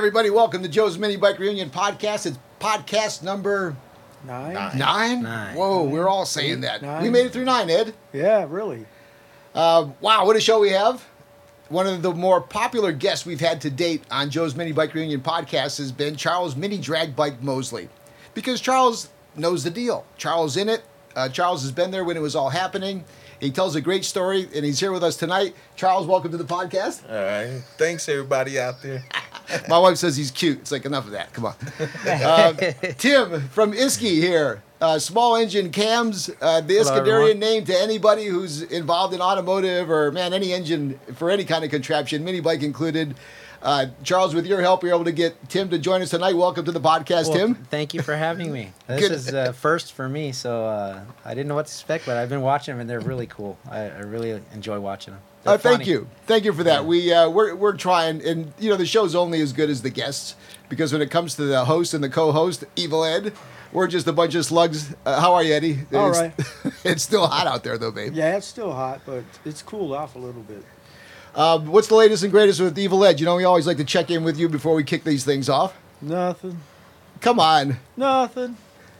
[0.00, 2.24] Hey, everybody, welcome to Joe's Mini Bike Reunion Podcast.
[2.24, 3.76] It's podcast number
[4.24, 4.54] Nine?
[4.54, 4.78] Nine.
[4.78, 5.22] nine.
[5.22, 5.54] Nine.
[5.54, 6.80] Whoa, we're all saying that.
[6.80, 7.02] Nine.
[7.02, 7.92] We made it through nine, Ed.
[8.10, 8.86] Yeah, really.
[9.54, 11.06] Uh, wow, what a show we have.
[11.68, 15.20] One of the more popular guests we've had to date on Joe's Mini Bike Reunion
[15.20, 17.90] Podcast has been Charles Mini Drag Bike Mosley.
[18.32, 20.06] Because Charles knows the deal.
[20.16, 20.82] Charles in it.
[21.14, 23.04] Uh, Charles has been there when it was all happening.
[23.38, 25.54] He tells a great story, and he's here with us tonight.
[25.76, 27.06] Charles, welcome to the podcast.
[27.06, 27.62] All right.
[27.76, 29.04] Thanks, everybody out there.
[29.68, 30.58] My wife says he's cute.
[30.58, 31.32] It's like enough of that.
[31.32, 31.54] Come on.
[32.06, 32.56] Um,
[32.98, 34.62] Tim from Isky here.
[34.80, 36.30] Uh, small engine cams.
[36.40, 41.30] Uh, the Iskenderian name to anybody who's involved in automotive or man any engine for
[41.30, 43.14] any kind of contraption, mini bike included.
[43.62, 46.34] Uh, Charles, with your help, you're able to get Tim to join us tonight.
[46.34, 47.54] Welcome to the podcast, Well, Tim.
[47.56, 48.72] Thank you for having me.
[48.86, 49.12] This Good.
[49.12, 52.30] is uh, first for me, so uh, I didn't know what to expect, but I've
[52.30, 53.58] been watching them and they're really cool.
[53.70, 55.22] I, I really enjoy watching them.
[55.46, 56.82] Uh, thank you, thank you for that.
[56.82, 56.86] Yeah.
[56.86, 59.90] We uh, we're we're trying, and you know the show's only as good as the
[59.90, 60.36] guests
[60.68, 63.32] because when it comes to the host and the co-host, Evil Ed,
[63.72, 64.94] we're just a bunch of slugs.
[65.04, 65.80] Uh, how are you, Eddie?
[65.92, 66.32] All it's, right.
[66.84, 68.14] it's still hot out there, though, babe.
[68.14, 70.64] Yeah, it's still hot, but it's cooled off a little bit.
[71.34, 73.20] Um, what's the latest and greatest with Evil Ed?
[73.20, 75.48] You know, we always like to check in with you before we kick these things
[75.48, 75.76] off.
[76.00, 76.60] Nothing.
[77.20, 77.78] Come on.
[77.96, 78.56] Nothing.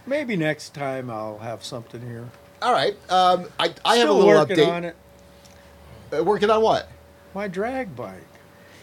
[0.06, 2.28] Maybe next time I'll have something here.
[2.62, 2.94] All right.
[3.10, 4.68] Um, I, I have a little working update.
[4.68, 4.96] on it.
[6.12, 6.88] Uh, working on what?
[7.34, 8.26] My drag bike.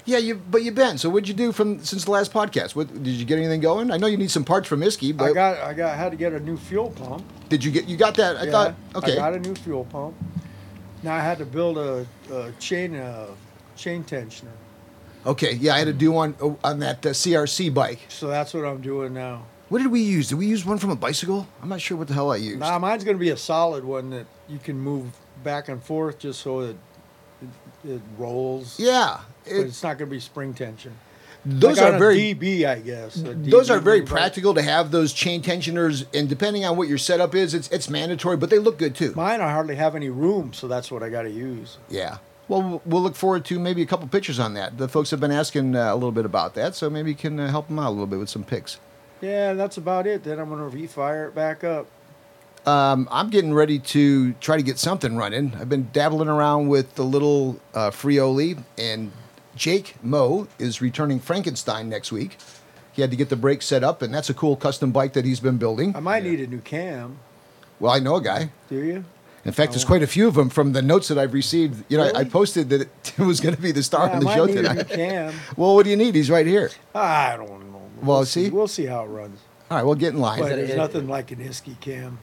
[0.05, 0.35] Yeah, you.
[0.35, 0.97] But you've been.
[0.97, 2.75] So what'd you do from since the last podcast?
[2.75, 3.91] What did you get anything going?
[3.91, 6.17] I know you need some parts from Isky, but I got I got had to
[6.17, 7.25] get a new fuel pump.
[7.49, 7.89] did you get?
[7.89, 8.37] You got that?
[8.37, 8.75] I Yeah, thought.
[8.95, 9.13] Okay.
[9.13, 10.15] I got a new fuel pump.
[11.03, 13.27] Now I had to build a, a chain uh,
[13.75, 14.55] chain tensioner.
[15.25, 15.53] Okay.
[15.55, 17.99] Yeah, I had to do one oh, on that uh, CRC bike.
[18.07, 19.45] So that's what I'm doing now.
[19.67, 20.29] What did we use?
[20.29, 21.45] Did we use one from a bicycle?
[21.61, 22.59] I'm not sure what the hell I used.
[22.59, 25.07] Now mine's going to be a solid one that you can move
[25.43, 26.77] back and forth just so it
[27.85, 28.79] it, rolls.
[28.79, 29.19] yeah.
[29.43, 30.93] But It, it's not going to be spring tension.
[31.45, 32.17] those got are very.
[32.35, 33.15] DB, I guess.
[33.17, 36.97] a Those are very practical to have those chain tensioners, and depending on what your
[36.97, 39.13] setup is, it's it's mandatory, but they look good too.
[39.15, 41.77] Mine, I hardly have any room, so that's what I got to use.
[41.89, 42.17] Yeah.
[42.49, 44.77] Well, we'll- we'll look forward to maybe a couple pictures on that.
[44.77, 47.39] The folks have been asking uh, a little bit about that, so maybe you can
[47.39, 48.79] uh, help them out a little bit with some pics.
[49.21, 50.23] Yeah, that's about it.
[50.23, 51.87] Then I'm going to refire it back up.
[52.67, 55.53] Um, I'm getting ready to try to get something running.
[55.59, 59.11] I've been dabbling around with the little uh, Frioli, and
[59.55, 62.37] Jake Moe is returning Frankenstein next week.
[62.91, 65.23] He had to get the brakes set up, and that's a cool custom bike that
[65.23, 65.95] he's been building.
[65.95, 67.19] I might need a new cam.
[67.79, 68.49] Well, I know a guy.
[68.69, 69.05] Do you?
[69.45, 69.87] In fact, there's Oh.
[69.87, 71.85] quite a few of them from the notes that I've received.
[71.89, 74.15] You know, I, I posted that it was going to be the star Yeah, on
[74.17, 74.89] I the might show need a new tonight.
[74.89, 75.33] cam.
[75.55, 76.15] Well, what do you need?
[76.15, 76.69] He's right here.
[76.93, 77.81] I don't know.
[78.01, 78.49] Well, We'll see?
[78.49, 79.39] We'll see how it runs.
[79.71, 80.39] All right, we'll get in line.
[80.41, 82.19] But there's it- nothing like an Isky cam.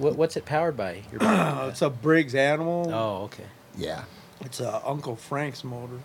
[0.00, 1.02] What, what's it powered by?
[1.12, 1.20] Your
[1.68, 2.90] it's a Briggs Animal.
[2.92, 3.44] oh, okay.
[3.76, 4.04] Yeah.
[4.40, 6.00] It's a Uncle Frank's motor.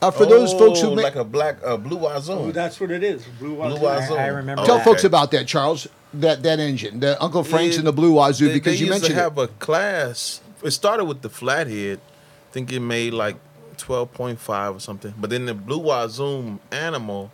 [0.00, 2.52] Uh, for those folks who Oh, may, like a black uh, blue Oh, Wazoo.
[2.52, 3.24] that's what it is.
[3.38, 3.80] Blue Blue Wazoo.
[3.82, 4.14] Wazoo.
[4.14, 4.84] I remember tell that.
[4.84, 5.86] folks about that, Charles.
[6.14, 8.86] That that engine, the Uncle Frank's It- and the Blue Wazoo, they, because they you
[8.86, 9.22] used mentioned to it.
[9.22, 10.40] have a class.
[10.62, 11.98] It started with the flathead.
[11.98, 13.36] I think it made like
[13.76, 15.12] twelve point five or something.
[15.18, 17.30] But then the blue Wazoo animal,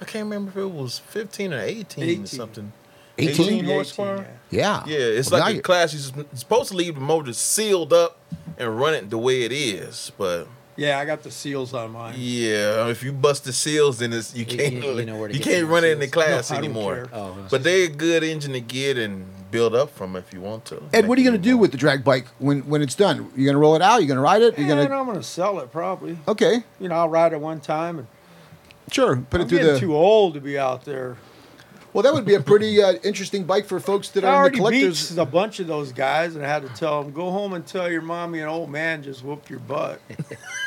[0.00, 2.22] I can't remember if it was fifteen or eighteen, 18.
[2.22, 2.72] or something.
[3.18, 3.46] 18?
[3.46, 4.26] 18 horsepower.
[4.50, 4.82] Yeah.
[4.86, 5.92] Yeah, it's Well, like a class.
[5.92, 8.18] You're supposed to leave the motor sealed up
[8.58, 10.12] and run it the way it is.
[10.18, 10.46] But
[10.76, 12.14] Yeah, I got the seals on mine.
[12.18, 15.16] yeah, if you bust the seals, then it's you You- can't you- really, you know
[15.18, 16.94] where to you get can't your run it in the class No, anymore.
[16.94, 17.08] care.
[17.12, 20.64] Oh, But they're a good engine to get and build up from if you want
[20.66, 20.82] to.
[20.92, 23.30] Ed, what are you going to do with the drag bike when when it's done?
[23.34, 23.98] You're going to roll it out?
[24.00, 24.58] You're going to ride it?
[24.58, 24.94] You And going to?
[24.94, 26.18] I'm going to sell it probably.
[26.28, 27.98] Okay, You know, I'll ride it one time.
[27.98, 28.06] And
[28.92, 29.16] sure.
[29.16, 29.80] Put I'm it through getting the.
[29.80, 31.16] too old to be out there.
[31.96, 34.34] Well, that would be a pretty uh, interesting bike for folks that I are in
[34.34, 35.10] the already collectors.
[35.12, 37.66] beat a bunch of those guys, and I had to tell them, go home and
[37.66, 39.98] tell your mommy an old man just whooped your butt.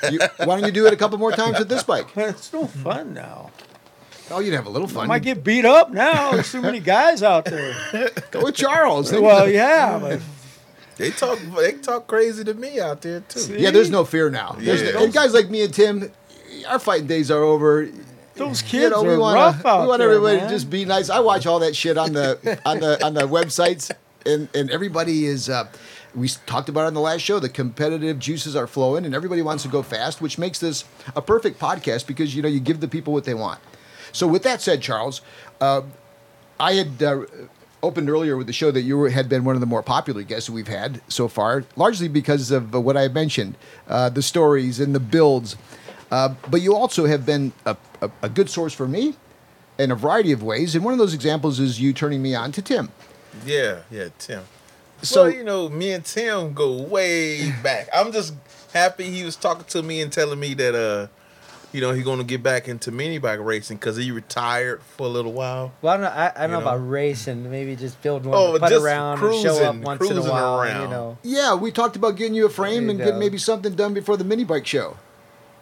[0.10, 2.08] You, why don't you do it a couple more times with this bike?
[2.16, 3.52] it's no fun now.
[4.32, 5.08] Oh, you'd have a little I fun.
[5.08, 6.32] might get beat up now.
[6.32, 7.76] There's too many guys out there.
[8.32, 9.12] Go with Charles.
[9.12, 10.22] well, yeah, but
[10.96, 13.40] They talk they talk crazy to me out there too.
[13.40, 13.60] See?
[13.60, 14.56] Yeah, there's no fear now.
[14.60, 14.94] Yeah.
[14.94, 16.12] no- and guys like me and Tim,
[16.68, 17.90] our fighting days are over.
[18.40, 20.48] Those kids you know, we are want rough out we want there, everybody man.
[20.48, 21.10] to just be nice.
[21.10, 23.92] I watch all that shit on the on the on the websites,
[24.26, 25.50] and and everybody is.
[25.50, 25.68] Uh,
[26.16, 27.38] we talked about it on the last show.
[27.38, 30.84] The competitive juices are flowing, and everybody wants to go fast, which makes this
[31.16, 33.60] a perfect podcast because you know you give the people what they want.
[34.12, 35.22] So, with that said, Charles,
[35.62, 35.84] uh,
[36.60, 37.26] I had uh,
[37.84, 40.24] opened earlier with the show that you were, had been one of the more popular
[40.24, 43.56] guests we've had so far, largely because of uh, what I mentioned,
[43.88, 45.56] uh, the stories and the builds.
[46.12, 49.16] Uh, but you also have been a, a, a good source for me
[49.78, 50.76] in a variety of ways.
[50.76, 52.90] And one of those examples is you turning me on to Tim.
[53.46, 54.44] Yeah, yeah, Tim.
[55.02, 57.88] So- well, you know, me and Tim go way back.
[57.94, 58.34] I'm just
[58.74, 61.08] happy he was talking to me and telling me that uh
[61.72, 65.06] you know, he's going to get back into mini bike racing because he retired for
[65.06, 65.72] a little while.
[65.84, 66.10] Well, I don't know.
[66.10, 66.66] I, I don't know, know?
[66.66, 67.50] about racing.
[67.52, 70.08] Maybe just build one, Oh, to put just around, and show up cruising- once in
[70.08, 70.66] a cruising while.
[70.66, 71.18] You know.
[71.22, 73.94] Yeah, we talked about getting you a frame There and you getting maybe something done
[73.94, 74.98] before the mini bike show.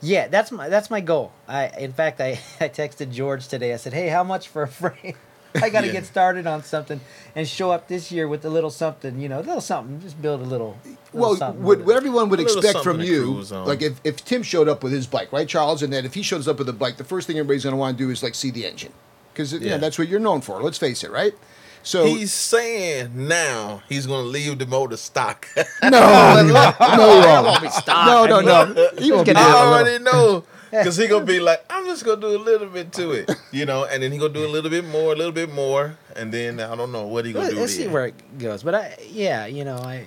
[0.01, 1.31] Yeah, that's my that's my goal.
[1.47, 3.73] I in fact I, I texted George today.
[3.73, 5.15] I said, "Hey, how much for a frame?
[5.55, 5.93] I got to Yeah.
[5.93, 6.99] get started on something
[7.35, 9.99] and show up this year with a little something, you know, a little something.
[10.01, 10.77] Just build a little.
[10.83, 14.43] little Well, something what, with what everyone would expect from you, like if, if Tim
[14.43, 16.73] showed up with his bike, right, Charles, and then if he shows up with a
[16.73, 18.91] bike, the first thing everybody's going to want to do is like see the engine,
[19.33, 19.77] because you know, Yeah.
[19.77, 20.61] that's what you're known for.
[20.61, 21.33] Let's face it, right?
[21.87, 25.47] So He's saying now he's going to leave the motor stock.
[25.81, 28.05] no, no, no, no, won't be stock.
[28.27, 30.43] no, I he won't be gonna doing I a little- already know.
[30.69, 33.11] Because he going to be like, I'm just going to do a little bit to
[33.11, 35.31] it, you know, and then he going to do a little bit more, a little
[35.31, 37.61] bit more, and then I don't know what he going Let- to do.
[37.61, 37.93] Let's see then.
[37.93, 38.63] where it goes.
[38.63, 40.03] But I, yeah, you know, I.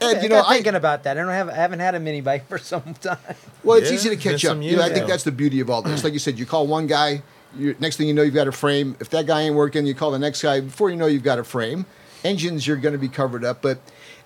[0.00, 1.18] Ed, I you know, I'm thinking about that.
[1.18, 1.48] I don't have.
[1.48, 3.18] I haven't had a mini bike for some time.
[3.64, 4.62] Well, it's Yeah, easy to catch there's up.
[4.62, 6.04] You know, I think that's the beauty of all this.
[6.04, 7.22] Like you said, you call one guy.
[7.58, 8.96] You, next thing you know, you've got a frame.
[9.00, 10.60] If that guy ain't working, you call the next guy.
[10.60, 11.86] Before you know, you've got a frame.
[12.24, 13.62] Engines, you're going to be covered up.
[13.62, 13.78] But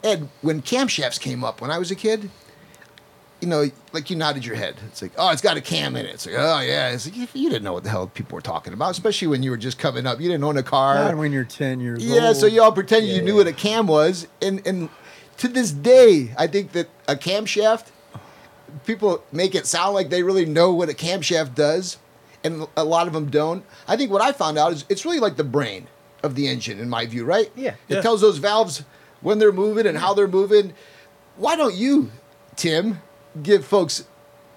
[0.05, 2.31] Ed, when camshafts came up when I was a kid,
[3.40, 4.76] you know, like you nodded your head.
[4.87, 6.14] It's like, oh, it's got a cam in it.
[6.14, 6.90] It's like, oh yeah.
[6.90, 9.43] It's like, you, you didn't know what the hell people were talking about, especially when
[9.43, 10.20] you were just coming up.
[10.20, 10.94] You didn't own a car.
[10.94, 12.14] Not when you're ten years old.
[12.14, 14.88] Yeah, so you all pretended you knew what a cam was, and and
[15.38, 17.87] to this day, I think that a camshaft,
[18.87, 21.99] people make it sound like they really know what a camshaft does,
[22.44, 23.64] and a lot of them don't.
[23.86, 25.86] I think what I found out is it's really like the brain
[26.22, 27.50] of the engine, in my view, right?
[27.56, 27.74] Yeah.
[27.88, 28.00] it Yeah.
[28.00, 28.84] tells those valves
[29.20, 30.72] when they're moving and how they're moving.
[31.36, 32.10] Why don't you,
[32.56, 33.00] Tim,
[33.42, 34.04] give folks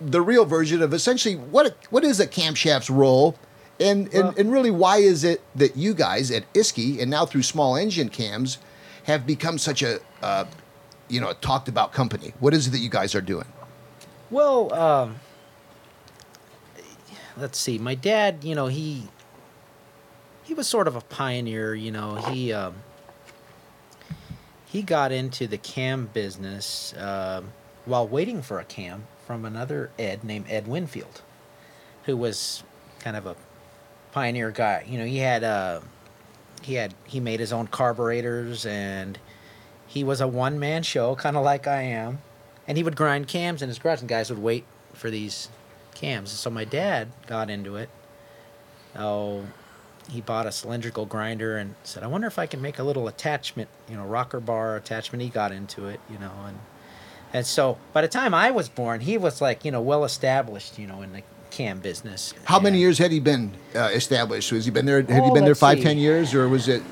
[0.01, 3.35] the real version of essentially what a, what is a camshaft's role?
[3.79, 7.43] And, and, and really, why is it that you guys at Isky and now through
[7.43, 8.57] small engine cams
[9.03, 10.45] have become such a, uh,
[11.09, 12.33] you know, a talked about company?
[12.39, 13.45] What is it that you guys are doing?
[14.31, 15.15] Well, um,
[17.37, 17.77] let's see.
[17.77, 19.07] My dad, you know, he
[20.43, 21.73] he was sort of a pioneer.
[21.73, 22.75] You know, he um,
[24.65, 27.51] he got into the cam business um,
[27.85, 31.21] while waiting for a cam from another Ed named Ed Winfield,
[32.03, 32.63] who was
[32.99, 33.35] kind of a
[34.11, 34.85] pioneer guy.
[34.87, 35.81] You know, he had uh,
[36.61, 39.17] he had he made his own carburetors and
[39.87, 42.19] he was a one man show, kind of like I am
[42.67, 45.49] and he would grind cams in his garage, and guys would wait for these
[45.95, 46.29] cams.
[46.31, 47.89] So my dad got into it.
[48.97, 49.45] Oh,
[50.09, 53.07] he bought a cylindrical grinder and said, "I wonder if I can make a little
[53.07, 56.59] attachment, you know, rocker bar attachment." He got into it, you know, and
[57.33, 60.77] and so by the time I was born, he was like, you know, well established,
[60.79, 62.33] you know, in the cam business.
[62.45, 64.51] How many years had he been uh, established?
[64.51, 65.01] Was he been there?
[65.01, 65.83] Had he Oh, been there five, see.
[65.83, 66.83] ten years, or was it?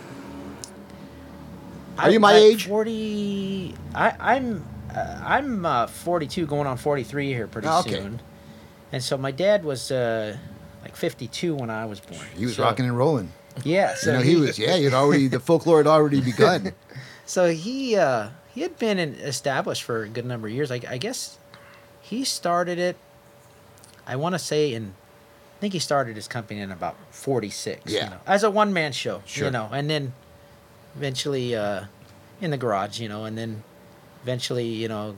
[1.97, 2.67] Are you my I- age?
[2.67, 3.75] Forty.
[3.93, 4.65] I, I'm.
[4.93, 7.93] Uh, I'm uh, 42, going on 43 here pretty Oh, okay.
[7.95, 8.19] soon.
[8.93, 10.37] And so my dad was uh,
[10.83, 12.21] like 52 when I was born.
[12.37, 13.31] He was So- rocking and rolling.
[13.63, 13.95] Yeah.
[13.95, 14.57] So you know, he was.
[14.57, 16.73] Yeah, he'd already the folklore had already begun.
[17.25, 20.71] So he uh, he had been in, established for a good number of years.
[20.71, 21.37] I, I guess
[22.01, 22.95] he started it.
[24.07, 24.93] I want to say in.
[25.57, 27.91] I think he started his company in about 46.
[27.91, 28.03] Yeah.
[28.05, 29.21] You know, as a one man show.
[29.25, 29.45] Sure.
[29.45, 30.13] You know, and then
[30.95, 31.85] eventually uh,
[32.41, 32.99] in the garage.
[32.99, 33.63] You know, and then
[34.23, 35.15] eventually you know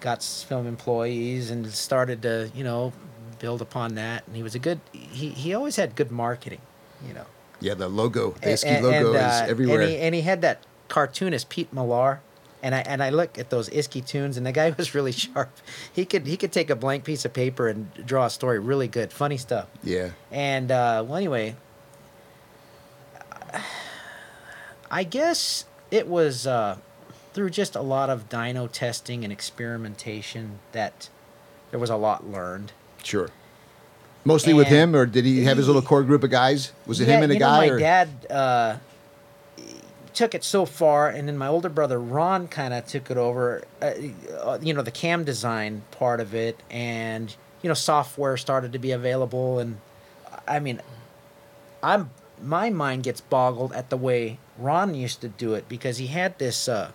[0.00, 2.92] got some employees and started to you know
[3.38, 4.26] build upon that.
[4.26, 4.80] And he was a good.
[4.92, 6.60] He he always had good marketing.
[7.06, 7.26] You know.
[7.60, 9.80] Yeah, the logo, the A- Isky and- logo and, is uh, everywhere.
[9.82, 12.20] And he, and he had that cartoonist Pete Millar,
[12.62, 15.50] and I and I look at those Isky tunes, and the guy was really sharp.
[15.92, 18.88] He could he could take a blank piece of paper and draw a story really
[18.88, 19.68] good, funny stuff.
[19.84, 21.54] yeah, And uh, well, anyway,
[24.90, 26.78] I guess it was uh,
[27.32, 31.08] through just a lot of dyno testing and experimentation that
[31.70, 32.72] there was a lot learned.
[33.02, 33.30] sure.
[34.22, 36.72] Mostly with him, or did he have his little core group of guys?
[36.86, 37.58] Was it Yeah, him and a you know, guy?
[37.58, 37.78] my or?
[37.78, 38.76] dad uh,
[40.12, 43.62] took it so far, and then my older brother Ron kind of took it over.
[43.80, 43.92] Uh,
[44.42, 48.78] uh, you know, the cam design part of it, and you know, software started to
[48.78, 49.78] be available, and
[50.46, 50.82] I mean,
[51.82, 52.10] I'm
[52.42, 56.38] my mind gets boggled at the way Ron used to do it because he had
[56.38, 56.90] this uh,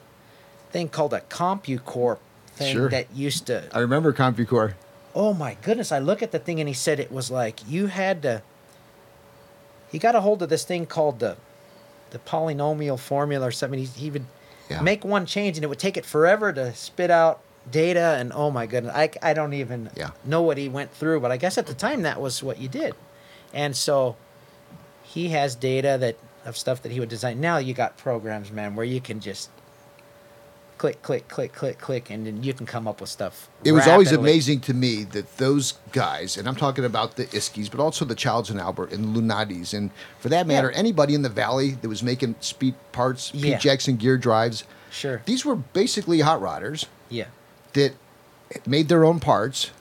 [0.76, 2.18] thing called a CompuCorp
[2.48, 2.90] thing Sure.
[2.90, 4.74] that used to I remember CompuCore.
[5.16, 7.88] oh my goodness i look at the thing and he said it was like you
[7.88, 8.42] had to
[9.90, 11.38] he got a hold of this thing called the
[12.12, 14.26] the polynomial formula or something he, he would
[14.70, 14.82] Yeah.
[14.82, 17.40] make one change and it would take it forever to spit out
[17.72, 20.10] data and oh my goodness i, I don't even Yeah.
[20.26, 22.68] know what he went through but i guess at the time that was what you
[22.68, 22.94] did
[23.54, 24.18] and so
[25.04, 28.76] he has data that of stuff that he would design now you got programs man
[28.76, 29.50] where you can just
[30.78, 33.50] click, click, click, click, click, and then you can come up with stuff.
[33.64, 37.72] It was always amazing to me that those guys, and I'm talking about the Iskies,
[37.72, 40.78] but also the Childs and Albert and the Lunatis, and for that matter, Yeah.
[40.78, 43.58] anybody in the valley that was making speed parts, Pete Yeah.
[43.58, 44.64] Jackson gear drives.
[44.92, 45.22] Sure.
[45.26, 47.26] These were basically hot rodders Yeah.
[47.74, 47.94] that
[48.66, 49.72] made their own parts.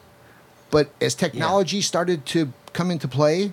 [0.70, 3.52] But as technology started to come into play,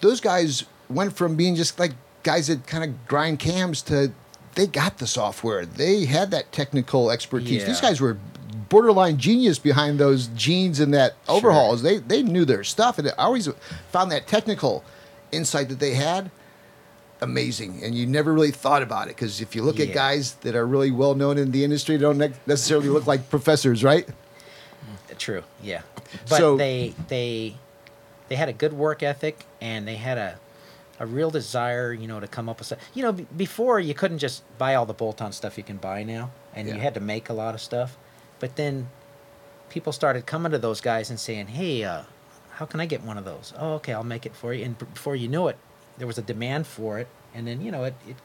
[0.00, 1.92] those guys went from being just like
[2.24, 4.12] guys that kind of grind cams to
[4.54, 5.64] they got the software.
[5.66, 7.64] They had that technical expertise.
[7.64, 8.18] These guys were
[8.68, 11.82] borderline genius behind those jeans and that overhauls.
[11.82, 13.48] They they knew their stuff, and I always
[13.90, 14.84] found that technical
[15.30, 16.30] insight that they had
[17.20, 17.82] amazing.
[17.84, 20.66] And you never really thought about it because if you look at guys that are
[20.66, 24.06] really well known in the industry, they don't ne- necessarily look like professors, right?
[24.06, 25.42] Mm, true.
[25.62, 25.82] Yeah.
[26.28, 27.56] But So- they they
[28.28, 30.38] they had a good work ethic and they had a
[31.02, 32.78] a real desire, you know, to come up with stuff.
[32.94, 36.04] You know, b- before you couldn't just buy all the bolt-on stuff you can buy
[36.04, 36.74] now, and Yeah.
[36.74, 37.98] you had to make a lot of stuff.
[38.38, 38.88] But then
[39.68, 42.02] people started coming to those guys and saying, "Hey, uh,
[42.52, 44.64] how can I get one of those?" Oh, okay, I'll make it for you.
[44.64, 45.56] And b- before you know it,
[45.98, 47.94] there was a demand for it, and then you know it.
[48.08, 48.16] it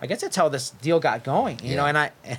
[0.00, 1.84] I guess that's how this deal got going, you know.
[1.84, 2.12] And I,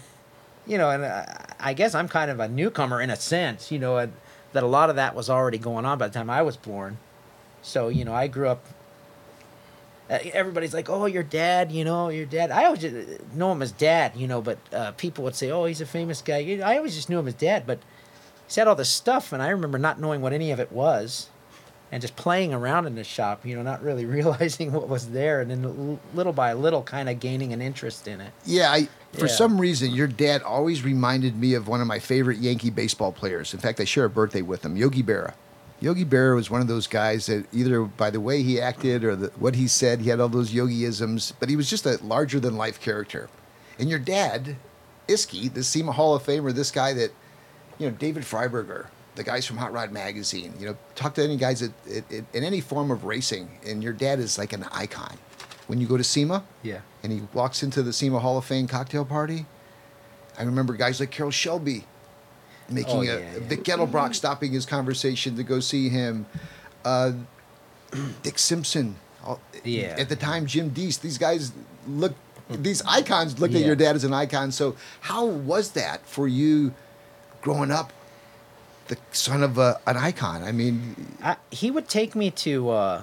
[0.65, 3.79] you know, and I, I guess I'm kind of a newcomer in a sense, you
[3.79, 4.09] know,
[4.53, 6.97] that a lot of that was already going on by the time I was born.
[7.61, 8.63] So you know, I grew up.
[10.09, 12.49] Uh, everybody's like, "Oh, your dad," you know, your dad.
[12.51, 12.83] I always
[13.33, 16.21] know him as dad, you know, but uh, people would say, "Oh, he's a famous
[16.21, 17.83] guy." I always just knew him as dad, but he
[18.53, 21.29] said all this stuff, and I remember not knowing what any of it was,
[21.91, 25.41] and just playing around in the shop, you know, not really realizing what was there,
[25.41, 28.31] and then little by little, kind of gaining an interest in it.
[28.45, 29.31] Yeah, I for Yeah.
[29.33, 33.53] some reason your dad always reminded me of one of my favorite Yankee baseball players.
[33.53, 35.33] In fact, I share a birthday with him, Yogi Berra.
[35.81, 39.15] Yogi Berra was one of those guys that either by the way he acted or
[39.15, 42.39] the, what he said, he had all those yogiisms, but he was just a larger
[42.39, 43.29] than life character.
[43.77, 44.57] And your dad,
[45.07, 47.12] Iski, the SEMA Hall of Famer, this guy that,
[47.77, 51.38] you know, David Freiburger, the guys from Hot Rod Magazine, you know, talk to any
[51.38, 51.74] guys that,
[52.12, 55.17] in, any form of racing, and your dad is like an icon.
[55.67, 56.81] When you go to SEMA, Yeah.
[57.03, 59.45] and he walks into the SEMA Hall of Fame cocktail party.
[60.38, 61.86] I remember guys like Carroll Shelby
[62.71, 63.39] making Oh, a yeah, yeah.
[63.39, 66.25] Vic stopping his conversation to go see him.
[66.85, 67.13] Uh,
[68.23, 68.95] Dick Simpson.
[69.63, 69.95] Yeah.
[69.97, 70.97] At the time, Jim Deese.
[70.97, 71.51] These guys
[71.88, 72.13] look.
[72.49, 74.51] These icons looked at your dad as an icon.
[74.51, 76.73] So how was that for you,
[77.41, 77.93] growing up,
[78.88, 80.41] the son of a, an icon?
[80.41, 83.01] I mean, I, he would take me to uh,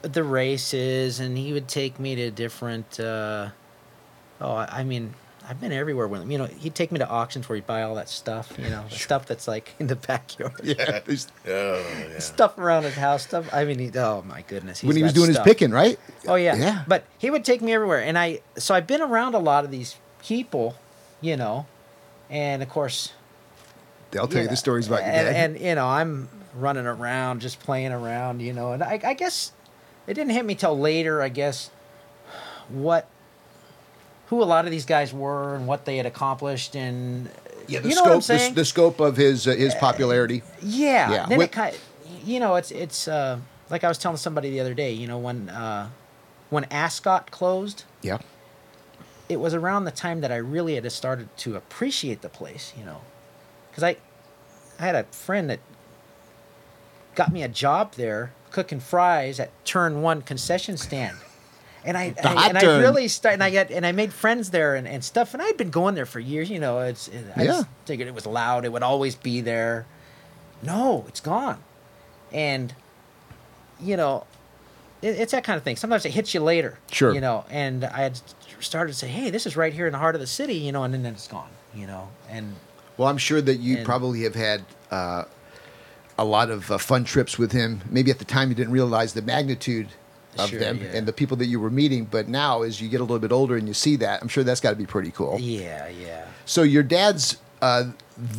[0.00, 2.98] the races, and he would take me to different.
[2.98, 3.50] Uh,
[4.40, 5.12] oh, I, I mean,
[5.46, 6.30] I've been everywhere with him.
[6.30, 8.52] You know, he'd take me to auctions where he'd buy all that stuff.
[8.58, 10.54] You know, the stuff that's like in the backyard.
[10.62, 10.74] yeah.
[11.06, 12.18] there's- Oh, yeah.
[12.18, 13.48] Stuff around his house, stuff.
[13.52, 14.82] I mean, he, oh my goodness.
[14.82, 15.98] when he was doing his picking, right?
[16.26, 16.56] Oh yeah.
[16.56, 16.84] Yeah.
[16.88, 19.70] But he would take me everywhere, and I so I've been around a lot of
[19.70, 20.76] these people,
[21.20, 21.66] you know,
[22.30, 23.12] and of course.
[24.10, 24.50] They'll tell you Yeah.
[24.50, 25.36] the stories about your and, dad.
[25.36, 29.52] And you know, I'm running around, just playing around, you know, and I, I guess
[30.06, 31.20] it didn't hit me till later.
[31.20, 31.70] I guess
[32.68, 33.08] what
[34.26, 37.28] who a lot of these guys were and what they had accomplished, and
[37.68, 38.54] yeah, the you know scope, the, saying?
[38.54, 40.42] the scope of his uh, his popularity.
[40.62, 41.10] Yeah.
[41.10, 41.26] Yeah.
[41.26, 41.76] Then it kind
[42.24, 43.38] you know, it's it's uh,
[43.70, 44.92] like I was telling somebody the other day.
[44.92, 45.90] You know, when uh,
[46.50, 48.18] when Ascot closed, Yeah.
[49.28, 52.84] it was around the time that I really had started to appreciate the place, you
[52.84, 53.00] know,
[53.70, 53.96] because I,
[54.78, 55.60] I had a friend that
[57.14, 61.16] got me a job there cooking fries at Turn One concession stand,
[61.84, 64.74] and I, I- and I really started, and I got and I made friends there
[64.74, 66.80] and, and stuff, and I'd been going there for years, you know.
[66.80, 67.46] It's it, I Yeah.
[67.48, 69.86] just figured it was loud, it would always be there.
[70.62, 71.58] No, it's gone,
[72.32, 72.74] and
[73.80, 74.24] you know,
[75.02, 75.76] it, it's that kind of thing.
[75.76, 76.78] Sometimes it hits you later.
[76.90, 77.12] Sure.
[77.12, 78.18] You know, and I had
[78.60, 80.72] started to say, hey, this is right here in the heart of the city, you
[80.72, 82.54] know, and then it's gone, you know, and
[82.96, 85.24] Well, I'm sure that you And- probably have had uh,
[86.16, 87.82] a lot of uh, fun trips with him.
[87.90, 89.88] Maybe at the time you didn't realize the magnitude
[90.38, 90.96] of Sure, them yeah.
[90.96, 93.32] and the people that you were meeting, but now as you get a little bit
[93.32, 95.38] older and you see that, I'm sure that's got to be pretty cool.
[95.40, 96.26] yeah, yeah.
[96.46, 97.84] So your dad's uh,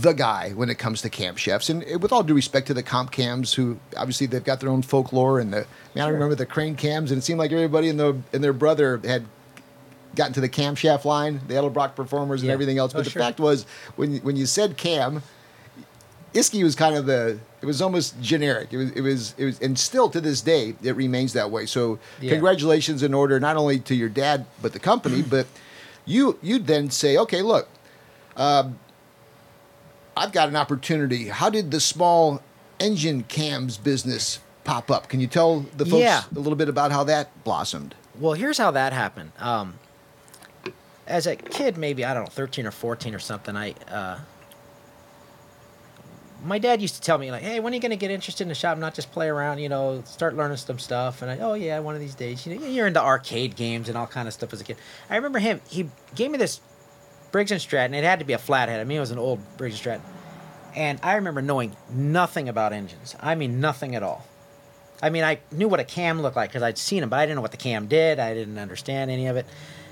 [0.01, 2.83] the guy when it comes to camshafts, and uh, with all due respect to the
[2.83, 6.45] comp cams, who obviously they've got their own folklore, and the man, I remember the
[6.45, 9.25] crane cams, and it seemed like everybody and the and their brother had
[10.15, 12.53] gotten to the camshaft line, the Edelbrock performers, and Yeah.
[12.53, 12.93] everything else.
[12.93, 13.21] Oh, But the sure.
[13.21, 15.23] fact was, when when you said cam,
[16.35, 17.39] Iski was kind of the.
[17.61, 18.71] It was almost generic.
[18.73, 18.91] It was.
[18.91, 19.35] It was.
[19.37, 19.59] It was.
[19.61, 21.65] And still to this day, it remains that way.
[21.65, 22.31] So, Yeah.
[22.31, 25.47] congratulations in order not only to your dad but the company, but
[26.05, 26.37] you.
[26.43, 27.67] you'd then say, okay, look,
[28.37, 28.77] um,
[30.17, 31.29] I've got an opportunity.
[31.29, 32.41] How did the small
[32.79, 35.07] engine cams business pop up?
[35.09, 36.23] Can you tell the folks Yeah.
[36.35, 37.95] a little bit about how that blossomed?
[38.19, 39.31] Well, here's how that happened.
[39.39, 39.75] Um,
[41.07, 43.55] as a kid, maybe I don't know, thirteen or fourteen or something.
[43.55, 44.19] I uh,
[46.43, 48.49] my dad used to tell me like, "Hey, when are you gonna get interested in
[48.49, 48.77] the shop?
[48.77, 51.95] Not just play around, you know, start learning some stuff." And I, "Oh yeah, one
[51.95, 54.61] of these days." You know, you're into arcade games and all kind of stuff as
[54.61, 54.77] a kid.
[55.09, 55.61] I remember him.
[55.69, 56.59] He gave me this
[57.31, 57.93] Briggs and Stratton.
[57.93, 58.79] It had to be a flathead.
[58.79, 60.05] I mean, it was an old Briggs and Stratton.
[60.75, 63.15] And I remember knowing nothing about engines.
[63.19, 64.25] I mean, nothing at all.
[65.01, 67.25] I mean, I knew what a cam looked like because I'd seen them, but I
[67.25, 68.19] didn't know what the cam did.
[68.19, 69.45] I didn't understand any of it.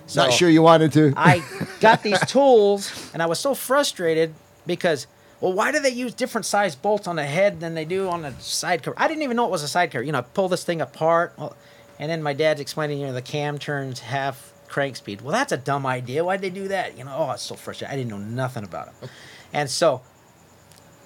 [0.07, 1.13] So Not sure you wanted to.
[1.15, 1.43] I
[1.79, 4.33] got these tools, and I was so frustrated
[4.65, 5.07] because,
[5.43, 8.21] well, why do they use different size bolts on the head than they do on
[8.21, 8.95] the side cover?
[8.97, 10.01] I didn't even know it was a side cover.
[10.01, 11.57] You know, I pull this thing apart, well,
[12.00, 15.19] and then my dad's explaining, you know, the cam turns half crank speed.
[15.19, 16.23] Well, that's a dumb idea.
[16.23, 16.97] Why'd they do that?
[16.97, 17.93] You know, oh, it's so frustrating.
[17.93, 19.09] I didn't know nothing about it,
[19.53, 20.01] and so,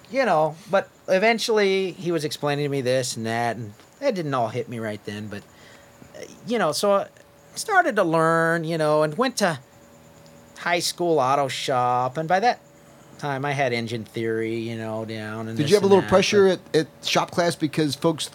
[0.08, 4.34] you know, but eventually he was explaining to me this and that, and it didn't
[4.34, 5.42] all hit me right then, but
[6.46, 7.08] you know, so I
[7.56, 9.58] started to learn, you know, and went to
[10.58, 12.60] high school auto shop, and by that
[13.18, 15.48] time I had engine theory, you know, down.
[15.48, 18.30] And Did you have a little that, pressure at, at shop class because folks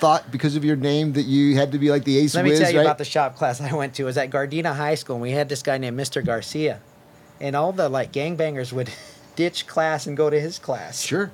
[0.00, 2.50] thought because of your name that you had to be like the ace Let me
[2.50, 2.84] whiz, tell you right?
[2.84, 4.02] about the shop class I went to.
[4.02, 6.24] It was at Gardena High School, and we had this guy named Mr.
[6.24, 6.80] Garcia,
[7.40, 8.90] and all the like gangbangers would
[9.36, 11.00] ditch class and go to his class.
[11.00, 11.30] Sure.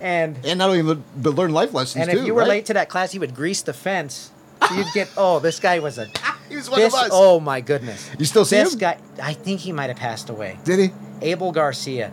[0.00, 2.18] And And not only but learn life lessons and too.
[2.20, 2.48] if you were right?
[2.48, 4.30] late to that class, he would grease the fence.
[4.68, 6.06] So you'd get oh, this guy was a
[6.48, 7.10] he was one this, of us.
[7.12, 8.10] oh my goodness.
[8.18, 8.78] You still see this him?
[8.80, 8.98] guy?
[9.22, 10.58] I think he might have passed away.
[10.64, 10.90] Did he?
[11.22, 12.12] Abel Garcia.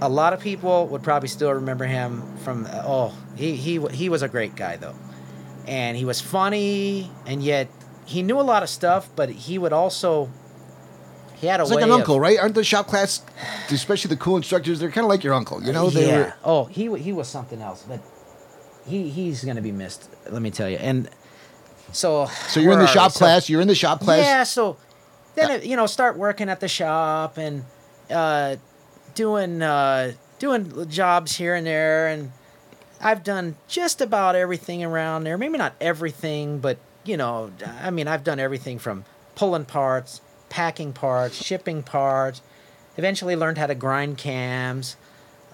[0.00, 2.66] A lot of people would probably still remember him from.
[2.66, 4.94] Uh, oh, he he he was a great guy though,
[5.66, 7.68] and he was funny, and yet
[8.04, 9.08] he knew a lot of stuff.
[9.16, 10.28] But he would also.
[11.36, 12.38] He had a It's like an of- uncle, right?
[12.38, 13.22] Aren't the shop class,
[13.70, 15.62] especially the cool instructors, they're kind of like your uncle.
[15.62, 16.18] You know, they yeah.
[16.18, 16.34] were.
[16.44, 18.00] Oh, he he was something else, but
[18.86, 20.08] he he's gonna be missed.
[20.30, 20.76] Let me tell you.
[20.76, 21.08] And
[21.92, 22.26] so.
[22.48, 23.12] So you're in the shop we?
[23.12, 23.48] So- class.
[23.48, 24.24] You're in the shop class.
[24.24, 24.76] Yeah, so
[25.34, 27.64] then it, you know, start working at the shop and
[28.10, 28.56] uh,
[29.14, 32.32] doing uh, doing jobs here and there, and
[33.00, 35.36] I've done just about everything around there.
[35.38, 40.92] Maybe not everything, but you know, I mean, I've done everything from pulling parts, packing
[40.92, 42.40] parts, shipping parts.
[42.96, 44.96] Eventually, learned how to grind cams.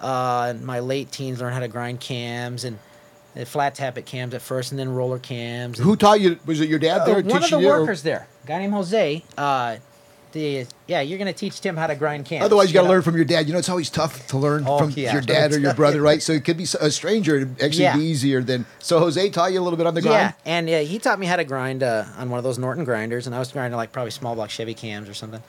[0.01, 2.79] Uh, in my late teens, learned how to grind cams and.
[3.47, 5.79] Flat tappet cams at first, and then roller cams.
[5.79, 6.39] Who taught you?
[6.47, 7.17] Was it your dad there?
[7.17, 9.25] uh, one of the workers there, a guy named Jose.
[9.39, 9.77] Uh,
[10.33, 12.45] the yeah, you're gonna teach Tim how to grind cams.
[12.45, 13.47] Otherwise, you got to learn from your dad.
[13.47, 15.13] You know, it's always tough to learn Oh, from yeah.
[15.13, 16.23] your dad or your brother, right?
[16.23, 17.37] So it could be a stranger.
[17.37, 17.97] It'd actually Yeah.
[17.97, 18.65] be easier than.
[18.79, 20.15] So Jose taught you a little bit on the grind.
[20.15, 22.85] Yeah, and uh, he taught me how to grind uh, on one of those Norton
[22.85, 25.43] grinders, and I was grinding like probably small block Chevy cams or something.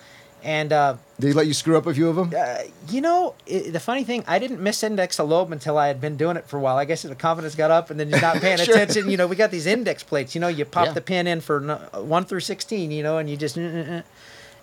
[0.44, 2.34] And uh, Did he let you screw up a few of them?
[2.38, 6.02] uh, you know, i the funny thing, I didn't misindex a lobe until I had
[6.02, 6.76] been doing it for a while.
[6.78, 8.76] I guess the confidence got up, and then you're not paying Sure.
[8.76, 9.10] attention.
[9.10, 10.36] You know, we got these index plates.
[10.36, 10.92] You know, you pop Yeah.
[10.94, 11.62] the pin in for
[11.94, 12.92] one through sixteen.
[12.92, 14.02] You know, and you just uh, uh, uh.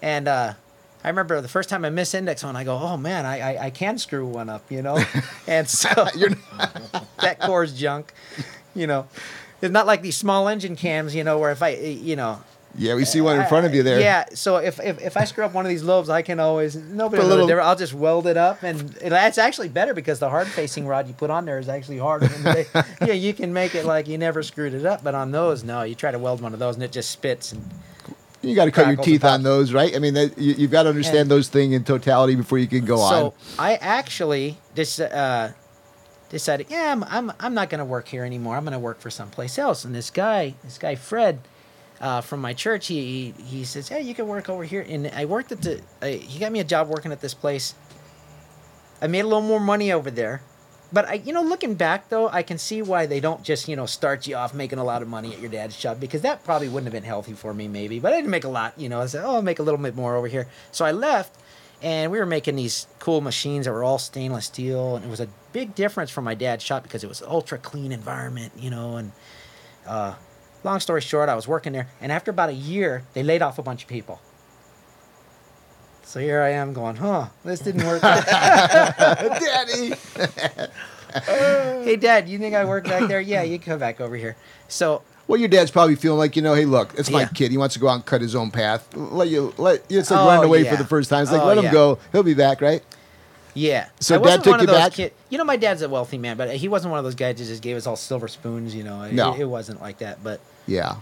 [0.02, 0.52] and uh,
[1.02, 3.70] I remember the first time I misindex one, I go, "Oh man, I I, I
[3.70, 5.02] can screw one up." You know,
[5.46, 6.30] and so You're
[7.22, 8.12] that core's junk.
[8.74, 9.06] You know,
[9.62, 11.14] it's not like these small engine cams.
[11.14, 12.42] You know, where if I you know
[12.76, 14.00] yeah, we see one in front of you there.
[14.00, 16.76] yeah, so if, if, if I screw up one of these lobes, I can always
[16.76, 17.60] nobody Put will know little-.
[17.62, 21.08] I'll just weld it up, and it, that's actually better because the hard facing rod
[21.08, 22.28] you put on there is actually harder.
[22.28, 22.66] Than they,
[23.00, 25.82] yeah, you can make it like you never screwed it up, but on those, no,
[25.82, 27.52] you try to weld one of those and it just spits.
[27.52, 27.68] And
[28.42, 29.94] You got to cut your teeth on those, right?
[29.94, 32.66] I mean, that, you, you've got to understand And- those things in totality before you
[32.68, 33.10] can go so on.
[33.10, 35.48] So I actually just uh,
[36.30, 38.56] decided, yeah, I'm, I'm I'm not going to work here anymore.
[38.56, 39.84] I'm going to work for someplace else.
[39.84, 41.40] And this guy, this guy Fred.
[42.00, 45.08] Uh, from my church, he, he he says, "Hey, you can work over here." And
[45.08, 45.82] I worked at the.
[46.02, 47.74] He got me a job working at this place.
[49.02, 50.40] I made a little more money over there,
[50.92, 53.76] but I, you know, looking back though, I can see why they don't just you
[53.76, 56.42] know start you off making a lot of money at your dad's job because that
[56.42, 58.00] probably wouldn't have been healthy for me maybe.
[58.00, 59.02] But I didn't make a lot, you know.
[59.02, 61.36] I said, "Oh, I'll make a little bit more over here." So I left,
[61.82, 65.20] and we were making these cool machines that were all stainless steel, and it was
[65.20, 68.96] a big difference from my dad's shop because it was ultra clean environment, you know,
[68.96, 69.12] and.
[69.86, 70.14] Uh,
[70.64, 73.58] long story short, I was working there, and after about a year, they laid off
[73.58, 74.20] a bunch of people.
[76.02, 78.02] So here I am going, huh, this didn't work.
[78.02, 79.94] Daddy.
[81.84, 83.20] hey, Dad, you think I work back there?
[83.20, 84.36] Yeah, you can come back over here.
[84.68, 87.28] So, Well, your dad's probably feeling like, you know, hey, look, it's my Yeah.
[87.28, 87.52] kid.
[87.52, 88.88] He wants to go out and cut his own path.
[88.96, 90.70] Let you let it's like Oh, running away yeah.
[90.72, 91.22] for the first time.
[91.22, 91.72] It's like Oh, let him yeah.
[91.72, 91.98] go.
[92.10, 92.82] He'll be back, right?
[93.54, 93.88] yeah.
[94.00, 94.92] So I Dad took you back?
[94.92, 97.36] Kid, you know, my dad's a wealthy man, but he wasn't one of those guys
[97.36, 98.74] that just gave us all silver spoons.
[98.74, 99.32] You know, It- No.
[99.34, 100.24] it, wasn't like that.
[100.24, 100.96] But Yeah.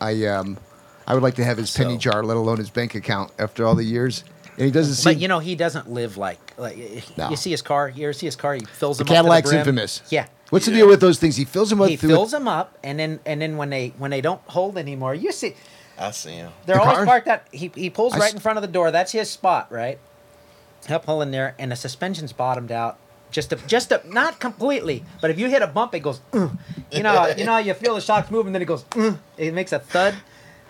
[0.00, 0.58] I um
[1.06, 3.66] I would like to have his penny So- jar, let alone his bank account after
[3.66, 4.24] all the years.
[4.56, 6.76] And he doesn't seem but you know, he doesn't live like like
[7.16, 7.30] No.
[7.30, 7.88] you see his car.
[7.88, 8.54] You ever see his car?
[8.54, 9.58] He fills the them up Cadillac's brim.
[9.60, 10.02] infamous.
[10.10, 10.26] Yeah.
[10.50, 11.36] What's the deal with those things?
[11.36, 14.10] He fills them up he fills them up and then and then when they when
[14.10, 15.54] they don't hold anymore you see
[15.98, 16.52] I see him.
[16.66, 17.06] They're The always cars?
[17.06, 17.42] parked out.
[17.52, 18.90] He, he pulls I right s- in front of the door.
[18.90, 19.98] That's his spot, right?
[20.88, 22.98] He'll pull in there, and the suspension's bottomed out.
[23.34, 26.20] Just a, just a, not completely, but if you hit a bump, it goes.
[26.32, 26.52] "Ugh."
[26.92, 28.84] You know, you know, you feel the shocks move, and then it goes.
[28.96, 30.14] "Ugh." It makes a thud.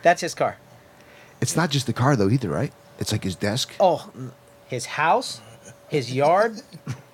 [0.03, 0.57] That's his car.
[1.43, 2.73] It's not just the car though either, right?
[2.99, 3.75] It's like his desk.
[3.79, 4.09] Oh,
[4.67, 5.43] his house,
[5.89, 6.63] his yard,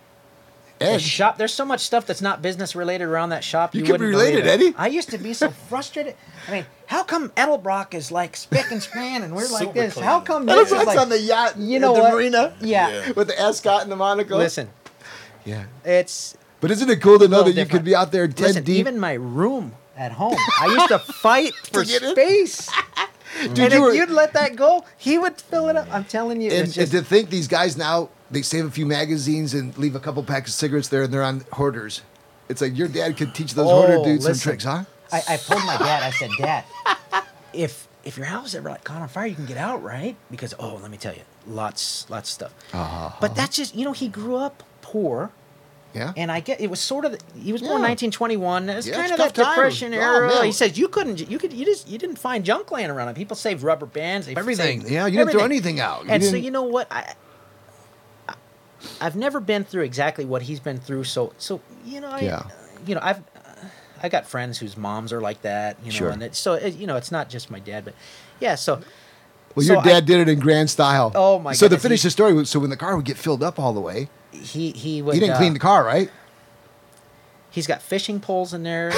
[0.81, 1.37] his shop.
[1.37, 3.75] There's so much stuff that's not business related around that shop.
[3.75, 4.51] You You, could wouldn't be related, it.
[4.51, 4.75] Eddie.
[4.79, 6.15] I used to be so frustrated.
[6.47, 9.95] I mean, how come Edelbrock is like spick and span, and we're like this?
[9.95, 10.05] clean.
[10.05, 10.99] How come That's this is like?
[10.99, 11.57] on the yacht.
[11.59, 12.15] you at know the what?
[12.15, 12.55] marina.
[12.61, 12.89] Yeah.
[12.89, 13.13] Yeah.
[13.13, 14.39] With the ascot and the monocle.
[14.39, 14.71] Listen,
[15.45, 15.65] Yeah.
[15.85, 17.71] it's But isn't it cool to know that you different.
[17.71, 18.79] could be out there ten Listen, deep?
[18.79, 22.11] even my room at home, I used to fight for get in?
[22.13, 22.71] space.
[23.43, 25.87] Dude, and you if were- you'd let that go, he would fill it up.
[25.93, 28.87] I'm telling you, and, just, and to think these guys now they save a few
[28.87, 32.03] magazines and leave a couple packs of cigarettes there, and they're on hoarders.
[32.49, 34.43] It's like your dad could teach those hoarder Oh, dudes some listen.
[34.51, 34.85] tricks, huh?
[35.13, 36.65] I, I told my dad, I said, Dad,
[37.53, 40.17] if if your house ever like caught on fire, you can get out, right?
[40.31, 42.55] Because oh, let me tell you, lots lots of stuff.
[42.73, 43.11] Uh-huh.
[43.21, 45.31] But that's just you know he grew up poor.
[45.95, 46.13] Yeah.
[46.17, 47.89] And I get it was sort of he was born Yeah.
[47.89, 48.69] 1921.
[48.69, 50.29] It was Yeah, kind of that depression Oh, era.
[50.29, 50.45] man.
[50.45, 53.09] he says you couldn't you could you just you didn't find junk laying around.
[53.09, 53.15] Him.
[53.17, 54.27] People saved rubber bands.
[54.27, 54.83] They Everything.
[54.83, 56.05] saved Yeah, you didn't throw anything out.
[56.05, 57.15] You and so didn't- you know what I.
[58.29, 58.35] I-
[59.01, 62.43] I've never been through exactly what he's been through, so so you know, I, Yeah.
[62.87, 63.21] you know, I've
[64.03, 66.11] I got friends whose moms are like that, you know, Sure.
[66.11, 67.95] and it, so it, you know, it's not just my dad, but
[68.39, 68.81] yeah, so
[69.55, 71.13] Well, so your I- dad did it in grand style.
[71.15, 73.43] Oh, my So to finish he- the story, so when the car would get filled
[73.43, 76.11] up all the way, he he would you didn't uh, clean the car, right?
[77.51, 78.93] He's got fishing poles in there.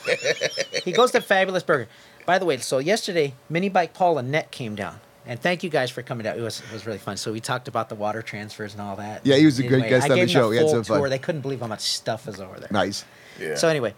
[0.84, 1.88] he goes to Fabulous Burger.
[2.26, 5.00] By the way, so yesterday, Mini Bike Paul and Net came down.
[5.24, 6.36] And thank you guys for coming down.
[6.36, 7.16] It was it was really fun.
[7.16, 9.24] So we talked about the water transfers and all that.
[9.24, 10.48] Yeah, he was a great guest I on gave the him show.
[10.48, 10.98] We had full some fun.
[10.98, 11.08] tour.
[11.08, 12.68] They couldn't believe how much stuff is over there.
[12.72, 13.04] Nice.
[13.40, 13.54] Yeah.
[13.54, 13.94] So anyway,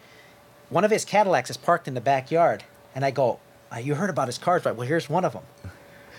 [0.68, 3.40] one of his Cadillacs is parked in the backyard, and I go,
[3.72, 4.76] uh, "You heard about his cars, right?
[4.76, 5.44] Well, here's one of them."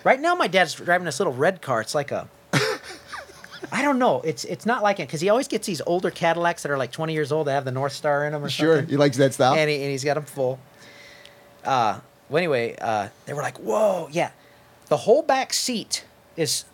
[0.04, 1.82] Right now, my dad's driving this little red car.
[1.82, 2.28] It's like a,
[3.72, 4.22] I don't know.
[4.22, 6.92] It's it's not like it because he always gets these older Cadillacs that are like
[6.92, 8.90] 20 years old that have the North Star in them or Sure, something.
[8.90, 9.54] he likes that style.
[9.56, 10.60] And, he, and he's got them full.
[11.64, 12.00] Uh,
[12.30, 14.32] well, anyway, uh, they were like, "Whoa, yeah."
[14.88, 16.06] The whole back seat
[16.38, 16.66] is,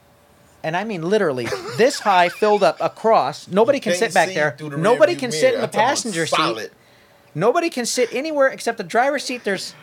[0.64, 3.48] and I mean literally, this high filled up across.
[3.48, 4.56] Nobody can Can't sit back there.
[4.58, 5.54] the Nobody can sit mirror.
[5.56, 6.70] in the I'm talking about passenger seat.
[7.34, 9.44] Nobody can sit anywhere except the driver's seat.
[9.46, 9.74] There's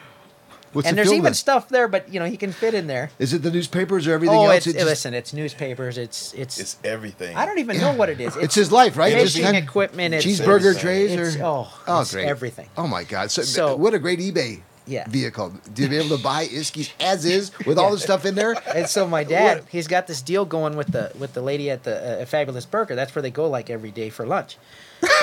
[0.72, 1.36] What's and it there's even with?
[1.36, 3.10] stuff there, but you know he can fit in there.
[3.18, 4.58] Is it the newspapers or everything oh, else?
[4.58, 5.96] it's, It just- listen, it's newspapers.
[5.98, 6.58] It's it's.
[6.58, 7.36] It's everything.
[7.36, 8.36] I don't even know what it is.
[8.48, 9.12] It's his life, right?
[9.12, 10.14] Fishing Just- equipment.
[10.14, 10.80] It's, cheeseburger everything.
[10.80, 12.68] trays It's, or oh, oh it's great everything.
[12.76, 13.30] Oh my god!
[13.30, 15.06] So, So- what a great eBay Yeah.
[15.08, 18.54] vehicle to be able to buy Iskies as is with all the stuff in there.
[18.74, 21.82] And so my dad, he's got this deal going with the with the lady at
[21.84, 22.94] the uh, Fabulous Burger.
[22.94, 24.56] That's where they go like every day for lunch.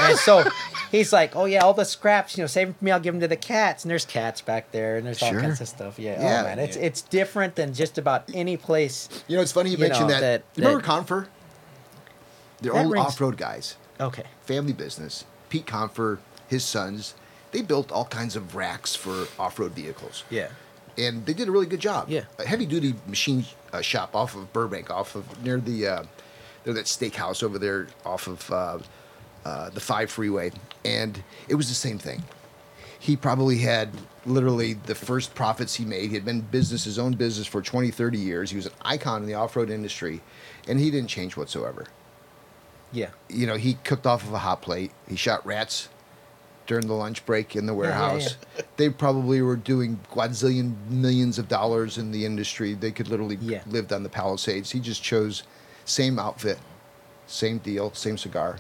[0.02, 0.44] And so
[0.92, 2.92] he's like, "Oh yeah, all the scraps, you know, save them for me.
[2.92, 5.42] I'll give them to the cats." And there's cats back there, and there's all Sure.
[5.42, 5.98] kinds of stuff.
[6.00, 6.42] Yeah, Yeah.
[6.42, 9.10] oh man, it's it's different than just about any place.
[9.28, 10.22] You know, it's funny you, You mentioned know, that.
[10.22, 11.28] that- You remember that- Confer?
[12.62, 15.26] They're That old rings- off-road guys, Okay, family business.
[15.50, 17.14] Pete Confer, his sons,
[17.52, 20.24] they built all kinds of racks for off-road vehicles.
[20.30, 20.48] yeah,
[20.98, 22.10] and they did a really good job.
[22.10, 22.24] Yeah.
[22.40, 26.04] a heavy duty machine uh, shop off of Burbank, off of near the uh,
[26.66, 28.78] near that steakhouse over there, off of uh,
[29.46, 30.52] uh, the five freeway,
[30.84, 32.24] and it was the same thing.
[33.00, 33.90] He probably had
[34.26, 36.10] literally the first profits he made.
[36.10, 38.50] He had been business, his own business for 20, 30 years.
[38.50, 40.22] He was an icon in the off-road industry,
[40.68, 41.86] and he didn't change whatsoever.
[42.92, 44.92] yeah, You know, he cooked off of a hot plate.
[45.08, 45.90] He shot rats
[46.66, 48.38] during the lunch break in the yeah, warehouse.
[48.78, 52.74] They probably were doing quadzillion millions of dollars in the industry.
[52.74, 53.62] They could literally Yeah.
[53.68, 54.72] lived on the Palisades.
[54.72, 55.44] He just chose
[55.84, 56.58] same outfit,
[57.28, 58.58] same deal, same cigar.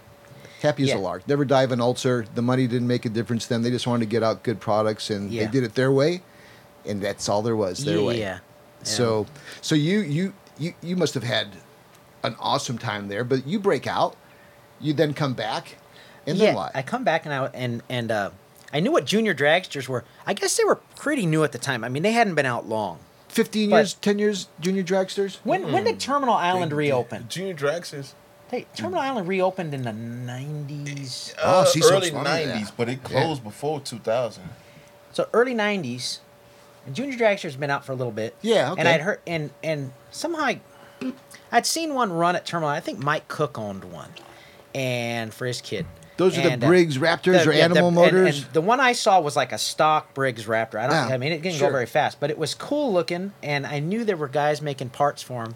[0.61, 0.97] Happy as Yeah.
[0.97, 1.27] a lark.
[1.27, 2.25] Never die of an ulcer.
[2.33, 3.61] The money didn't make a difference to them.
[3.63, 5.45] They just wanted to get out good products, and Yeah.
[5.45, 6.21] they did it their way,
[6.85, 7.83] and that's all there was.
[7.83, 8.19] Their yeah, way.
[8.19, 8.37] yeah.
[8.83, 9.25] So,
[9.61, 11.47] so you you you you must have had
[12.23, 13.23] an awesome time there.
[13.23, 14.15] But you break out,
[14.79, 15.75] you then come back,
[16.27, 16.71] and yeah, then what?
[16.75, 18.29] I come back and I and and uh,
[18.73, 20.03] I knew what junior dragsters were.
[20.25, 21.83] I guess they were pretty new at the time.
[21.83, 22.99] I mean, they hadn't been out long.
[23.27, 25.37] Fifteen but- years, ten years, junior dragsters.
[25.43, 27.25] When when did Terminal Island Big- reopen?
[27.27, 28.13] Junior Dragsters.
[28.51, 31.33] Hey, Terminal Island reopened in the nineties.
[31.43, 34.43] Oh, Uh, see, so early it's longer '90s, but it closed before 2000.
[35.11, 36.19] So early '90s,
[36.93, 38.35] Junior Dragster's been out for a little bit.
[38.41, 38.81] Yeah, okay.
[38.81, 38.87] And.
[38.89, 40.61] I'd heard and and somehow I,
[41.51, 42.69] I'd seen one run at Terminal.
[42.69, 44.09] I think Mike Cook owned one,
[44.73, 45.85] and for his kid.
[46.17, 48.43] Those are the And, uh, Briggs Raptors the- or yeah, Animal and- Motors.
[48.43, 50.79] And, the one I saw was like a stock Briggs Raptor.
[50.79, 51.09] I don't.
[51.09, 51.67] Yeah, I mean, it didn't sure.
[51.67, 54.89] go very fast, but it was cool looking, and I knew there were guys making
[54.91, 55.55] parts for him.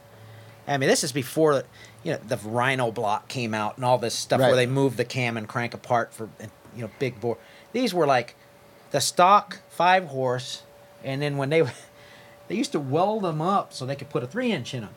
[0.67, 1.63] I mean, this is before
[2.03, 4.47] you know the Rhino block came out and all this stuff Right.
[4.47, 6.29] where they move the cam and crank apart for
[6.75, 7.37] you know big bore.
[7.73, 8.35] These were like
[8.91, 10.63] the stock five horse,
[11.03, 11.61] and then when they
[12.47, 14.95] they used to weld them up so they could put a three inch in them.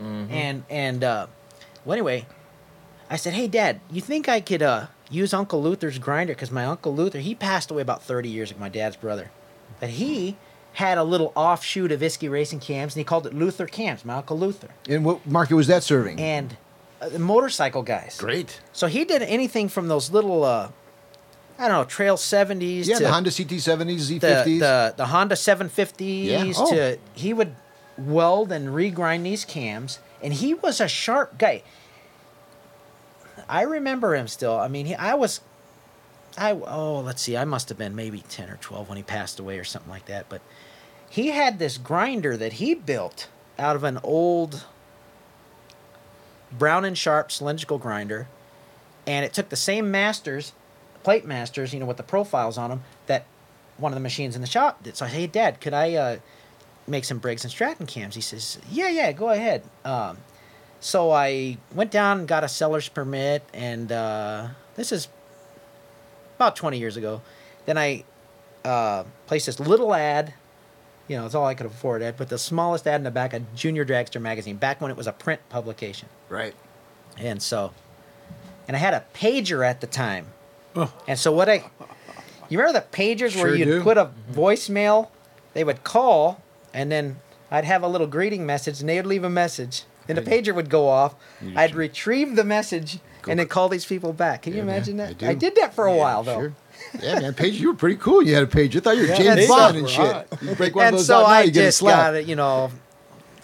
[0.00, 0.32] Mm-hmm.
[0.32, 1.26] And and uh,
[1.84, 2.26] well, anyway,
[3.08, 6.32] I said, "Hey, Dad, you think I could uh, use Uncle Luther's grinder?
[6.34, 8.60] Because my Uncle Luther, he passed away about thirty years ago.
[8.60, 9.30] My dad's brother,
[9.78, 10.36] but he
[10.80, 14.02] had a little offshoot of Isky Racing Cams, and he called it Luther Cams.
[14.04, 16.18] My Uncle Luther, And what market was that serving?
[16.18, 16.56] and
[17.02, 18.16] uh, the motorcycle guys.
[18.18, 18.60] Great.
[18.72, 20.70] So he did anything from those little, uh,
[21.58, 24.58] I don't know, Trail 70s Yeah, to the Honda CT70s, Z50s.
[24.58, 26.52] the, the Honda 750s Yeah.
[26.56, 26.70] Oh.
[26.74, 27.54] to he would
[27.98, 31.62] weld and regrind these cams and he was a sharp guy.
[33.48, 34.58] I remember him still.
[34.58, 35.40] I mean, he, I was
[36.38, 37.36] I oh, let's see.
[37.36, 40.06] I must have been maybe 10 or 12 when he passed away or something like
[40.06, 40.40] that, but
[41.10, 44.64] he had this grinder that he built out of an old
[46.56, 48.26] Brown and Sharpe cylindrical grinder
[49.06, 50.52] and it took the same masters,
[51.02, 53.26] plate masters, you know, with the profiles on them that
[53.76, 54.96] one of the machines in the shop did.
[54.96, 56.18] So I said, hey, Dad, could I uh,
[56.86, 58.14] make some Briggs and Stratton cams?
[58.14, 59.64] He says, yeah, yeah, go ahead.
[59.84, 60.18] Um,
[60.80, 65.08] so I went down and got a seller's permit, and uh, this is
[66.36, 67.20] about 20 years ago.
[67.66, 68.04] Then I
[68.64, 70.34] uh, placed this little ad.
[71.10, 72.04] You know, it's all I could afford.
[72.04, 74.96] I put the smallest ad in the back of Junior Dragster magazine, back when it
[74.96, 76.08] was a print publication.
[76.28, 76.54] right.
[77.18, 77.72] And so,
[78.68, 80.28] and I had a pager at the time.
[80.76, 80.94] Oh.
[81.08, 81.64] And so what I,
[82.48, 83.82] you remember the pagers where you'd do.
[83.82, 84.38] put a mm-hmm.
[84.38, 85.08] voicemail,
[85.52, 86.40] they would call,
[86.72, 87.16] and then
[87.50, 90.54] I'd have a little greeting message, and they would leave a message, and the pager
[90.54, 91.16] would go off.
[91.56, 94.42] I'd retrieve the message and then call these people back.
[94.42, 95.18] Can you Yeah, man, imagine I that?
[95.18, 95.26] do.
[95.26, 96.40] I, did that for a while though.
[96.40, 96.54] Sure.
[97.00, 98.22] Yeah, man, Paige, you were pretty cool.
[98.22, 98.76] You had a page.
[98.76, 100.26] I thought you were Yeah, James Bond so and hot.
[100.40, 100.42] shit.
[100.48, 101.96] You break one and of those so out now, I you get a just slap.
[101.96, 102.26] got it.
[102.26, 102.70] You know,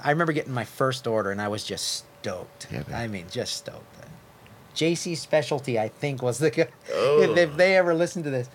[0.02, 2.66] I remember getting my first order, and I was just stoked.
[2.72, 2.82] Yeah.
[2.92, 3.84] I mean, just stoked.
[4.74, 6.68] JC Specialty, I think, was the guy.
[6.92, 7.22] Oh.
[7.22, 8.50] If, if they ever listen to this,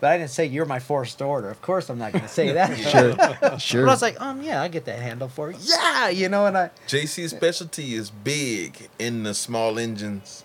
[0.00, 1.48] but I didn't say you're my first order.
[1.48, 2.76] Of course, I'm not going to say that.
[2.76, 3.82] Sure, sure.
[3.84, 5.58] But I was like, um, yeah, I get that handle for you.
[5.62, 6.70] Yeah, you know, and I.
[6.88, 10.44] JC Specialty is big in the small engines.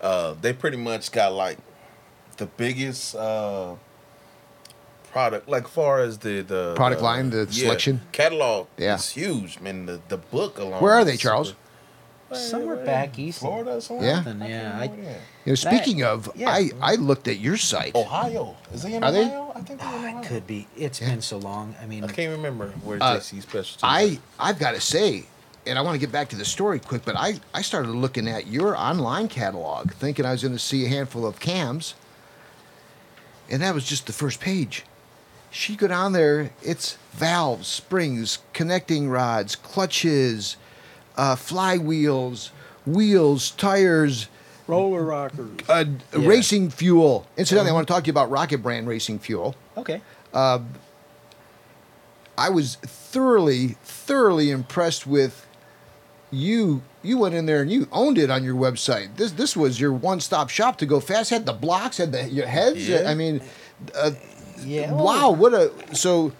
[0.00, 1.58] Uh, they pretty much got like
[2.42, 3.74] the biggest uh,
[5.12, 8.00] product, like far as the the Product the- line, the selection?
[8.12, 8.66] catalog.
[8.76, 8.96] Yeah.
[8.96, 9.86] is huge, man.
[9.86, 10.82] The the book alone.
[10.82, 11.48] Where are they, Charles?
[11.48, 11.58] super-
[12.34, 12.86] Somewhere Where?
[12.86, 13.40] back east.
[13.40, 14.06] Florida, somewhere.
[14.06, 14.24] Yeah.
[14.24, 14.86] Something, yeah, I- I,
[15.44, 16.48] You know, speaking of, yeah.
[16.48, 17.94] I, I looked at your site.
[17.94, 18.56] Ohio.
[18.72, 19.26] Is they in Are they?
[19.26, 19.52] Ohio?
[19.54, 20.20] I think they're in Oh, Ohio.
[20.22, 20.66] it could be.
[20.74, 21.10] It's Yeah.
[21.10, 21.74] been so long.
[21.82, 23.80] I mean, I can't remember where Uh, JC Specialty.
[23.82, 25.26] I I've got to say,
[25.66, 28.26] and I want to get back to the story quick, but I I started looking
[28.28, 31.92] at your online catalog, thinking I was going to see a handful of cams,
[33.52, 34.84] and that was just the first page.
[35.50, 40.56] She go down there, it's valves, springs, connecting rods, clutches,
[41.16, 42.48] uh, flywheels,
[42.86, 44.28] wheels, tires,
[44.66, 45.50] Roller rockers.
[45.68, 45.84] uh,
[46.16, 46.26] Yeah.
[46.28, 47.26] racing fuel.
[47.36, 49.54] Incidentally, I want to talk to you about Rocket Brand racing fuel.
[49.76, 50.00] okay.
[52.38, 55.46] I was thoroughly, thoroughly impressed with
[56.30, 56.80] you.
[57.02, 59.16] You went in there and you owned it on your website.
[59.16, 61.30] This this was your one stop shop to go fast.
[61.30, 62.88] Had the blocks, had the your heads.
[62.88, 63.04] Yeah.
[63.10, 63.40] I mean,
[63.94, 64.12] uh,
[64.64, 64.92] Yeah.
[64.92, 66.32] wow, what a so.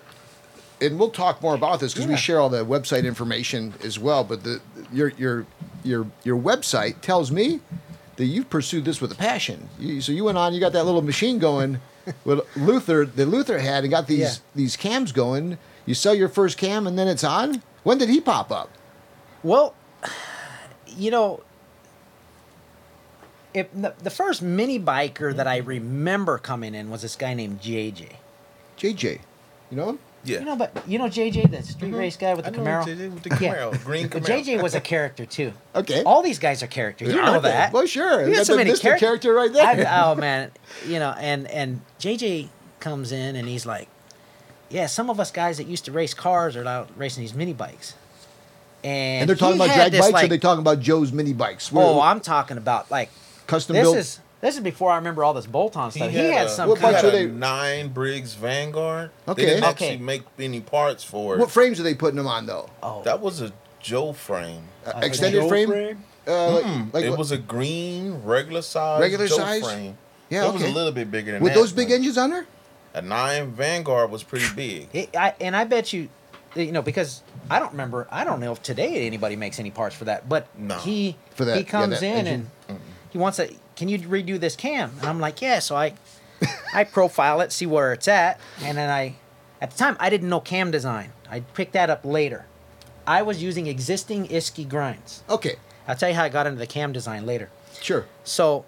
[0.80, 4.24] And we'll talk more about this because we share all the website information as well.
[4.24, 4.60] But the
[4.92, 5.46] your your
[5.84, 7.60] your your website tells me
[8.16, 9.68] that you've pursued this with a passion.
[9.78, 11.80] You, so you went on, you got that little machine going
[12.24, 14.32] with Luther, the Luther had, and got these Yeah.
[14.54, 15.58] these cams going.
[15.86, 17.62] You sell your first cam and then it's on.
[17.84, 18.68] When did he pop up?
[19.42, 19.74] Well,
[20.96, 21.42] you know,
[23.54, 27.60] if the, the first mini biker that I remember coming in was this guy named
[27.60, 28.12] JJ.
[28.78, 29.20] JJ,
[29.70, 29.98] you know him?
[30.24, 30.38] yeah.
[30.38, 31.98] You know, but you know JJ, the street mm-hmm.
[31.98, 32.84] race guy with the I know Camaro.
[32.84, 33.54] JJ with the Yeah.
[33.54, 34.44] Camaro, green But Camaro.
[34.44, 35.52] JJ was a character too.
[35.74, 36.02] Okay.
[36.04, 37.08] All these guys are characters.
[37.08, 37.72] You know Aren't that.
[37.72, 38.22] Well, sure.
[38.22, 38.98] You Got got so many Mr.
[38.98, 39.86] character right there.
[39.86, 40.50] I- oh man,
[40.86, 42.48] you know, and and JJ
[42.80, 43.88] comes in and he's like,
[44.70, 47.52] "Yeah, some of us guys that used to race cars are out racing these mini
[47.52, 47.94] bikes."
[48.84, 51.32] And, and they're talking about drag this, bikes, or like- they talking about Joe's mini
[51.32, 51.70] bikes?
[51.74, 53.10] Oh, I'm talking about like
[53.46, 53.96] custom this built.
[53.96, 56.10] is this is before I remember all this bolt-on stuff.
[56.10, 59.10] He, had, a- some What he kind bikes had a they- nine Briggs Vanguard.
[59.28, 59.42] Okay.
[59.44, 59.70] They didn't Okay.
[59.90, 61.38] actually make any parts for it.
[61.38, 62.68] what frames are they putting them on though?
[62.82, 64.64] Oh, That was a Joe frame.
[64.84, 65.70] Uh, extended Joe frame?
[66.26, 69.62] Uh, Mm, like it what- was a green regular size Regular Joe size?
[69.62, 69.96] frame.
[70.28, 71.58] Yeah, it was a little bit bigger than with that.
[71.58, 72.46] those big engines on there.
[72.94, 74.88] A nine Vanguard was pretty big.
[74.92, 76.08] It- I, and I bet you,
[76.54, 78.06] you know, because I don't remember.
[78.10, 80.28] I don't know if today anybody makes any parts for that.
[80.28, 80.76] But No.
[80.78, 82.50] he For that- he yeah, comes that in engine.
[82.68, 82.78] and
[83.10, 83.48] he wants a.
[83.76, 84.92] Can you redo this cam?
[85.00, 85.58] And I'm like, yeah.
[85.58, 85.94] So I
[86.74, 89.14] I profile it, see where it's at, and then I,
[89.60, 91.12] at the time, I didn't know cam design.
[91.30, 92.46] I picked that up later.
[93.06, 95.22] I was using existing Iski grinds.
[95.28, 95.56] Okay,
[95.88, 97.48] I'll tell you how I got into the cam design later.
[97.80, 98.06] sure.
[98.24, 98.64] So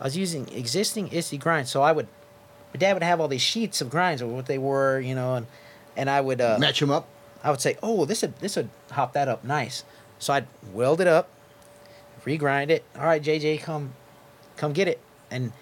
[0.00, 1.70] I was using existing Isky grinds.
[1.70, 2.06] So I would,
[2.72, 5.34] my dad would have all these sheets of grinds of what they were, you know,
[5.34, 5.46] and
[5.98, 7.06] and I would uh, Match him up.
[7.44, 9.84] I would say, oh, this would this would hop that up nice.
[10.18, 11.28] So I'd weld it up,
[12.24, 12.84] regrind it.
[12.96, 13.92] All right, JJ, come,
[14.56, 15.00] come get it.
[15.30, 15.52] And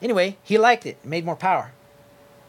[0.00, 1.04] anyway, he liked it.
[1.04, 1.72] Made more power.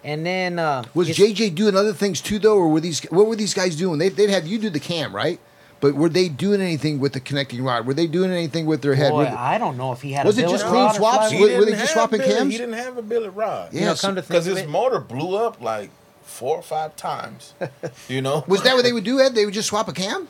[0.04, 3.02] And then uh, Was JJ doing other things too, though, or were these?
[3.12, 4.00] What were these guys doing?
[4.00, 5.40] They, they'd have you do the cam, right?
[5.80, 7.88] But were they doing anything with the connecting rod?
[7.88, 9.12] Were they doing anything with their head?
[9.12, 10.26] Boy, Were- I don't know if he had.
[10.28, 11.32] Was a it just clean swaps?
[11.32, 12.52] Were- He were they didn't just have swapping billet- cams?
[12.52, 13.74] He didn't have a billet rod.
[13.74, 15.90] Yeah, You know, come to think Because of his it, motor blew up like
[16.24, 17.54] four or five times.
[18.08, 18.44] You know?
[18.48, 19.36] was that what they would do, Ed?
[19.36, 20.28] They would just swap a cam.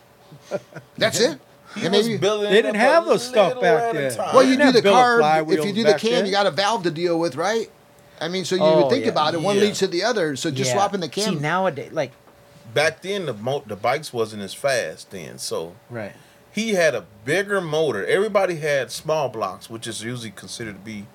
[0.98, 1.40] That's it.
[1.76, 4.18] He And was maybe- building They didn't up have those stuff back then.
[4.18, 5.52] Well, you do the billet carb.
[5.58, 6.26] If you do the cam, then.
[6.26, 7.70] you got a valve to deal with, right?
[8.20, 9.12] I mean, so you Oh, would think yeah.
[9.12, 9.42] about it.
[9.42, 9.64] One Yeah.
[9.64, 10.36] leads to the other.
[10.36, 10.76] So just Yeah.
[10.76, 11.36] swapping the cam.
[11.36, 12.12] See nowadays, like
[12.74, 16.14] back then the mo- the bikes wasn't as fast then, so right.
[16.52, 18.06] he had a bigger motor.
[18.06, 21.08] Everybody had small blocks, which is usually considered to be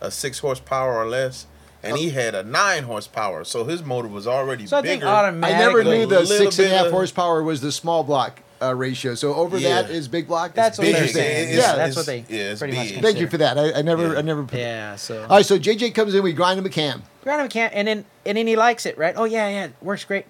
[0.00, 1.46] a six horsepower or less,
[1.82, 3.44] and he had a nine horsepower.
[3.44, 5.08] So his motor was already So I think bigger.
[5.10, 5.58] I automatically.
[5.66, 8.40] never knew the little six and a bit half of- horsepower was the small block
[8.60, 9.14] uh, ratio.
[9.14, 9.82] So over Yeah.
[9.82, 10.52] that is big block.
[10.54, 11.50] That's what they're saying.
[11.50, 12.86] it's- yeah, it's- that's what they yeah, it's pretty much.
[12.86, 12.94] big.
[12.94, 13.06] Consider.
[13.06, 13.56] Thank you for that.
[13.58, 14.18] I, I never, Yeah.
[14.18, 14.42] I never.
[14.42, 14.96] Put Yeah.
[14.96, 15.22] So.
[15.22, 17.04] All right, so JJ comes in, we grind him a cam.
[17.22, 19.14] Grind him a can, and then and then he likes it, right?
[19.16, 20.26] Oh yeah, yeah, works great.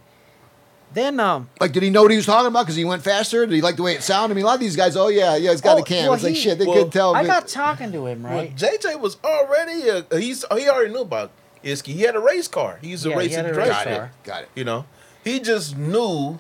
[0.93, 2.63] Then um, Like, did he know what he was talking about?
[2.65, 3.45] Because he went faster.
[3.45, 4.35] Did he like the way it sounded?
[4.35, 6.05] I mean, a lot of these guys, oh yeah, yeah, it's got Oh, a cam.
[6.07, 6.59] well, it's like he- shit.
[6.59, 7.15] They well, couldn't tell.
[7.15, 8.57] I but- got talking to him, Well, right?
[8.57, 11.31] JJ was already a he's he already knew about
[11.65, 11.93] Isky.
[11.95, 12.79] He had a race car.
[12.81, 13.69] He's a Yeah, he racing had a driver.
[13.71, 14.11] race got car.
[14.25, 14.49] Got it.
[14.55, 14.87] You know,
[15.25, 16.39] he just knew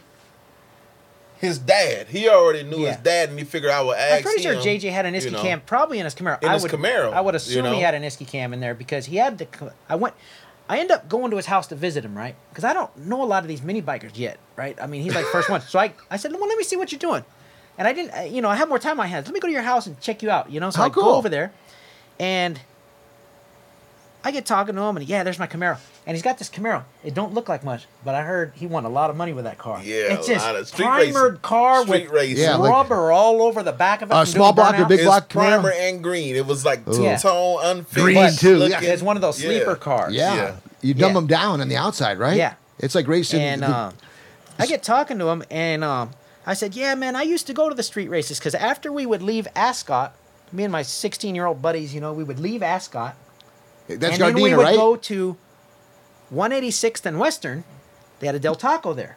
[1.38, 2.08] his dad.
[2.08, 4.16] He already knew his dad, and he figured I would ask him.
[4.18, 5.42] I'm pretty sure him, JJ had an you Isky know.
[5.42, 6.42] cam, probably in his Camaro.
[6.42, 7.72] In I his would, Camaro, I would you assume know?
[7.74, 9.46] he had an Isky cam in there because he had the.
[9.88, 10.14] I went.
[10.70, 12.34] I end up going to his house to visit him, right?
[12.50, 14.76] Because I don't know a lot of these mini bikers yet, right?
[14.82, 15.60] I mean, he's like first one.
[15.66, 17.24] So I, I said, well, let me see what you're doing.
[17.78, 19.26] And I didn't, you know, I have more time on my hands.
[19.26, 20.68] Let me go to your house and check you out, you know?
[20.68, 21.04] So How I cool.
[21.04, 21.52] go over there,
[22.20, 22.60] and
[24.24, 26.82] I get talking to him, and yeah, there's my Camaro, and he's got this Camaro.
[27.04, 29.44] It don't look like much, but I heard he won a lot of money with
[29.44, 29.80] that car.
[29.82, 31.38] Yeah, it's a this lot of street primered racing.
[31.42, 32.44] car Street with racing.
[32.44, 34.14] Yeah, like- rubber all over the back of it.
[34.14, 34.88] Uh, from small doing block or burnouts.
[34.88, 36.34] big It's block primer and green.
[36.36, 37.16] It was like two Yeah.
[37.16, 37.94] tone unfixed.
[37.94, 38.76] Green, too, yeah.
[38.76, 39.50] looking- It's one of those Yeah.
[39.50, 40.12] sleeper cars.
[40.12, 40.34] Yeah.
[40.34, 40.52] Yeah.
[40.82, 41.14] You dumb Yeah.
[41.14, 42.36] them down on the outside, right?
[42.36, 42.54] Yeah.
[42.80, 43.40] It's like racing.
[43.40, 43.94] And the- um,
[44.58, 46.10] I get talking to him, and um,
[46.44, 49.06] I said, "Yeah, man, I used to go to the street races because after we
[49.06, 50.12] would leave Ascot,
[50.52, 53.14] me and my 16 year old buddies, you know, we would leave Ascot,
[53.88, 54.76] that's and then we Gardena, would right?
[54.76, 55.36] go to
[56.34, 57.64] 186th and Western.
[58.20, 59.16] They had a Del Taco there,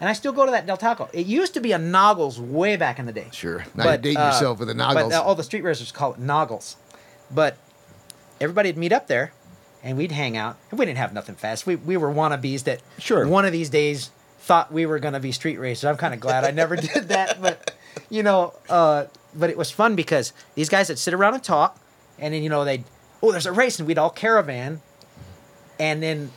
[0.00, 1.08] and I still go to that Del Taco.
[1.12, 3.28] It used to be a Naugles way back in the day.
[3.32, 3.64] Sure.
[3.74, 5.12] Now you're dating yourself with the But Naugles.
[5.12, 6.76] uh, all the street racers call it Naugles.
[7.30, 7.56] But
[8.40, 9.32] everybody'd meet up there,
[9.82, 10.56] and we'd hang out.
[10.70, 11.66] And we didn't have nothing fast.
[11.66, 13.26] We we were wannabes that Sure.
[13.26, 15.84] one of these days thought we were going to be street racers.
[15.84, 17.74] I'm kind of glad I never did that, but
[18.08, 21.78] you know, uh, but it was fun because these guys would sit around and talk,
[22.18, 22.84] and then you know they'd
[23.22, 24.80] oh there's a race, and we'd all caravan,
[25.78, 26.30] and then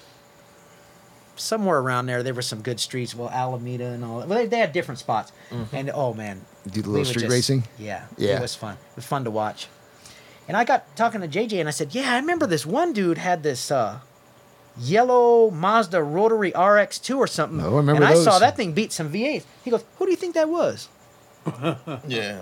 [1.36, 4.20] somewhere around there there were some good streets, well Alameda and all.
[4.20, 4.28] that.
[4.28, 5.32] Well, they, they had different spots,
[5.72, 7.64] and oh man, Do the we little would street racing?
[7.80, 8.38] Yeah, Yeah.
[8.38, 8.74] it was fun.
[8.92, 9.68] It was fun to watch.
[10.48, 13.18] And I got talking to JJ, and I said, "Yeah, I remember this one dude
[13.18, 14.00] had this uh,
[14.78, 17.62] yellow Mazda rotary RX2 or something.
[17.62, 19.46] Oh, I remember And I saw that thing beat some V8s.
[19.64, 20.90] He goes, "Who do you think that was?
[22.08, 22.42] Yeah.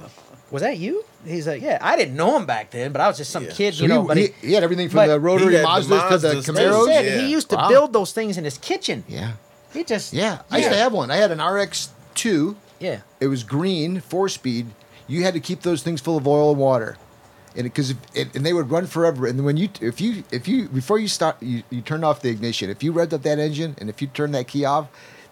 [0.52, 3.18] Was that you?" He's like, "Yeah, I didn't know him back then, but I was
[3.18, 3.52] just some Yeah.
[3.52, 5.56] kid, So you know." he, but he, he, he had everything from the rotary he
[5.56, 6.86] had the Mazdas to the Mazdas he Camaros.
[6.88, 7.22] said Yeah.
[7.22, 7.70] he used to Wow.
[7.70, 9.04] build those things in his kitchen.
[9.08, 9.32] Yeah.
[9.74, 10.40] He just Yeah.
[10.52, 11.10] I used to have one.
[11.12, 12.56] I had an RX2.
[12.80, 13.00] yeah.
[13.20, 14.68] It was green, four speed.
[15.08, 16.98] You had to keep those things full of oil and water,
[17.56, 19.28] and because it, and they would run forever.
[19.28, 22.30] And when you if you if you before you start you, you turned off the
[22.30, 24.88] ignition, if you revved up that engine and if you turned that key off,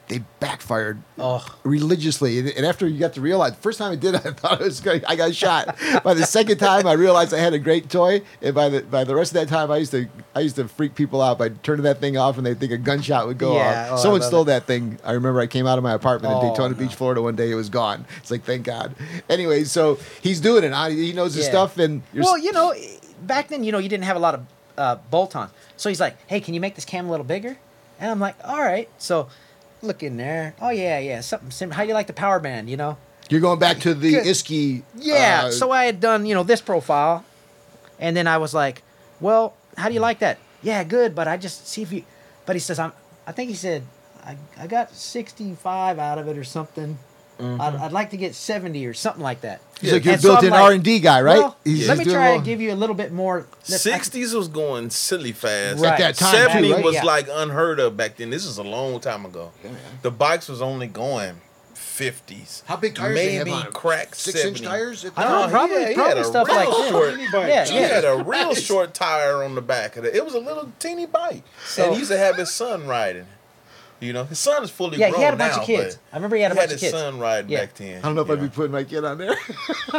[0.10, 1.50] they backfired Ugh.
[1.64, 2.40] religiously.
[2.40, 4.60] And, and after you got to realize, the first time I did, it, I thought
[4.62, 5.04] I was going.
[5.08, 5.78] I got shot.
[6.04, 8.22] by the second time, I realized I had a great toy.
[8.42, 10.68] And by the by the rest of that time, I used to I used to
[10.68, 13.56] freak people out by turning that thing off, and they think a gunshot would go
[13.56, 14.00] Yeah, off.
[14.00, 14.46] oh, Someone stole it.
[14.46, 14.98] that thing.
[15.04, 16.76] I remember I came out of my apartment in Oh, Daytona no.
[16.76, 17.52] Beach, Florida, one day.
[17.52, 18.06] It was gone.
[18.18, 18.96] It's like thank God.
[19.30, 20.74] Anyway, so he's doing it.
[20.92, 21.52] He knows his Yeah.
[21.52, 22.74] stuff, and Well, you know,
[23.22, 24.46] back then, you know, you didn't have a lot of
[24.78, 25.52] uh, bolt-ons.
[25.78, 27.58] So he's like, "Hey, can you make this cam a little bigger?"
[28.00, 29.28] And I'm like, "All right." So
[29.82, 30.56] look in there.
[30.62, 32.70] Oh yeah, yeah, something sim How do you like the power band?
[32.70, 32.98] You know?
[33.30, 34.16] you're going back to the.
[34.16, 34.82] Isky.
[34.96, 35.44] Yeah.
[35.46, 37.24] uh, so I had done, you know, this profile,
[38.00, 38.82] and then I was like,
[39.20, 42.04] "Well, how do you like that?" Yeah, good, but I just see if you.
[42.46, 42.92] But he says, "I'm."
[43.28, 43.84] I think he said,
[44.24, 46.98] "I, I got 65 out of it or something."
[47.40, 47.84] I'd, mm-hmm.
[47.84, 49.62] I'd like to get 70 or something like that.
[49.80, 51.38] He's like your And so built-in like, R and D guy, right?
[51.40, 52.40] Well, He's- let he's me try well.
[52.40, 53.48] to give you a little bit more.
[53.70, 55.82] let's- I- Sixties was going silly fast.
[55.82, 55.94] Right.
[55.94, 56.84] At that time, too, Seventy right?
[56.84, 57.04] was Yeah.
[57.06, 58.30] like unheard of back then.
[58.30, 59.52] This is a long time ago.
[60.02, 61.36] The bikes was only going
[61.74, 62.64] fifties.
[62.66, 63.72] How big tires they have Maybe on 'em?
[63.74, 64.66] crack Six inch 70.
[64.66, 65.06] tires.
[65.18, 66.90] I don't know, probably, yeah, he probably had a stuff real like that.
[66.90, 67.20] short-
[67.50, 67.88] Yeah, He yeah.
[67.88, 70.16] had a real short tire on the back of it.
[70.16, 73.26] It was a little teeny bike, So- and he used to have his son riding.
[74.02, 75.12] You know, his son is fully grown.
[75.12, 76.00] Yeah, he had a bunch now, of kids.
[76.14, 76.84] I remember he had a bunch of kids.
[76.84, 77.60] his son riding Yeah.
[77.66, 77.98] back then.
[77.98, 79.36] I don't know if you I'd be putting my kid on there.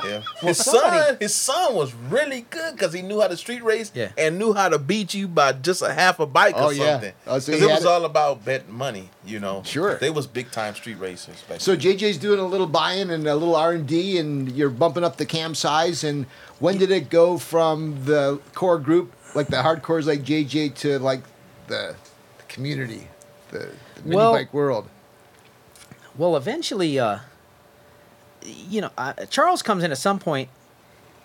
[0.04, 0.22] Yeah.
[0.40, 3.90] his somebody- son, his son was really good because he knew how to street race
[3.94, 4.10] Yeah.
[4.16, 6.92] and knew how to beat you by just a half a bike Oh, or yeah.
[6.92, 7.12] something.
[7.26, 9.62] Oh, so Because it was it- all about betting money, you know.
[9.66, 9.96] Sure.
[9.96, 11.80] They was big time street racers So then.
[11.80, 15.16] JJ's doing a little buy-in and a little R and D, and you're bumping up
[15.18, 16.04] the cam size.
[16.04, 16.24] And
[16.60, 21.22] when did it go from the core group, like the hardcores like JJ, to like
[21.66, 21.94] the,
[22.38, 23.08] the community,
[23.50, 23.70] the, the
[24.04, 24.88] mini Well- bike world?
[26.18, 27.20] Well, eventually, uh,
[28.44, 30.48] you know, uh, Charles comes in at some point,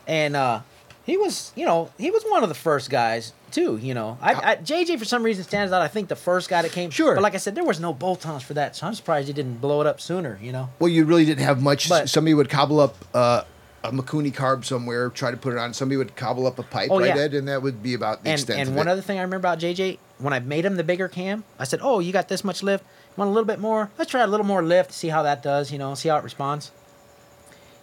[0.07, 0.61] and uh,
[1.05, 3.77] he was, you know, he was one of the first guys too.
[3.77, 5.81] You know, I, I, JJ for some reason stands out.
[5.81, 6.91] I think the first guy that came.
[6.91, 7.15] Sure.
[7.15, 9.59] But like I said, there was no bolt-ons for that, so I'm surprised he didn't
[9.59, 10.37] blow it up sooner.
[10.41, 10.69] You know.
[10.79, 11.89] Well, you really didn't have much.
[11.89, 13.43] But- Somebody would cobble up uh,
[13.89, 15.73] a Mikuni carb somewhere, try to put it on.
[15.73, 17.21] Somebody would cobble up a pipe, Oh, right, yeah.
[17.21, 17.33] Ed?
[17.33, 18.91] And that would be about the And extent and one it.
[18.91, 21.79] other thing I remember about JJ, when I made him the bigger cam, I said,
[21.81, 22.83] "Oh, you got this much lift.
[23.17, 23.91] Want a little bit more?
[23.97, 24.91] Let's try a little more lift.
[24.91, 25.71] See how that does.
[25.71, 26.71] You know, see how it responds."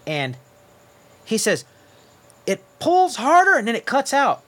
[0.07, 0.37] And
[1.25, 1.65] he says,
[2.47, 4.43] "It pulls harder and then it cuts out."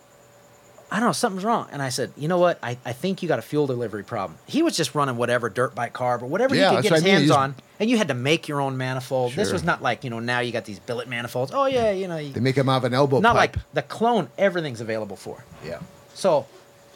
[0.94, 1.66] I don't know, something's wrong.
[1.72, 2.56] And I said, you know what?
[2.62, 4.38] I, I think you got a fuel delivery problem.
[4.46, 7.02] He was just running whatever dirt bike carb or whatever Yeah, he could get his
[7.02, 7.12] I mean.
[7.14, 7.54] hands He's- on.
[7.80, 9.32] And you had to make your own manifold.
[9.32, 11.50] This was not like, you know, now you got these billet manifolds.
[11.52, 12.16] Oh, yeah, you know.
[12.18, 13.56] You, They make them out of an elbow not pipe.
[13.56, 15.44] like the clone, everything's available for.
[15.66, 15.80] yeah.
[16.14, 16.46] So,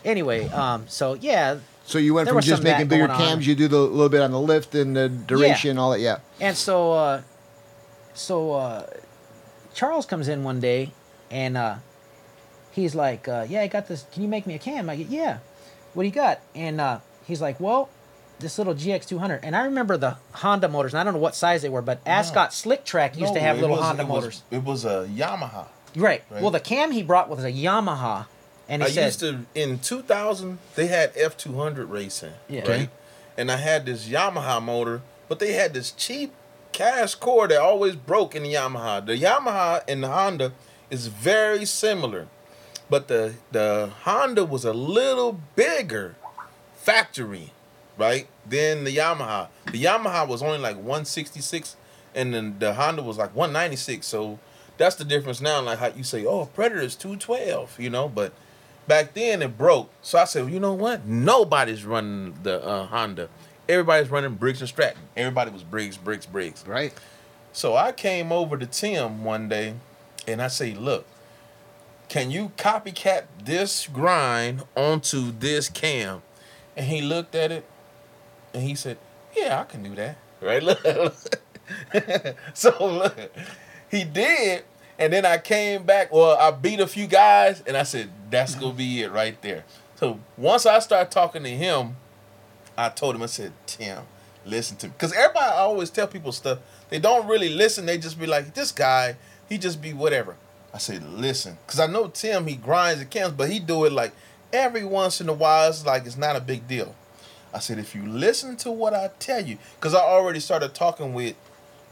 [0.04, 3.44] anyway, um, so yeah, So you went from just some of that making bigger cams,
[3.48, 5.98] you do the little bit on the lift and the duration, all that.
[6.00, 6.18] Yeah.
[6.40, 7.22] and so, uh,
[8.14, 8.86] so uh,
[9.74, 10.92] Charles comes in one day,
[11.32, 11.76] and uh,
[12.78, 14.04] he's like, uh, "Yeah, I got this.
[14.12, 15.38] Can you make me a cam?" I get, "Yeah."
[15.94, 16.40] What do you got?
[16.54, 17.88] And uh, he's like, "Well."
[18.40, 20.94] This little GX200, and I remember the Honda motors.
[20.94, 23.58] And I don't know what size they were, but Ascot Slick Track used to have
[23.58, 24.42] it little was- Honda it was- motors.
[24.52, 25.66] it was a Yamaha.
[25.96, 26.22] Right.
[26.30, 26.40] Right.
[26.40, 28.26] Well, the cam he brought was a Yamaha,
[28.68, 32.60] and he I said, used to in 2000 they had F200 racing, Yeah.
[32.60, 32.68] right?
[32.68, 32.88] Okay.
[33.36, 36.32] And I had this Yamaha motor, but they had this cheap
[36.70, 39.04] cast core that always broke in the Yamaha.
[39.04, 40.52] The Yamaha and the Honda
[40.90, 42.28] is very similar,
[42.90, 46.16] but the the Honda was a little bigger
[46.76, 47.52] factory,
[47.96, 48.28] right?
[48.48, 49.48] Than the Yamaha.
[49.70, 51.76] The Yamaha was only like 166
[52.14, 54.06] and then the Honda was like 196.
[54.06, 54.38] So
[54.76, 55.60] that's the difference now.
[55.60, 58.32] Like how you say, oh, Predator is 212, you know, but
[58.86, 59.90] back then it broke.
[60.02, 61.06] So I said, well, you know what?
[61.06, 63.28] Nobody's running the uh, Honda.
[63.68, 65.02] Everybody's running Briggs and Stratton.
[65.16, 66.64] Everybody was Briggs, Briggs, Briggs.
[66.66, 66.94] Right.
[67.52, 69.74] So I came over to Tim one day
[70.26, 71.06] and I say, look,
[72.08, 76.22] can you copycat this grind onto this cam?
[76.76, 77.64] And he looked at it
[78.54, 78.98] and he said,
[79.36, 80.16] yeah, I can do that.
[80.40, 80.62] Right?
[80.62, 80.80] Look.
[82.54, 83.14] so look,
[83.90, 84.64] he did.
[84.98, 88.54] And then I came back, well, I beat a few guys and I said, that's
[88.54, 89.64] to be it right there.
[89.96, 91.96] So once I started talking to him,
[92.76, 94.04] I told him, I said, Tim,
[94.44, 94.92] listen to me.
[94.96, 96.58] Because everybody I always tell people stuff.
[96.88, 97.86] They don't really listen.
[97.86, 99.16] They just be like, this guy,
[99.48, 100.36] he just be whatever.
[100.72, 101.56] I said, listen.
[101.66, 104.12] Because I know Tim, he grinds and cams, but he do it like
[104.52, 105.68] every once in a while.
[105.70, 106.94] It's like, it's not a big deal.
[107.54, 111.14] I said, if you listen to what I tell you, because I already started talking
[111.14, 111.34] with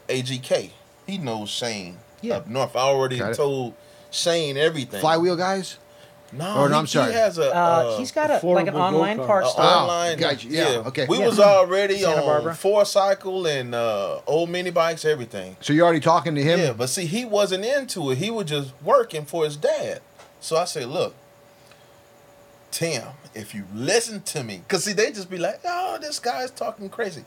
[0.08, 0.70] AGK.
[1.06, 2.36] He knows Shane Yeah.
[2.36, 2.76] up north.
[2.76, 3.74] I already told
[4.10, 5.00] Shane everything.
[5.00, 5.78] Flywheel guys?
[6.32, 7.12] No, Or no, he, I'm sorry.
[7.12, 7.54] He has a.
[7.54, 9.26] uh, he's got a like an online go-kart.
[9.26, 9.64] part store.
[9.64, 10.18] Oh, online.
[10.18, 10.48] gotcha.
[10.48, 11.06] Yeah, okay.
[11.08, 11.26] We Yeah.
[11.28, 12.54] was already Santa on Barbara.
[12.54, 15.56] four cycle and uh, old mini bikes, everything.
[15.60, 16.58] So you're already talking to him?
[16.58, 18.18] Yeah, but see, he wasn't into it.
[18.18, 20.00] He was just working for his dad.
[20.40, 21.14] So I said, look,
[22.70, 23.02] Tim,
[23.34, 26.88] if you listen to me, because see, they just be like, oh, this guy's talking
[26.88, 27.24] crazy.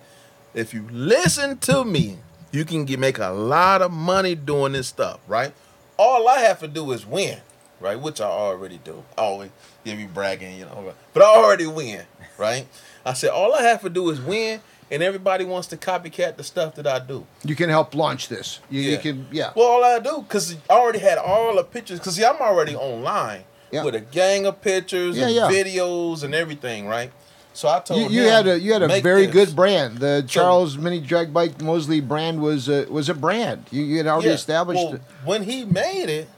[0.53, 2.17] If you listen to me,
[2.51, 5.53] you can get, make a lot of money doing this stuff, right?
[5.97, 7.39] All I have to do is win,
[7.79, 7.99] right?
[7.99, 9.03] Which I already do.
[9.17, 9.51] Always
[9.85, 12.03] give me bragging, you know, but I already win,
[12.37, 12.67] right?
[13.05, 14.61] I said, all I have to do is win,
[14.91, 17.25] and everybody wants to copycat the stuff that I do.
[17.43, 18.59] You can help launch this.
[18.69, 19.51] You, you can, yeah.
[19.55, 22.75] Well, all I do, because I already had all the pictures, because see, I'm already
[22.75, 23.83] online Yeah.
[23.83, 25.49] with a gang of pictures Yeah, and yeah.
[25.49, 27.11] videos and everything, right?
[27.53, 29.97] So I told you, you him, had a you had a very this." good brand.
[29.97, 33.65] The Charles Mini Drag Bike Mosley brand was a, was a brand.
[33.71, 34.33] You, you had already Yeah.
[34.35, 34.81] established.
[34.81, 35.01] Well, it.
[35.25, 36.29] when he made it,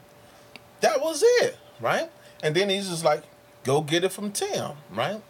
[0.81, 2.09] that was it, right?
[2.43, 3.23] And then he's just like,
[3.63, 5.21] go get it from Tim, right?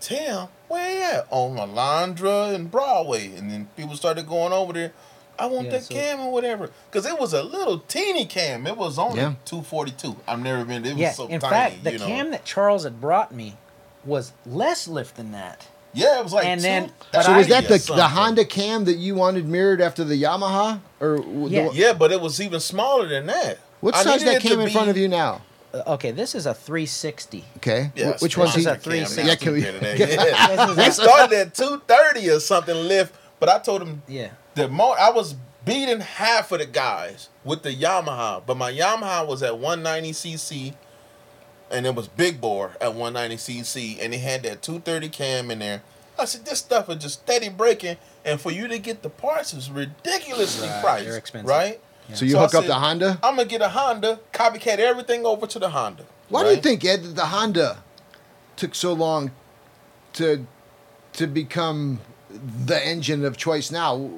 [0.00, 1.26] Tim, where you at?
[1.30, 3.32] On Alondra and Broadway.
[3.34, 4.92] And then people started going over there.
[5.38, 6.70] I want Yeah, that so- cam or whatever.
[6.90, 8.66] Because it was a little teeny cam.
[8.66, 9.34] It was only Yeah.
[9.44, 10.16] 242.
[10.26, 11.50] I've never been, it was Yeah, so in tiny.
[11.54, 12.06] fact, the you know?
[12.06, 13.56] cam that Charles had brought me
[14.04, 15.66] was less lift than that.
[15.92, 16.92] Yeah, it was like And two- then-
[17.22, 18.08] so was that the, the.
[18.08, 21.16] Honda cam that you wanted mirrored after the Yamaha, or
[21.48, 21.68] Yeah.
[21.68, 23.58] the, Yeah, but it was even smaller than that.
[23.86, 25.42] What I size that came in be- front of you now?
[25.74, 27.44] Uh, okay, this is a 360.
[27.58, 27.90] Okay.
[27.96, 29.28] Yeah, Wh- Which one's this is a 360.
[29.28, 33.82] Yeah, can we- Yeah, we started at two thirty or something lift, but I told
[33.82, 34.30] him Yeah.
[34.54, 35.34] the more I was
[35.64, 40.74] beating half of the guys with the Yamaha, but my Yamaha was at 190 cc,
[41.70, 45.58] and it was big bore at 190 cc, and it had that 230 cam in
[45.58, 45.82] there.
[46.18, 49.52] I said, this stuff is just steady breaking, and for you to get the parts
[49.52, 51.48] is ridiculously Right, priced, they're expensive.
[51.48, 51.80] right?
[52.14, 53.18] So you So I hook up said- the Honda.
[53.22, 56.04] I'm gonna get a Honda, copycat everything over to the Honda.
[56.28, 56.62] Why do you right?
[56.62, 57.78] think Ed that the Honda
[58.56, 59.30] took so long
[60.14, 60.46] to
[61.14, 62.00] to become
[62.30, 64.10] the engine of choice now?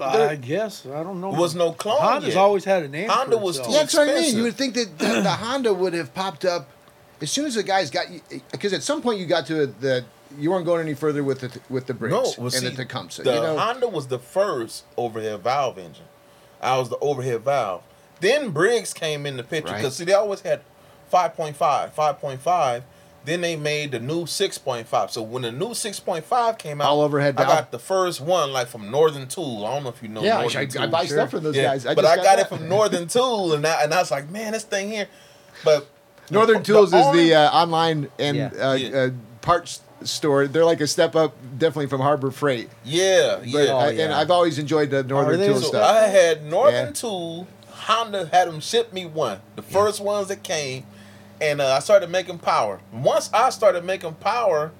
[0.00, 1.30] I guess I don't know.
[1.30, 2.36] Was no clone Honda's yet.
[2.40, 3.08] always had a name.
[3.08, 3.74] Honda for was itself.
[3.74, 4.14] Yeah, that's what I mean.
[4.16, 4.38] expensive.
[4.38, 6.68] You would think that the, the Honda would have popped up
[7.20, 8.06] as soon as the guys got
[8.50, 10.04] because at some point you got to the
[10.38, 12.84] you weren't going any further with the with the brakes No, well, and see, the
[12.84, 13.22] Tecumseh.
[13.22, 16.04] The you know, Honda was the first overhead valve engine.
[16.62, 17.82] I was the overhead valve.
[18.20, 19.78] Then Briggs came in the picture Right.
[19.80, 20.60] because see they always had
[21.12, 22.82] 5.5, 5.5.
[23.24, 25.10] Then they made the new 6.5.
[25.10, 27.48] So when the new 6.5 came out, All overhead valve.
[27.48, 29.64] I got the first one like from Northern Tool.
[29.64, 30.22] I don't know if you know.
[30.22, 30.82] yeah, I, Northern I, Tool.
[30.82, 31.16] I buy sure.
[31.18, 31.86] stuff from those Yeah, guys.
[31.86, 32.38] I but just I got that.
[32.40, 35.06] it from Northern Tool, and I, and I was like, man, this thing here.
[35.64, 35.86] But
[36.30, 38.50] Northern the Tools is only- the uh, online and Yeah.
[38.70, 38.98] uh, Yeah.
[38.98, 39.10] Uh,
[39.40, 40.46] parts store.
[40.46, 42.68] They're like a step up, definitely from Harbor Freight.
[42.84, 43.66] yeah, But, yeah.
[43.72, 44.12] Oh, I- and.
[44.12, 45.46] I've always enjoyed the Northern they?
[45.48, 45.88] Tools So stuff.
[45.88, 46.92] I had Northern Yeah.
[46.92, 47.46] Tool.
[47.70, 50.84] Honda had them ship me one, the first ones that came,
[51.40, 52.80] and uh, I started making power.
[52.92, 54.70] Once I started making power,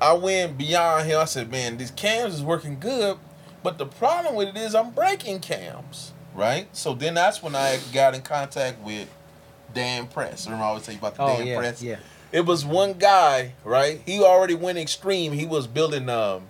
[0.00, 1.16] I went beyond here.
[1.18, 3.16] I said, "Man, these cams is working good,
[3.62, 7.78] but the problem with it is I'm breaking cams, right?" So then that's when I
[7.94, 9.08] got in contact with
[9.72, 10.44] Dan Press.
[10.44, 11.82] Remember I always tell you about the Oh Dan yeah, Press?
[11.82, 11.96] yeah.
[12.30, 14.00] It was one guy, right?
[14.04, 15.32] He already went extreme.
[15.32, 16.42] He was building um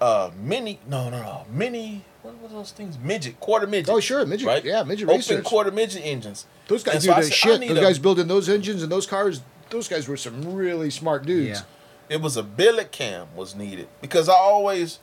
[0.00, 2.98] uh mini no no no mini what were those things?
[2.98, 3.88] Midget, quarter midget.
[3.94, 4.46] oh sure, midget.
[4.46, 4.64] right?
[4.64, 5.44] Yeah, midget Open racers.
[5.44, 6.44] quarter midget engines.
[6.68, 7.60] Those guys And do so said, shit.
[7.68, 9.40] Those a- guys building those engines and those cars.
[9.70, 11.60] Those guys were some really smart dudes.
[11.60, 12.14] Yeah.
[12.16, 14.98] It was a billet cam was needed because I always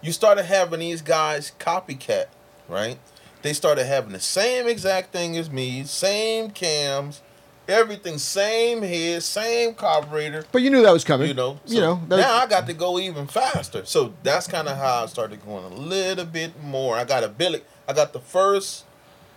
[0.00, 2.26] you started having these guys copycat,
[2.68, 2.98] right?
[3.42, 7.20] They started having the same exact thing as me, same cams,
[7.68, 10.44] everything, same head, same carburetor.
[10.52, 11.28] But you knew that was coming.
[11.28, 12.00] You know, you know.
[12.08, 13.84] that- now I got to go even faster.
[13.84, 16.96] So that's kind of how I started going a little bit more.
[16.96, 17.64] I got a billet.
[17.88, 18.84] I got the first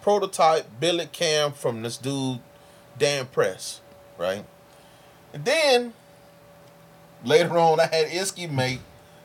[0.02, 2.40] prototype billet cam from this dude,
[2.98, 3.82] Dan Press,
[4.18, 4.46] right?
[5.34, 5.94] And then
[7.24, 8.80] later on, I had Isky make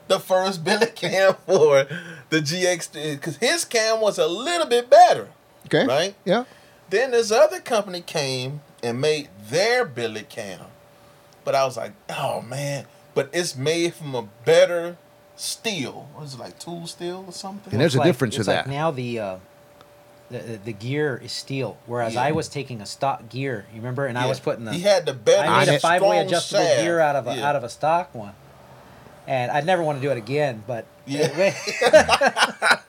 [0.09, 1.87] the first billet cam for
[2.31, 5.29] the GX because his cam was a little bit better,
[5.67, 5.87] okay.
[5.87, 6.15] right?
[6.25, 6.45] Yeah.
[6.91, 10.61] Then this other company came and made their billet cam.
[11.45, 14.97] But I was like, oh man, but it's made from a better
[15.37, 16.09] steel.
[16.15, 17.73] What is it like tool steel or something?
[17.73, 18.71] And there's It's a like- difference it's to like that.
[18.71, 19.37] now the, uh,
[20.31, 22.23] the the the gear is steel, whereas Yeah.
[22.23, 23.67] I was taking a stock gear.
[23.73, 24.07] You remember?
[24.07, 25.47] And I was putting the He had the better.
[25.51, 25.81] I made a it.
[25.83, 26.81] five way strong adjustable shaft.
[26.83, 27.49] gear out of a Yeah.
[27.49, 28.33] out of a stock one,
[29.27, 30.63] and I'd never want to do it again.
[30.67, 31.27] But Yeah.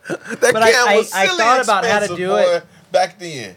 [0.07, 2.41] That But I- cam I- was I silly thought about how to expensive, do boy,
[2.41, 2.63] it.
[2.91, 3.55] back then.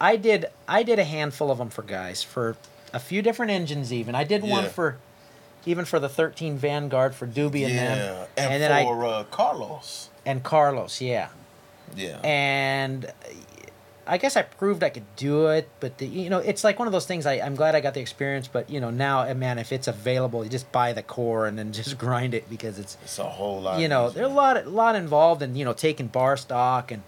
[0.00, 2.56] I did I did a handful of them for guys for
[2.92, 3.92] a few different engines.
[3.92, 4.98] Even I did one for
[5.64, 9.04] even for the 13 Vanguard for Doobie and yeah, them, and, and then I for
[9.04, 10.10] uh, Carlos.
[10.24, 11.28] and Carlos, yeah.
[11.96, 13.12] Yeah, and
[14.08, 16.86] I guess I proved I could do it, but the, you know, it's like one
[16.86, 17.26] of those things.
[17.26, 19.88] I, I'm glad I got the experience, but you know, now, eh, man, if it's
[19.88, 23.24] available, you just buy the core and then just grind it because it's, it's a
[23.24, 23.80] whole lot.
[23.80, 24.22] you know, easier.
[24.22, 27.02] there's a lot, a lot involved in you know taking bar stock and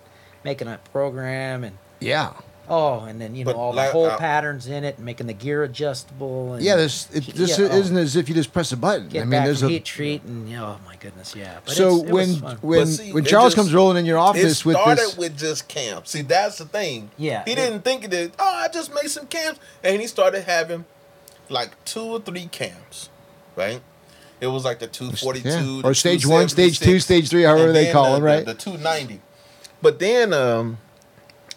[0.45, 2.33] making a program and Yeah.
[2.69, 5.05] Oh, and then you know But all like, the hole uh, patterns in it, and
[5.05, 6.55] making the gear adjustable.
[6.55, 6.77] And Yeah.
[6.77, 7.77] This it, this Yeah, oh.
[7.79, 9.09] isn't as if you just press a button.
[9.09, 9.73] get I mean, back there's from a.
[9.73, 11.59] heat treat and you know, oh my goodness, yeah.
[11.65, 12.57] But so it's, it when was fun.
[12.61, 14.99] when But see, when it Charles just- comes rolling in your It office with started
[15.05, 16.11] this, with just cams.
[16.11, 17.11] See, that's the thing.
[17.17, 19.59] Yeah, He it- didn't think that, oh, I just made some cams.
[19.83, 20.85] And he started having
[21.49, 23.09] like two or three cams,
[23.57, 23.81] right?
[24.41, 25.49] It was like the 242.
[25.49, 25.83] yeah.
[25.83, 28.15] the or stage one, stage two, 276, stage three, however and they then call the,
[28.17, 28.45] them, right?
[28.47, 29.21] The, the 290.
[29.83, 30.79] But then um,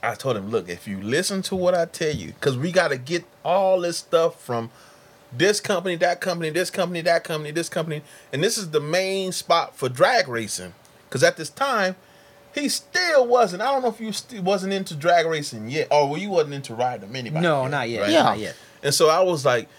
[0.03, 2.87] I told him, look, if you listen to what I tell you, because we got
[2.89, 4.71] to get all this stuff from
[5.31, 8.01] this company, that company, this company, that company, this company.
[8.33, 10.73] And this is the main spot for drag racing.
[11.07, 11.95] Because at this time,
[12.55, 13.61] he still wasn't.
[13.61, 16.55] I don't know if you st- wasn't into drag racing yet, or well, you wasn't
[16.55, 17.43] into riding them anybody.
[17.43, 18.23] no, not yet, Yeah.
[18.23, 18.55] not yet.
[18.83, 19.69] And so I was like,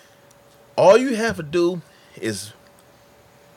[0.76, 1.82] all you have to do
[2.16, 2.52] is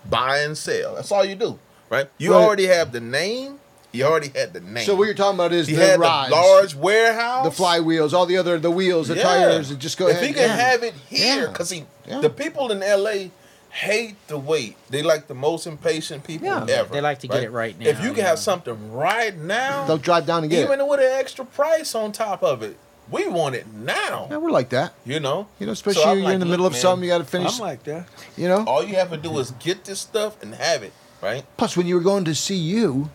[0.10, 0.96] buy and sell.
[0.96, 1.60] That's all you do,
[1.90, 2.10] right?
[2.18, 2.44] You Right.
[2.44, 3.60] already have the name.
[3.96, 4.86] He already had the name.
[4.86, 8.12] so what you're talking about is he the had rods, the large warehouse, the flywheels,
[8.14, 9.24] all the other the wheels, the Yeah.
[9.24, 9.72] tires.
[9.72, 10.28] And just go if ahead.
[10.28, 10.56] he can yeah.
[10.56, 11.48] have it here, Yeah.
[11.48, 12.20] because he, Yeah.
[12.20, 13.32] the people in L.A.
[13.70, 14.76] hate to wait.
[14.90, 16.66] They like the most impatient people Yeah.
[16.70, 16.94] ever.
[16.94, 17.88] They like to get it right now.
[17.88, 18.28] If you can yeah.
[18.30, 20.88] have something right now, They'll drive down and get even it.
[20.88, 22.76] with an extra price on top of it,
[23.12, 24.28] We want it now.
[24.32, 24.94] Yeah, we're like that.
[25.06, 25.48] You know.
[25.60, 27.24] You know, especially I'm you're like, in the middle of man, something, you got to
[27.24, 27.54] finish.
[27.60, 28.08] I'm like that.
[28.36, 28.64] you know.
[28.66, 30.92] All you have to do is get this stuff and have it,
[31.22, 31.44] right?
[31.56, 33.10] Plus, when you were going to see you,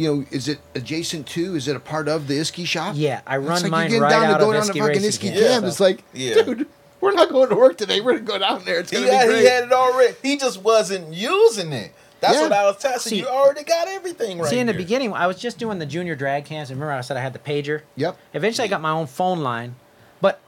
[0.00, 1.54] you know, is it adjacent to?
[1.56, 2.94] Is it a part of the Isky shop?
[2.96, 4.62] Yeah, I It's run like you're mine getting right down out to of go down
[4.66, 5.46] to Isky fucking Isky Camp.
[5.46, 5.64] camp.
[5.66, 6.34] It's like, Yeah.
[6.42, 6.66] dude,
[7.00, 8.00] we're not going to work today.
[8.00, 8.78] We're gonna go down there.
[8.80, 9.50] It's He gonna had, be he great.
[9.52, 10.14] had it already.
[10.22, 11.92] He just wasn't using it.
[12.20, 12.42] That's Yeah.
[12.42, 13.22] what I was telling See- you.
[13.24, 14.80] You already got everything right See, in the here.
[14.82, 16.70] beginning, I was just doing the junior drag cams.
[16.70, 17.82] and Remember, I said I had the pager.
[17.96, 18.16] Yep.
[18.34, 19.76] Eventually, I got my own phone line,
[20.20, 20.38] but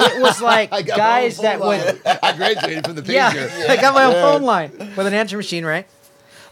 [0.00, 2.00] it was like I got my guys that phone would.
[2.22, 3.12] I graduated from the pager.
[3.14, 5.86] Yeah, I got my own phone line with an answer machine, right?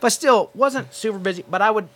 [0.00, 1.44] But still, wasn't super busy.
[1.48, 1.88] But I would,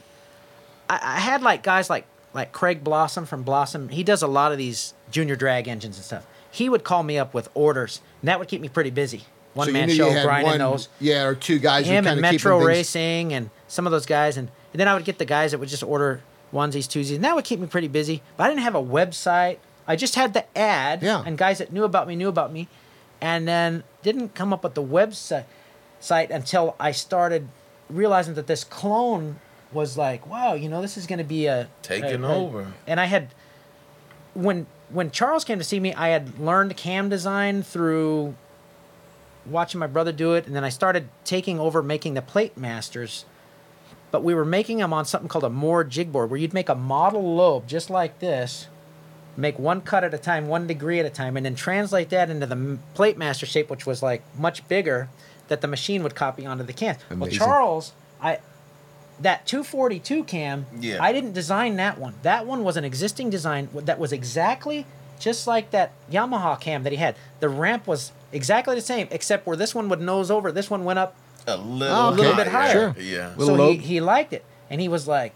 [0.88, 3.88] I, I had like guys like like Craig Blossom from Blossom.
[3.90, 6.26] He does a lot of these junior drag engines and stuff.
[6.50, 9.24] He would call me up with orders, and that would keep me pretty busy.
[9.54, 11.86] One So man show grinding one- those Yeah, or two guys.
[11.86, 15.04] him and Metro things, Racing and some of those guys, and, and then I would
[15.04, 16.22] get the guys that would just order
[16.54, 18.22] onesies, twosies, and that would keep me pretty busy.
[18.38, 19.58] But I didn't have a website.
[19.86, 21.22] I just had the ad, Yeah.
[21.24, 22.66] and guys that knew about me knew about me,
[23.20, 25.44] and then didn't come up with the website
[26.00, 27.48] site until I started
[27.92, 29.36] realizing that this clone
[29.72, 32.72] was like, wow, you know, this is going to be a Taking a- a- over.
[32.86, 33.28] And I had
[34.34, 38.34] when when Charles came to see me, I had learned cam design through
[39.46, 43.24] watching my brother do it, and then I started taking over making the plate masters.
[44.10, 46.68] But we were making them on something called a Moore jig bore, where you'd make
[46.68, 48.68] a model lobe just like this,
[49.36, 52.28] make one cut at a time, one degree at a time, and then translate that
[52.28, 55.08] into the plate master shape, which was like much bigger,
[55.52, 56.98] that the machine would copy onto the cams.
[57.14, 58.38] Well, Charles, I
[59.20, 60.98] that 242 cam, Yeah.
[61.00, 62.14] I didn't design that one.
[62.22, 64.84] That one was an existing design that was exactly
[65.20, 67.14] just like that Yamaha cam that he had.
[67.38, 70.84] The ramp was exactly the same, except where this one would nose over, this one
[70.84, 71.14] went up.
[71.46, 72.16] a little, Oh, okay.
[72.22, 72.72] little bit higher.
[72.72, 72.96] Sure.
[72.98, 73.32] Yeah.
[73.36, 74.44] Little so he, he liked it.
[74.70, 75.34] And he was like,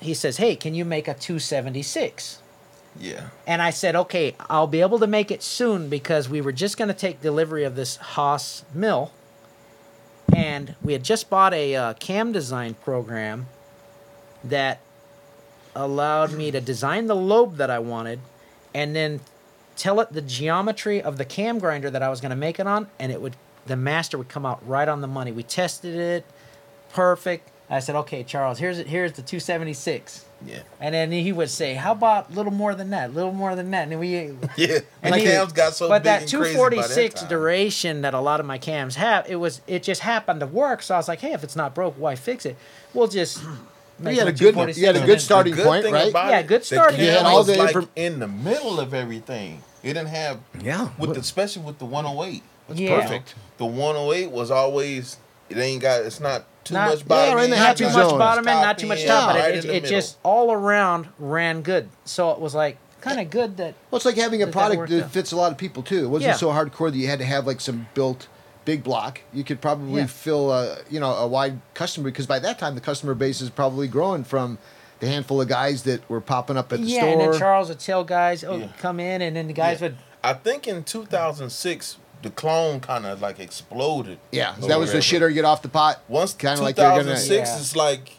[0.00, 2.40] he says, hey, can you make a 276?
[2.98, 3.28] Yeah.
[3.46, 6.76] And I said, okay, I'll be able to make it soon because we were just
[6.76, 9.12] going to take delivery of this Haas mill.
[10.32, 13.46] And we had just bought a uh, cam design program
[14.42, 14.80] that
[15.74, 18.20] allowed me to design the lobe that I wanted
[18.74, 19.20] and then
[19.76, 22.66] tell it the geometry of the cam grinder that I was going to make it
[22.66, 22.88] on.
[22.98, 25.32] And it would, the master would come out right on the money.
[25.32, 26.24] We tested it,
[26.92, 27.50] perfect.
[27.68, 28.86] I said, okay, Charles, here's it.
[28.86, 30.24] Here's the 276.
[30.46, 30.58] Yeah.
[30.80, 33.10] And then he would say, "How about a little more than that?
[33.10, 34.14] A little more than that?" And we,
[34.56, 34.78] Yeah.
[35.02, 38.02] and the he- cams got so but big that and crazy by that 246 duration
[38.02, 40.82] that a lot of my cams have, it was it just happened to work.
[40.82, 42.56] So I was like, "Hey, if it's not broke, why fix it?
[42.92, 43.42] We'll just."
[43.98, 46.12] make You had a good, you had a good starting good point, right?
[46.12, 47.00] Yeah, good the starting.
[47.00, 49.62] You had all the like inform- in the middle of everything.
[49.84, 50.88] It didn't have Yeah.
[50.98, 52.42] with the, especially with the 108.
[52.74, 53.00] Yeah.
[53.00, 53.34] Perfect.
[53.58, 55.18] The 108 was always
[55.48, 57.38] it ain't got it's not too Not- much bottom.
[57.38, 59.32] Yeah, in the end, not too happy much bottom end, not too much end, top,
[59.34, 61.88] but right it, it, it just all around ran good.
[62.04, 64.58] So it was like kind of good that Well, it's like having a That- that
[64.58, 66.04] product worked that fits a lot of people too.
[66.04, 66.36] It wasn't Yeah.
[66.36, 68.28] so hardcore that you had to have like some built
[68.64, 69.20] big block.
[69.32, 70.06] You could probably Yeah.
[70.06, 73.50] fill a you know a wide customer because by that time the customer base is
[73.50, 74.56] probably growing from
[75.00, 77.00] the handful of guys that were popping up at the yeah.
[77.00, 77.08] store.
[77.10, 78.68] And then Charles would tell guys, "Oh, Yeah.
[78.78, 79.88] come in," and then the guys Yeah.
[79.88, 79.96] would.
[80.22, 84.18] I think in 2006 the clone kind of like exploded.
[84.32, 85.30] yeah, or that was the whatever.
[85.30, 86.00] shitter get off the pot.
[86.08, 87.58] Once Kinda like they're gonna- 2006 Yeah.
[87.58, 88.16] it's like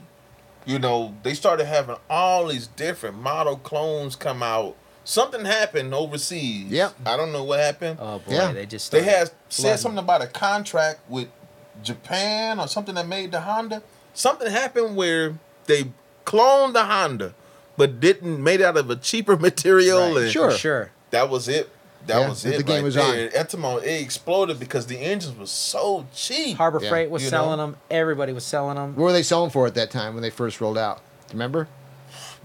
[0.65, 4.75] you know they started having all these different model clones come out.
[5.03, 6.67] Something happened overseas.
[6.71, 7.97] Yeah, I don't know what happened.
[8.01, 8.51] Oh boy, Yeah.
[8.53, 11.27] they just They started had said something about a contract with
[11.83, 13.81] Japan or something that made the Honda.
[14.13, 15.35] Something happened where
[15.65, 15.91] they
[16.25, 17.33] cloned the Honda,
[17.77, 20.13] but didn't made out of a cheaper material.
[20.13, 20.51] Right, and sure.
[20.51, 20.91] Sure.
[21.11, 21.69] That was it.
[22.07, 22.57] That Yeah, was it.
[22.57, 23.29] the game right was there.
[23.35, 26.57] Etymon, it exploded because the engines was so cheap.
[26.57, 26.89] Harbor Yeah.
[26.89, 27.65] Freight was You selling know?
[27.67, 27.77] them.
[27.89, 28.95] Everybody was selling them.
[28.95, 31.01] What were they selling for at that time when they first rolled out?
[31.31, 31.67] Remember?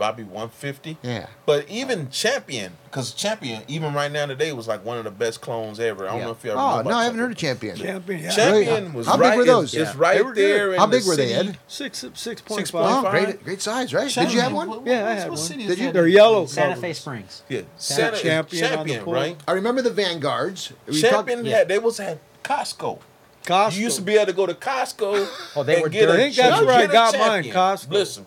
[0.00, 0.96] Bobby 150.
[1.02, 1.26] Yeah.
[1.44, 5.42] But even Champion, because Champion, even right now today, was like one of the best
[5.42, 6.06] clones ever.
[6.08, 6.24] I don't Yeah.
[6.24, 7.76] know if you ever Oh no, I haven't heard of Champion.
[7.76, 8.22] Champion.
[8.22, 8.30] Yeah.
[8.30, 8.96] Champion Really?
[8.96, 9.74] was How big were those?
[9.74, 10.00] It's, it's Yeah.
[10.00, 10.76] right They were there.
[10.78, 11.48] How in big the were they, city.
[11.50, 11.58] Ed?
[11.68, 12.82] Six six point Six five.
[12.82, 13.24] point Oh, five.
[13.24, 14.10] great, great size, right?
[14.10, 14.70] Did you have one?
[14.70, 15.46] What- Yeah, I what- had what one.
[15.46, 15.84] city Did you?
[15.84, 15.92] that?
[15.92, 16.46] They're yellow.
[16.46, 16.80] Santa covers.
[16.80, 17.42] Fe Springs.
[17.50, 19.36] Yeah, Santa- Santa, Champion Champion, right?
[19.46, 20.72] I remember the Vanguards.
[20.86, 21.64] We Champion talked- yeah.
[21.64, 23.00] they was at Costco.
[23.44, 23.74] Costco.
[23.76, 25.26] You used to be able to go to Costco.
[25.56, 26.12] Oh, they and were get dirty.
[26.12, 27.54] a- I think that's where I a got mine, Champion.
[27.56, 27.90] Costco.
[27.90, 28.26] Listen,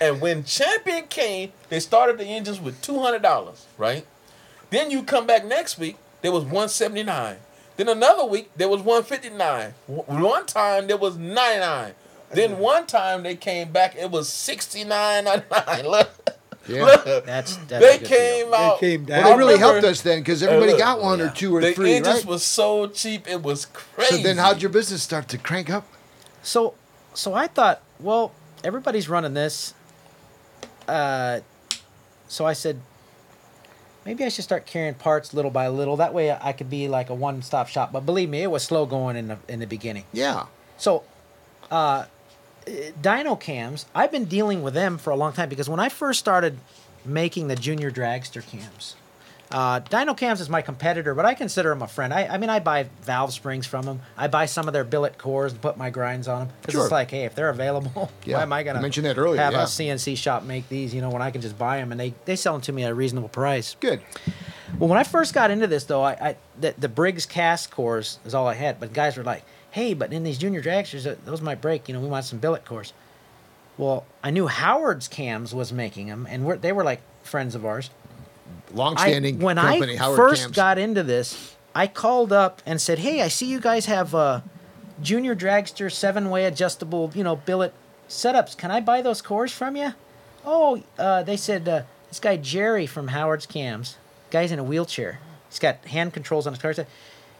[0.00, 4.06] and when Champion came, they started the engines with two hundred dollars, right?
[4.70, 7.36] Then you come back next week, there was one seventy nine.
[7.76, 9.74] Then another week there was one fifty nine.
[9.86, 11.92] One time there was ninety nine.
[12.32, 12.60] Then mm-hmm.
[12.60, 15.84] one time they came back, it was sixty nine ninety nine.
[15.90, 16.10] Look,
[16.68, 16.84] Yeah.
[16.84, 17.04] look.
[17.26, 18.54] That's, that's a they good came deal.
[18.54, 18.78] out.
[18.80, 21.56] came Well, they really remember- helped us then because everybody look, got one or two
[21.56, 22.24] or The three, engines right?
[22.26, 24.16] was so cheap, it was crazy.
[24.18, 25.86] so then, how'd your business start to crank up?
[26.42, 26.74] So,
[27.14, 28.32] so I thought, well,
[28.64, 29.74] everybody's running this.
[30.88, 31.40] Uh,
[32.28, 32.80] so I said,
[34.04, 35.96] maybe I should start carrying parts little by little.
[35.96, 37.92] That way I could be like a one stop shop.
[37.92, 40.04] But believe me, it was slow going in the in the beginning.
[40.12, 40.46] Yeah.
[40.76, 41.04] So,
[41.70, 42.06] uh,
[42.66, 46.20] Dyno cams, I've been dealing with them for a long time because when I first
[46.20, 46.58] started
[47.04, 48.96] making the junior dragster cams,
[49.50, 52.14] uh, Dyno cams is my competitor, but I consider him a friend.
[52.14, 54.00] I, I mean, I buy valve springs from them.
[54.16, 56.84] I buy some of their billet cores and put my grinds on them because Sure.
[56.84, 59.52] it's like, hey, if they're available, Yeah, why am I gonna mention that earlier, Have
[59.52, 59.62] yeah.
[59.62, 62.14] a CNC shop make these, you know, when I can just buy them and they
[62.26, 63.76] they sell them to me at a reasonable price.
[63.80, 64.00] Good.
[64.78, 68.20] Well, when I first got into this, though, I, I the, the Briggs cast cores
[68.24, 68.78] is all I had.
[68.78, 69.42] But guys were like,
[69.72, 71.88] "Hey, but in these junior dragsters, those might break.
[71.88, 72.92] You know, we want some billet cores."
[73.76, 77.64] Well, I knew Howard's cams was making them, and we're, they were like friends of
[77.66, 77.90] ours.
[78.72, 80.56] I, Long-standing when company, I Howard first Cams.
[80.56, 84.40] got into this, I called up and said, "Hey, I see you guys have uh,
[85.02, 87.72] junior dragster seven-way adjustable, you know, billet
[88.08, 88.56] setups.
[88.56, 89.94] Can I buy those cores from you?"
[90.44, 93.96] Oh, uh, they said uh, this guy Jerry from Howard's Cams,
[94.30, 95.20] guy's in a wheelchair.
[95.48, 96.72] He's got hand controls on his car.
[96.72, 96.86] Said,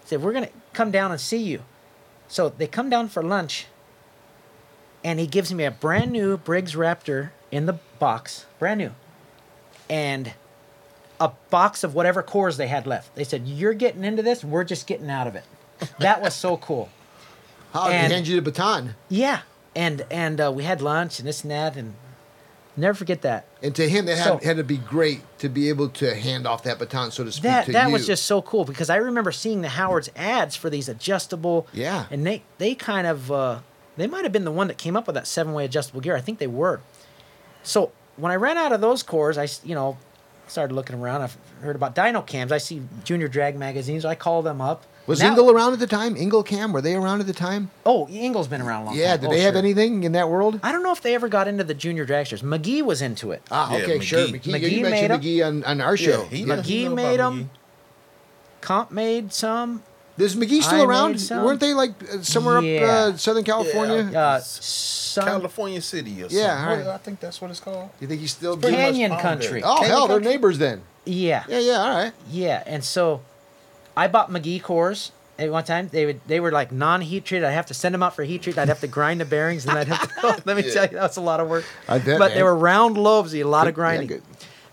[0.04, 1.62] said we're gonna come down and see you.
[2.28, 3.66] So they come down for lunch,
[5.04, 8.92] and he gives me a brand new Briggs Raptor in the box, brand new,
[9.88, 10.32] and
[11.20, 13.14] a box of whatever cores they had left.
[13.14, 14.42] They said, "You're getting into this.
[14.42, 15.44] We're just getting out of it."
[15.98, 16.88] That was so cool.
[17.72, 18.94] How and- he hand you the baton?
[19.08, 19.40] Yeah,
[19.76, 21.94] and and uh, we had lunch and this and that, and
[22.76, 23.46] never forget that.
[23.62, 26.46] And to him, that had, So- had to be great to be able to hand
[26.46, 27.92] off that baton, so to speak, That to that you.
[27.92, 31.66] was just so cool because I remember seeing the Howard's ads for these adjustable.
[31.72, 32.06] Yeah.
[32.10, 33.58] And they they kind of uh,
[33.96, 36.16] they might have been the one that came up with that seven way adjustable gear.
[36.16, 36.80] I think they were.
[37.62, 39.98] So when I ran out of those cores, I you know
[40.50, 41.22] started looking around.
[41.22, 42.52] I've heard about dyno cams.
[42.52, 44.04] I see Junior Drag magazines.
[44.04, 44.84] I call them up.
[45.06, 46.16] Was Now- Engle around at the time?
[46.16, 47.70] Engle Cam, were they around at the time?
[47.86, 49.10] Oh, Engle's been around a long Yeah, time.
[49.10, 50.60] Yeah, did Oh, they have anything in that world?
[50.62, 52.42] I don't know if they ever got into the junior dragsters.
[52.42, 53.42] McGee was into it.
[53.50, 54.20] Ah, Yeah, okay, sure.
[54.28, 54.32] McGee.
[54.40, 55.20] McGee, McGee you made mentioned 'em.
[55.20, 56.24] McGee on, on our show.
[56.26, 56.56] he Yeah.
[56.56, 57.50] McGee made about them.
[58.60, 59.82] Comp made some.
[60.20, 61.28] Is McGee still I around?
[61.30, 62.82] Weren't they like uh, somewhere Yeah.
[62.82, 64.08] up uh, Southern California?
[64.12, 64.32] Yeah.
[64.34, 66.38] Uh, It's some California City or something.
[66.38, 66.86] Yeah, all right.
[66.86, 67.90] What- I think that's what it's called.
[68.00, 69.62] You think he's still pretty Canyon Country.
[69.64, 70.82] Oh Canyon hell, they're neighbors then.
[71.04, 72.12] Yeah, Yeah, yeah, all right.
[72.30, 72.62] yeah.
[72.66, 73.22] And so,
[73.96, 75.88] I bought McGee cores at one time.
[75.90, 77.44] They would they were like non-heat treated.
[77.46, 78.56] I'd have to send them out for heat treat.
[78.58, 80.42] I'd have to grind the bearings, and I'd have to.
[80.46, 80.72] let me Yeah.
[80.74, 81.64] tell you, that was a lot of work.
[81.88, 83.34] I bet, But they were round lobes.
[83.34, 84.06] A lot of Good- yeah, grinding.
[84.08, 84.22] good.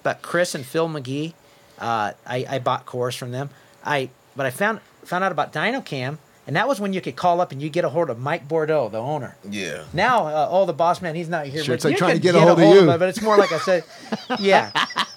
[0.03, 1.33] but Chris and Phil McGee,
[1.79, 3.49] uh, I, I bought cores from them.
[3.83, 7.41] I but I found found out about DynoCam, and that was when you could call
[7.41, 9.35] up and you get a hold of Mike Bordeaux, the owner.
[9.49, 9.83] Yeah.
[9.93, 11.63] Now, uh, oh, the boss man, he's not here.
[11.63, 12.89] Sure, but it's like you trying to could get a hold of you.
[12.89, 13.83] him, but it's more like I said,
[14.39, 14.71] yeah.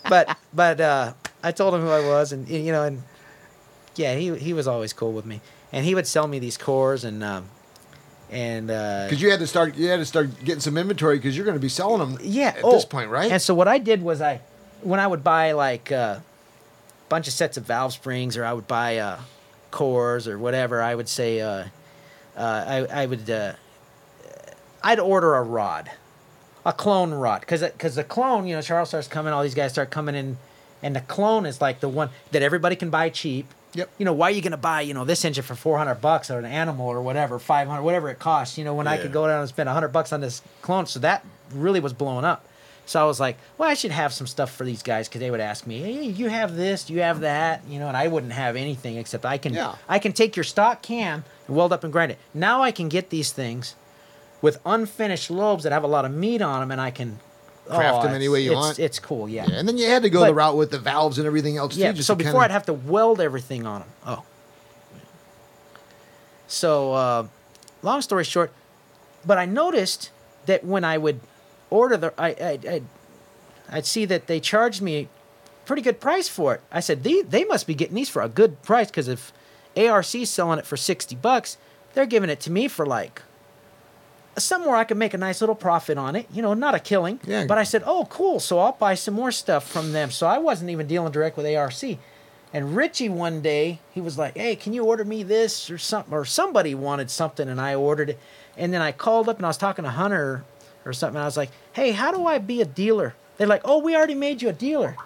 [0.09, 1.12] But but uh,
[1.43, 3.03] I told him who I was, and you know, and
[3.97, 5.41] yeah, he he was always cool with me,
[5.72, 7.49] and he would sell me these cores, and um,
[8.30, 11.36] and uh, Because you had to start, you had to start getting some inventory because
[11.36, 12.18] you're going to be selling them.
[12.22, 13.30] yeah, At oh, this point, right?
[13.30, 14.41] And so what I did was I,
[14.82, 16.22] when I would buy like a
[17.09, 19.20] bunch of sets of valve springs, or I would buy uh,
[19.71, 21.64] cores or whatever, I would say, uh,
[22.37, 23.55] uh, I I would, uh,
[24.83, 25.91] I'd order a rod,
[26.64, 29.73] a clone rod, because because the clone, you know, Charles starts coming, all these guys
[29.73, 30.37] start coming in,
[30.83, 33.47] and the clone is like the one that everybody can buy cheap.
[33.73, 33.89] Yep.
[33.99, 36.29] You know, why are you going to buy, you know, this engine for 400 bucks
[36.29, 39.29] or an animal or whatever, 500, whatever it costs, you know, when I could go
[39.29, 40.87] down and spend 100 bucks on this clone.
[40.87, 42.45] So that really was blowing up.
[42.91, 45.30] So I was like, well, I should have some stuff for these guys because they
[45.30, 48.32] would ask me, hey, you have this, you have that, you know, and I wouldn't
[48.32, 49.76] have anything except I can, Yeah.
[49.88, 52.18] I can take your stock cam and weld up and grind it.
[52.34, 53.76] Now I can get these things
[54.43, 57.20] with unfinished lobes that have a lot of meat on them, and I can
[57.68, 58.78] Craft them any way you it's- want.
[58.80, 59.47] It's cool, yeah.
[59.49, 61.76] Yeah, and then you had to go the route with the valves and everything else
[61.76, 61.99] Yeah, too.
[61.99, 63.88] Just so before kinda- I'd have to weld everything on them.
[64.05, 64.22] Oh.
[66.49, 67.26] So, uh,
[67.82, 68.51] long story short,
[69.24, 70.11] but I noticed
[70.47, 71.20] that when I would
[71.71, 72.85] order the, I, I, I'd,
[73.71, 75.09] I'd see that they charged me a
[75.66, 76.61] pretty good price for it.
[76.71, 79.33] I said, they, they must be getting these for a good price because if
[79.77, 81.57] ARC's selling it for 60 bucks,
[81.95, 83.23] they're giving it to me for like
[84.37, 87.21] somewhere I could make a nice little profit on it, you know, not a killing.
[87.25, 87.47] Yeah.
[87.47, 88.41] But I said, oh, cool.
[88.41, 90.11] So I'll buy some more stuff from them.
[90.11, 91.99] So I wasn't even dealing direct with ARC.
[92.53, 96.12] And Richie one day, he was like, hey, can you order me this or something?
[96.12, 98.18] Or somebody wanted something and I ordered it.
[98.57, 100.45] And then I called up and I was talking to Hunter
[100.85, 101.16] or something.
[101.16, 103.14] And I was like, hey, how do I be a dealer?
[103.37, 104.97] They're like, oh, we already made you a dealer.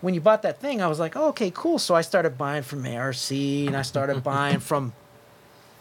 [0.00, 1.78] When you bought that thing, I was like, oh, okay, cool.
[1.78, 4.92] So I started buying from ARC and I started buying from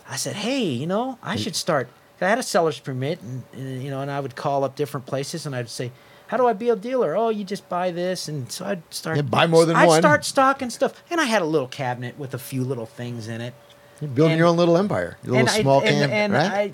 [0.08, 1.89] I said, hey, you know, I should start.
[2.22, 5.06] I had a seller's permit, and, and you know, and I would call up different
[5.06, 5.91] places, and I'd say,
[6.28, 7.16] how do I be a dealer?
[7.16, 9.18] Oh, you just buy this, and so I'd start.
[9.18, 10.02] Yeah, buy more than I'd one.
[10.02, 13.41] start stocking stuff, and I had a little cabinet with a few little things in
[13.41, 13.54] it.
[14.00, 16.52] You're building and- your own little empire, your little I, small and right?
[16.52, 16.74] I,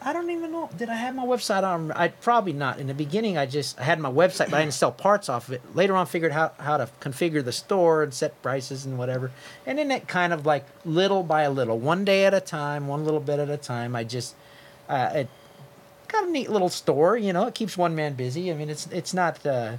[0.00, 0.70] I don't even know.
[0.76, 1.90] Did I have my website on?
[1.92, 2.78] I probably not.
[2.78, 5.48] In the beginning, I just I had my website, but I didn't sell parts off
[5.48, 5.74] of it.
[5.74, 9.32] Later on, figured how how to configure the store and set prices and whatever.
[9.66, 13.04] And then it kind of like little by little, one day at a time, one
[13.04, 13.96] little bit at a time.
[13.96, 14.34] I just
[14.88, 15.28] uh, it
[16.06, 17.16] got a neat little store.
[17.16, 18.52] You know, it keeps one man busy.
[18.52, 19.44] I mean, it's it's not.
[19.44, 19.78] Uh,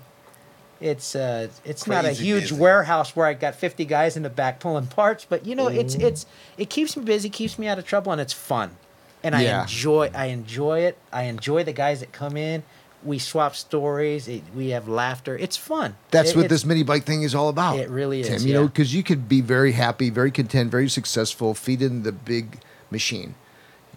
[0.81, 2.55] it's uh, it's not a huge busy.
[2.61, 5.95] warehouse where I got fifty guys in the back pulling parts, but you know, it's
[5.95, 6.05] Mm-hmm.
[6.07, 6.25] it's
[6.57, 8.77] it keeps me busy, keeps me out of trouble, and it's fun,
[9.23, 10.97] and I enjoy I enjoy it.
[11.11, 12.63] I enjoy the guys that come in.
[13.03, 14.27] We swap stories.
[14.27, 15.37] It, we have laughter.
[15.37, 15.95] It's fun.
[16.11, 17.79] That's It- what this mini bike thing is all about.
[17.79, 18.27] It really is.
[18.27, 22.11] Tim, you know, because you could be very happy, very content, very successful, feeding the
[22.11, 22.59] big
[22.91, 23.35] machine.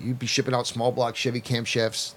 [0.00, 2.12] You'd be shipping out small block Chevy camshafts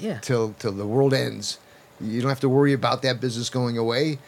[0.00, 0.18] Yeah.
[0.20, 1.58] till till the world ends.
[2.00, 4.18] You don't have to worry about that business going away.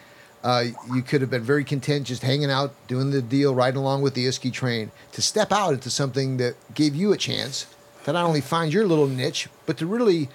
[0.43, 4.03] Uh, you could have been very content just hanging out, doing the deal, riding along
[4.03, 4.91] with the Isky train.
[5.13, 7.65] To step out into something that gave you a chance
[8.05, 10.29] to not only find your little niche, but to really,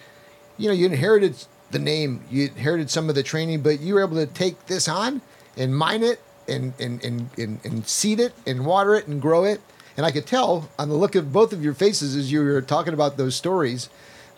[0.59, 1.35] you know, you inherited
[1.71, 4.89] the name, you inherited some of the training, but you were able to take this
[4.89, 5.23] on
[5.57, 9.45] and mine it and and and and, and seed it and water it and grow
[9.45, 9.61] it.
[9.97, 12.63] And I could tell on the look of both of your faces as you were
[12.63, 13.89] talking about those stories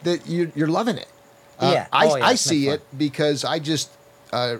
[0.02, 1.08] that you, you're loving it.
[1.58, 1.86] Uh, Yeah.
[1.92, 3.90] I, Oh, yeah, I see it because I just
[4.32, 4.56] uh,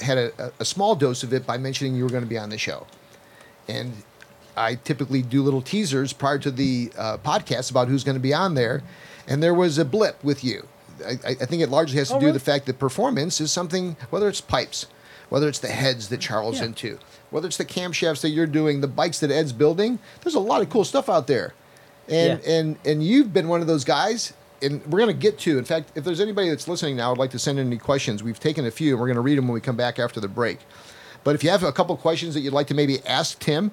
[0.00, 2.50] had a, a small dose of it by mentioning you were going to be on
[2.50, 2.86] the show.
[3.68, 4.02] And
[4.56, 8.34] I typically do little teasers prior to the uh, podcast about who's going to be
[8.34, 8.82] on there.
[9.26, 10.66] And there was a blip with you.
[11.06, 12.38] I, I think it largely has to Oh, do with really?
[12.38, 14.86] the fact that performance is something, whether it's pipes,
[15.30, 16.66] whether it's the heads that Charles Yeah.
[16.66, 16.98] into,
[17.30, 19.98] whether it's the camshafts that you're doing, the bikes that Ed's building.
[20.22, 21.54] There's a lot of cool stuff out there,
[22.08, 22.52] and Yeah.
[22.52, 24.32] and and you've been one of those guys.
[24.60, 25.58] And we're going to get to.
[25.58, 28.22] In fact, if there's anybody that's listening now, I'd like to send in any questions.
[28.22, 30.20] We've taken a few, and we're going to read them when we come back after
[30.20, 30.60] the break.
[31.24, 33.72] But if you have a couple questions that you'd like to maybe ask Tim,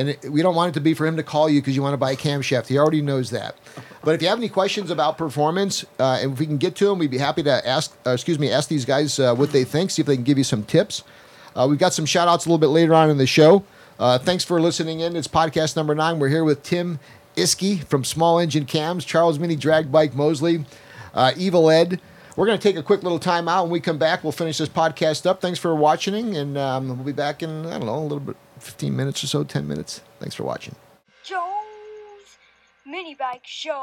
[0.00, 1.82] and it, we don't want it to be for him to call you because you
[1.82, 2.66] want to buy a camshaft.
[2.68, 3.54] He already knows that.
[4.02, 6.86] But if you have any questions about performance, uh, and if we can get to
[6.86, 7.94] them, we'd be happy to ask.
[8.06, 9.90] Uh, excuse me, ask these guys uh, what they think.
[9.90, 11.04] See if they can give you some tips.
[11.54, 13.64] Uh, we've got some shout outs a little bit later on in the show.
[13.98, 15.16] Uh, thanks for listening in.
[15.16, 16.18] It's podcast number nine.
[16.18, 16.98] We're here with Tim
[17.36, 20.64] Isky from Small Engine Cams, Charles Mini Drag Bike Mosley,
[21.12, 22.00] uh, Evil Ed.
[22.36, 23.64] We're going to take a quick little time out.
[23.64, 25.42] When we come back, we'll finish this podcast up.
[25.42, 28.36] Thanks for watching, and um, we'll be back in, I don't know, a little bit,
[28.60, 30.02] 15 minutes or so, 10 minutes.
[30.18, 30.74] Thanks for watching.
[32.90, 33.80] Mini Bike Show.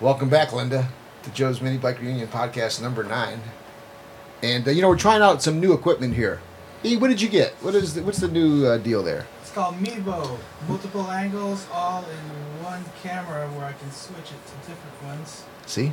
[0.00, 0.88] Welcome back, Linda,
[1.24, 3.40] to Joe's Mini Bike Reunion podcast number nine.
[4.42, 6.40] And uh, you know we're trying out some new equipment here.
[6.84, 7.54] E, what did you get?
[7.62, 9.26] What is the, what's the new uh, deal there?
[9.42, 10.38] It's called Mevo.
[10.68, 15.42] Multiple angles, all in one camera where I can switch it to different ones.
[15.66, 15.92] See,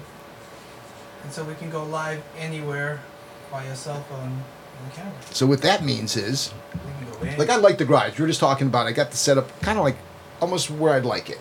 [1.23, 3.01] And so we can go live anywhere
[3.49, 4.43] via cell phone
[4.83, 5.13] and camera.
[5.31, 7.37] so what that means is, We can go in.
[7.39, 8.19] like I like the garage.
[8.19, 8.85] We were just talking about.
[8.85, 9.97] I got the setup kind of like
[10.39, 11.39] almost where I'd like it,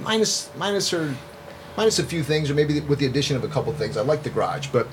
[0.00, 1.16] minus minus or
[1.76, 3.96] minus a few things, or maybe with the addition of a couple things.
[3.96, 4.86] I like the garage, but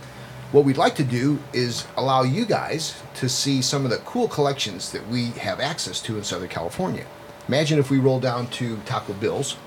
[0.51, 4.27] what we'd like to do is allow you guys to see some of the cool
[4.27, 7.05] collections that we have access to in Southern California.
[7.47, 9.57] Imagine if we roll down to Taco Bill's.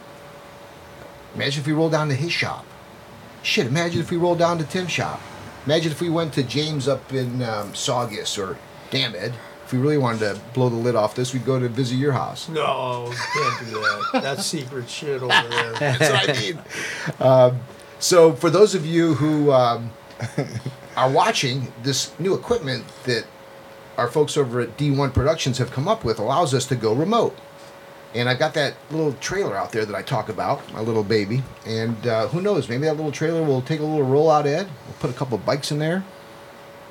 [1.34, 2.66] Imagine if we roll down to his shop.
[3.42, 5.20] Shit, imagine if we roll down to Tim's shop.
[5.66, 8.58] Imagine if we went to James up in um, Saugus or
[8.90, 9.34] damn Ed.
[9.64, 12.12] If we really wanted to blow the lid off this, we'd go to visit your
[12.12, 12.48] house.
[12.48, 14.20] No, can't do that.
[14.22, 15.72] That's secret shit over there.
[15.78, 16.58] That's what I mean.
[17.20, 17.60] Um,
[17.98, 19.90] so, for those of you who um,
[20.96, 23.24] are watching, this new equipment that
[23.96, 27.36] our folks over at D1 Productions have come up with allows us to go remote.
[28.14, 31.42] And I've got that little trailer out there that I talk about, my little baby.
[31.66, 34.68] And uh, who knows, maybe that little trailer will take a little rollout, Ed.
[34.86, 36.04] We'll put a couple of bikes in there.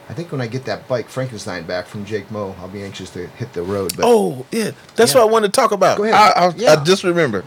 [0.10, 3.10] I think when I get that bike Frankenstein back from Jake Moe, I'll be anxious
[3.12, 3.96] to hit the road.
[3.96, 4.72] But Oh, yeah.
[4.96, 5.22] That's Yeah.
[5.22, 5.98] what I wanted to talk about.
[5.98, 6.14] Go ahead.
[6.16, 6.74] I, I, Yeah.
[6.74, 7.44] I just remember.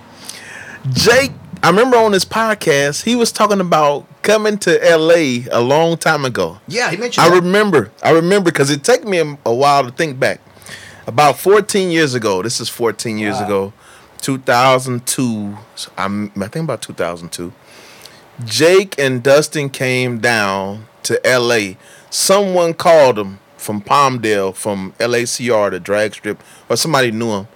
[0.92, 1.32] Jake,
[1.62, 6.24] I remember on his podcast, he was talking about coming to LA a long time
[6.24, 6.58] ago.
[6.68, 7.34] yeah, he mentioned I that.
[7.42, 7.90] remember.
[8.02, 10.40] I remember because it took me a, a while to think back.
[11.06, 13.72] About 14 years ago, this is 14 years ago,
[14.22, 15.56] 2002.
[15.76, 17.52] so I'm, I think about 2002.
[18.44, 21.74] Jake and Dustin came down to LA.
[22.10, 27.48] Someone called him from Palmdale, from LACR, the drag strip, or somebody knew him,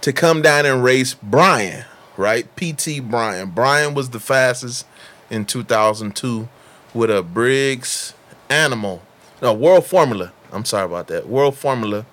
[0.00, 1.84] to come down and race Brian.
[2.16, 2.46] right?
[2.56, 3.50] PT Brian.
[3.50, 4.86] Brian was the fastest
[5.30, 6.48] in 2002
[6.92, 8.14] with a Briggs
[8.50, 9.02] Animal,
[9.40, 10.32] no World Formula.
[10.52, 11.28] I'm sorry about that.
[11.28, 12.04] World Formula,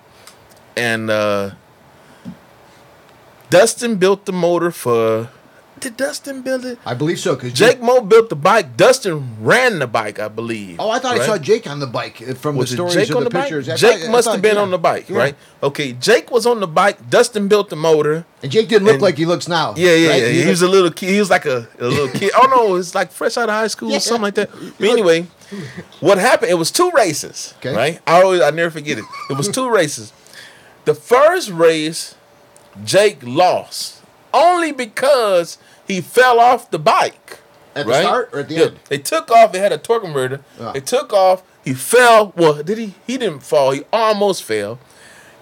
[0.76, 1.50] and uh,
[3.50, 5.28] Dustin built the motor for.
[5.80, 6.78] Did Dustin build it?
[6.84, 7.34] I believe so.
[7.34, 8.76] Because Jake Mo built the bike.
[8.76, 10.76] Dustin ran the bike, I believe.
[10.78, 13.10] Oh, I thought I saw Jake on the bike uh, from Was the stories Jake
[13.10, 13.66] of the, the, pictures.
[13.66, 13.76] Bike?
[13.78, 14.62] Jake I must thought- have been yeah.
[14.62, 15.16] on the bike, Yeah.
[15.18, 15.36] right?
[15.62, 17.08] Okay, Jake was on the bike.
[17.08, 18.26] Dustin built the motor.
[18.42, 19.74] And Jake didn't look And- like he looks now.
[19.76, 20.22] Yeah, yeah, right?
[20.22, 20.28] yeah.
[20.44, 21.10] He was a little kid.
[21.10, 22.30] He was like a, a little kid.
[22.36, 23.96] Oh no, it's like fresh out of high school Yeah.
[23.96, 24.50] or something like that.
[24.78, 25.26] But anyway,
[26.00, 26.50] what happened?
[26.50, 27.74] It was two races, Okay.
[27.74, 28.00] right?
[28.06, 29.04] I always, I never forget it.
[29.30, 30.12] It was two races.
[30.84, 32.14] The first race,
[32.84, 33.96] Jake lost
[34.32, 35.58] only because
[35.90, 37.38] he fell off the bike.
[37.74, 38.80] At the start or at the Yeah, end?
[38.88, 39.52] They took off.
[39.52, 40.40] They had a torque converter.
[40.72, 41.42] They took off.
[41.64, 42.32] He fell.
[42.36, 42.94] Well, did he?
[43.06, 43.70] He didn't fall.
[43.72, 44.78] He almost fell.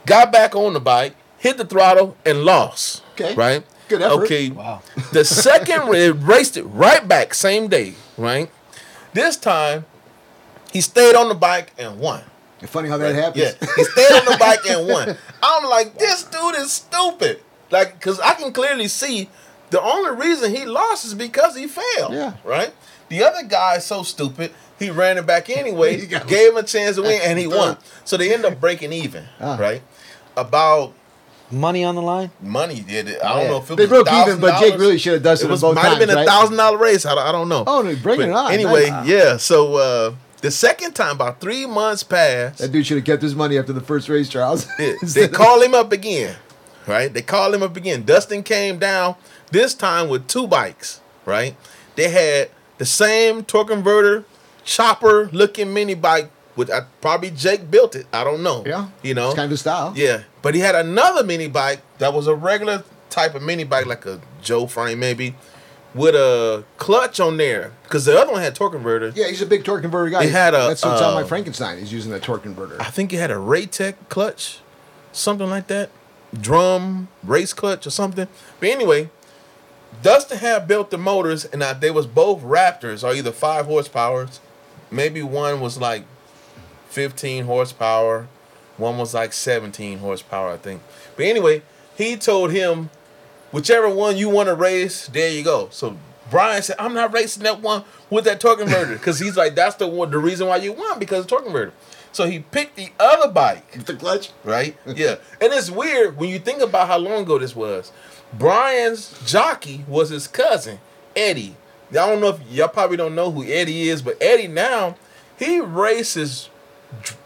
[0.07, 3.03] Got back on the bike, hit the throttle, and lost.
[3.13, 3.35] Okay.
[3.35, 3.63] Right.
[3.89, 4.25] Good effort.
[4.25, 4.51] Okay.
[4.51, 4.83] Wow.
[5.13, 7.95] The second race raced it right back same day.
[8.17, 8.51] Right.
[9.15, 9.87] This time,
[10.73, 12.23] he stayed on the bike and won.
[12.67, 13.45] Funny how that happens.
[13.45, 15.17] Yeah, he stayed on the bike and won.
[15.43, 17.41] I'm like, this dude is stupid.
[17.71, 19.29] Like, cause I can clearly see
[19.71, 22.13] the only reason he lost is because he failed.
[22.13, 22.35] Yeah.
[22.45, 22.73] Right.
[23.09, 24.53] The other guy is so stupid.
[24.79, 27.47] He ran it back anyway, He got- gave him a chance to win, and he
[27.47, 27.77] won.
[28.05, 29.25] So they end up breaking even.
[29.41, 29.57] Ah.
[29.59, 29.83] Right.
[30.37, 30.93] About
[31.51, 32.31] Money on the line?
[32.43, 33.25] money did it.
[33.25, 33.49] I don't Yeah.
[33.53, 35.53] know if it They was broke even, but Jake really should have dusted It them
[35.53, 37.07] was both might have been a thousand dollar race.
[37.07, 37.65] I, don't- I don't know.
[37.67, 38.53] Oh, no, bringing But it on.
[38.53, 39.09] Anyway, Nice.
[39.09, 39.37] yeah.
[39.39, 40.13] So uh,
[40.43, 42.59] the second time, about three months passed.
[42.59, 44.67] That dude should have kept his money after the first race, Charles.
[44.79, 46.37] Yeah, they call him up again,
[46.87, 47.11] right?
[47.13, 48.03] They call him up again.
[48.03, 49.15] Dustin came down
[49.51, 51.57] this time with two bikes, right?
[51.97, 54.25] They had the same torque converter,
[54.65, 56.31] chopper looking mini bike.
[56.57, 58.07] With uh, probably Jake built it.
[58.13, 58.65] I don't know.
[58.67, 58.89] Yeah.
[59.05, 59.93] you know, It's kind of his style.
[59.95, 60.23] yeah.
[60.43, 64.05] But he had another mini bike that was a regular type of mini bike, like
[64.07, 65.37] a Joe frame maybe,
[65.95, 67.71] with a clutch on there.
[67.85, 69.13] Because the other one had torque converter.
[69.15, 70.25] Yeah, he's a big torque converter guy.
[70.25, 71.79] He had a, That's what's on my uh, Frankenstein.
[71.79, 72.77] He's using a torque converter.
[72.81, 74.59] I think he had a Raytech clutch,
[75.13, 75.91] something like that.
[76.39, 78.27] Drum race clutch or something.
[78.59, 79.11] But anyway,
[80.03, 84.39] Dustin had built the motors, and uh, they was both Raptors, or either five horsepowers.
[84.91, 86.05] Maybe one was like
[86.89, 88.29] fifteen horsepower,
[88.77, 90.83] one was like seventeen horsepower, I think.
[91.17, 91.63] But anyway,
[91.97, 92.91] he told him,
[93.53, 95.69] whichever one you want to race, there you go.
[95.71, 95.99] So
[96.31, 99.77] Brian said, I'm not racing that one with that torque converter because he's like, that's
[99.77, 101.73] the one, the reason why you won because of torque converter.
[102.13, 104.31] So he picked the other bike, the clutch.
[104.45, 104.77] right?
[104.87, 107.93] Yeah, and it's weird when you think about how long ago this was.
[108.33, 110.79] Brian's jockey was his cousin
[111.17, 111.57] Eddie.
[111.91, 114.97] I don't know if y'all probably don't know who Eddie is, but Eddie now
[115.39, 116.51] he races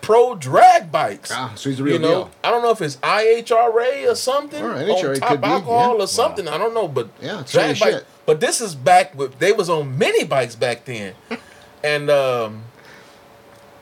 [0.00, 1.30] pro drag bikes.
[1.32, 2.30] Ah, so he's the real you know, deal.
[2.44, 6.05] I don't know if it's IHRA or something Or on top could be, alcohol yeah.
[6.05, 6.48] or something.
[6.48, 7.92] I don't know, but Yeah, drag bike.
[7.92, 8.07] shit.
[8.26, 11.14] But this is back with they was on mini bikes back then,
[11.84, 12.62] and um,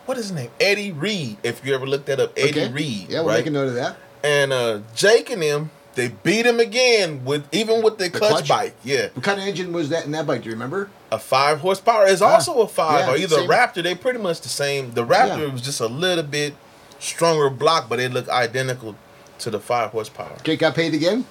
[0.06, 0.50] what is his name?
[0.58, 1.36] Eddie Reed.
[1.42, 2.72] If you ever looked that up, Eddie Okay.
[2.72, 3.06] Reed.
[3.10, 3.38] Yeah, we'll right?
[3.38, 3.96] make a note of that.
[4.24, 5.70] And uh, Jake and them,
[6.00, 8.48] they beat him again with even with the, clutch, clutch?
[8.48, 8.74] bike.
[8.84, 10.42] Yeah, What kind of engine was that in that bike?
[10.42, 10.88] Do you remember?
[11.12, 13.48] a five horsepower is Ah, also a five, yeah, or either same.
[13.50, 13.82] Raptor.
[13.82, 14.92] They pretty much the same.
[14.92, 15.52] The Raptor Yeah.
[15.52, 16.54] was just a little bit
[17.00, 18.94] stronger block, but they look identical
[19.40, 20.36] to the five horsepower.
[20.44, 21.24] Jake got paid again.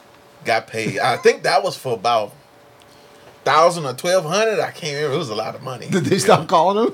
[0.45, 0.99] Got paid.
[0.99, 2.34] I think that was for about
[3.45, 4.59] thousand or twelve hundred.
[4.59, 5.15] I can't remember.
[5.15, 5.88] It was a lot of money.
[5.89, 6.93] Did they stop calling him?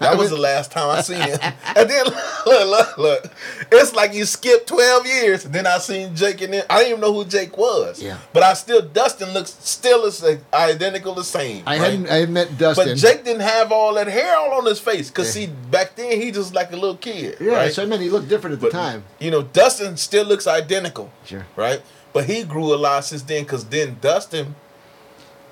[0.00, 1.38] That was the last time I seen him.
[1.76, 2.04] and then
[2.46, 3.32] look, look, look.
[3.70, 5.44] It's like you skipped twelve years.
[5.44, 8.02] And then I seen Jake and then I didn't even know who Jake was.
[8.02, 8.18] Yeah.
[8.32, 11.62] But I still Dustin looks still is identical the same.
[11.66, 11.90] I right?
[11.90, 12.08] hadn't.
[12.10, 12.88] I had met Dustin.
[12.88, 15.46] But Jake didn't have all that hair all on his face because Yeah.
[15.46, 17.36] see back then he just like a little kid.
[17.40, 17.72] yeah, right?
[17.72, 19.04] so I mean, he looked different at the time.
[19.20, 21.10] you know Dustin still looks identical.
[21.24, 21.46] Sure.
[21.56, 21.80] Right.
[22.12, 24.54] But he grew a lot since then because then Dustin,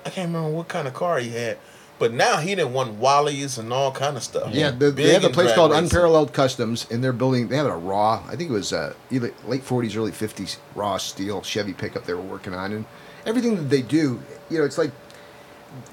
[0.05, 1.57] I can't remember what kind of car he had.
[2.03, 4.53] But now he didn't want Wally's and all kind of stuff.
[4.53, 5.85] Yeah, the, they have a place called racing.
[5.85, 7.47] Unparalleled Customs, and they're building.
[7.47, 8.21] They had a raw.
[8.27, 9.33] I think it was uh, late
[9.63, 12.85] '40s, early '50s raw steel Chevy pickup they were working on, and
[13.25, 14.91] everything that they do, you know, it's like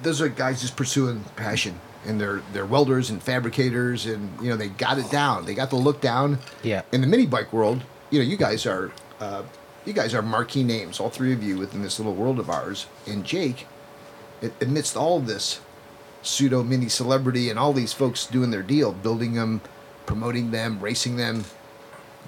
[0.02, 4.56] those are guys just pursuing passion, and they're they're welders and fabricators, and you know
[4.56, 5.44] they got it down.
[5.44, 6.40] They got the look down.
[6.64, 6.82] Yeah.
[6.90, 8.90] In the mini bike world, you know, you guys are.
[9.20, 9.44] Uh,
[9.84, 12.86] you guys are marquee names, all three of you within this little world of ours.
[13.06, 13.66] And Jake,
[14.60, 15.60] amidst all of this
[16.22, 19.60] pseudo mini celebrity and all these folks doing their deal, building them,
[20.06, 21.44] promoting them, racing them.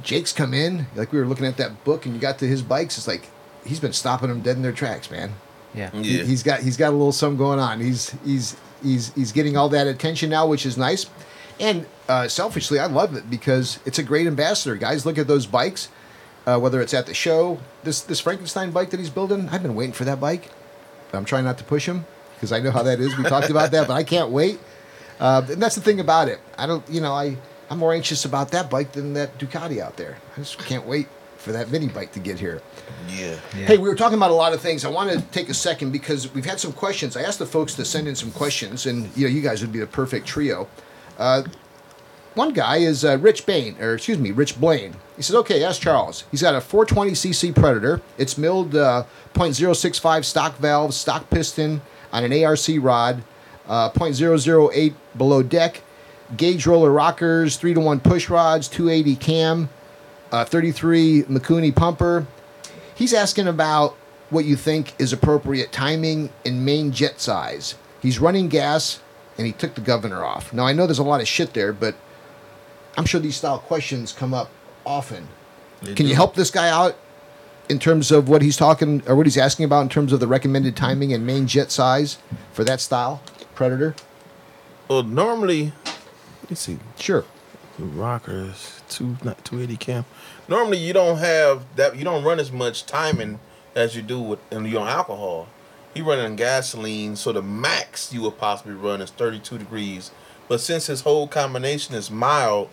[0.02, 2.62] Jake's come in, like we were looking at that book, and you got to his
[2.62, 2.96] bikes.
[2.98, 3.28] It's like
[3.64, 5.32] he's been stopping them dead in their tracks, man.
[5.74, 5.90] Yeah.
[5.90, 6.24] He- Yeah.
[6.24, 7.80] He's got he's got a little something going on.
[7.80, 11.06] He's he's he's he's getting all that attention now, which is nice.
[11.60, 14.74] And uh, selfishly, I love it because it's a great ambassador.
[14.76, 15.88] Guys, look at those bikes.
[16.44, 19.76] Uh, whether it's at the show, this this Frankenstein bike that he's building, I've been
[19.76, 20.50] waiting for that bike.
[21.12, 22.06] I'm trying not to push him
[22.42, 23.16] because I know how that is.
[23.16, 24.58] We talked about that, but I can't wait.
[25.20, 26.40] Uh, and that's the thing about it.
[26.58, 27.36] I don't, you know, I
[27.70, 30.18] I'm more anxious about that bike than that Ducati out there.
[30.36, 32.60] I just can't wait for that mini bike to get here.
[33.08, 33.36] Yeah.
[33.56, 33.66] Yeah.
[33.66, 34.84] Hey, we were talking about a lot of things.
[34.84, 37.16] I want to take a second because we've had some questions.
[37.16, 39.72] I asked the folks to send in some questions, and you know, you guys would
[39.72, 40.68] be the perfect trio.
[41.16, 41.44] Uh,
[42.34, 44.96] one guy is uh, Rich Bain, or excuse me, Rich Blaine.
[45.14, 46.24] He says, "Okay, ask Charles.
[46.32, 48.00] He's got a 420cc Predator.
[48.18, 51.82] It's milled uh, .065 stock valve, stock piston
[52.12, 53.22] on an ARC rod,
[53.68, 55.82] uh, .008 below deck,
[56.36, 59.68] gauge roller rockers, three to one push rods, 280 cam,
[60.30, 62.26] uh, 33 Mikuni pumper.
[62.94, 63.96] He's asking about
[64.30, 67.74] what you think is appropriate timing and main jet size.
[68.00, 69.00] He's running gas
[69.36, 70.52] and he took the governor off.
[70.52, 71.94] Now I know there's a lot of shit there, but
[72.96, 74.50] I'm sure these style questions come up
[74.84, 75.28] often.
[75.82, 76.96] They Can you help this guy out
[77.72, 80.28] in terms of what he's talking or what he's asking about in terms of the
[80.28, 82.18] recommended timing and main jet size
[82.52, 83.20] for that style
[83.56, 83.96] Predator?
[84.88, 85.72] Well, normally,
[86.42, 86.78] let me see.
[86.98, 87.24] Sure.
[87.78, 90.04] rockers, two not two eighty cam.
[90.48, 91.96] Normally, you don't have that.
[91.96, 93.40] You don't run as much timing
[93.74, 95.48] as you do with and you're on alcohol.
[95.94, 100.10] He running gasoline, so the max you would possibly run is thirty two degrees.
[100.48, 102.68] But since his whole combination is mild,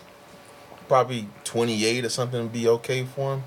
[0.88, 3.44] probably twenty eight or something would be okay for him.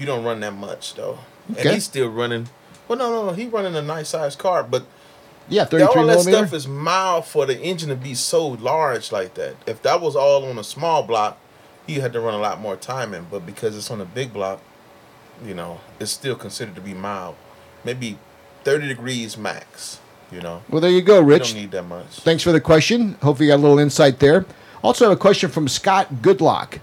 [0.00, 1.18] You don't run that much though,
[1.52, 1.60] Okay.
[1.60, 2.48] and he's still running.
[2.88, 3.32] Well, no, no, no.
[3.32, 4.84] He running a nice sized car, but
[5.48, 9.12] Yeah, that- 33 all that stuff is mild for the engine to be so large
[9.12, 9.56] like that.
[9.66, 11.36] If that was all on a small block,
[11.86, 13.26] he had to run a lot more timing.
[13.30, 14.60] But because it's on a big block,
[15.44, 17.34] you know, it's still considered to be mild.
[17.84, 18.18] Maybe
[18.64, 19.98] thirty degrees max.
[20.32, 21.52] You know, well, there you go, you Rich.
[21.52, 22.06] don't need that much.
[22.20, 23.16] Thanks for the question.
[23.20, 24.46] Hopefully, you got a little insight there.
[24.82, 26.78] Also, have a question from Scott Goodlock.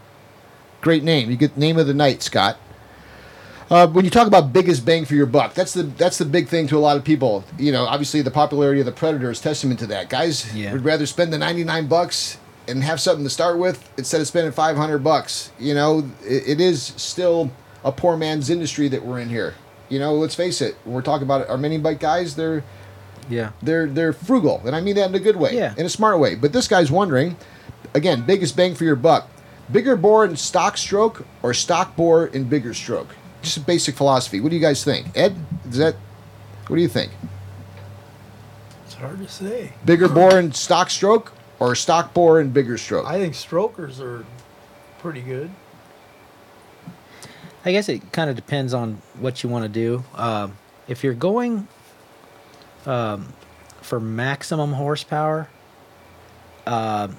[0.81, 1.31] Great name.
[1.31, 2.57] You get name of the night, Scott.
[3.69, 6.47] Uh, when you talk about biggest bang for your buck, that's the that's the big
[6.47, 7.43] thing to a lot of people.
[7.57, 10.09] You know, obviously the popularity of the Predator is testament to that.
[10.09, 10.71] Guys Yeah.
[10.71, 12.37] would rather spend the ninety nine bucks
[12.67, 15.51] and have something to start with instead of spending five hundred bucks.
[15.59, 17.51] You know, it, it is still
[17.83, 19.53] a poor man's industry that we're in here.
[19.89, 20.75] You know, let's face it.
[20.85, 22.63] When we're talking about our mini bike guys, they're
[23.29, 23.49] Yeah.
[23.61, 25.73] they're they're frugal, and I mean that in a good way, Yeah.
[25.77, 26.35] in a smart way.
[26.35, 27.35] But this guy's wondering,
[27.93, 29.27] again, biggest bang for your buck:
[29.69, 33.09] bigger bore in stock stroke or stock bore in bigger stroke?
[33.47, 34.41] Just a basic philosophy.
[34.41, 35.33] What do you guys think, Ed?
[35.69, 35.95] Is that
[36.67, 37.13] what do you think?
[38.83, 39.71] It's hard to say.
[39.85, 43.05] Bigger bore and stock stroke or stock bore and bigger stroke?
[43.05, 44.25] I think strokers are
[44.99, 45.49] pretty good.
[47.63, 50.03] I guess it kind of depends on what you want to do.
[50.13, 50.57] Um,
[50.89, 51.69] if you're going
[52.85, 53.31] um,
[53.81, 55.47] for maximum horsepower,
[56.65, 57.15] um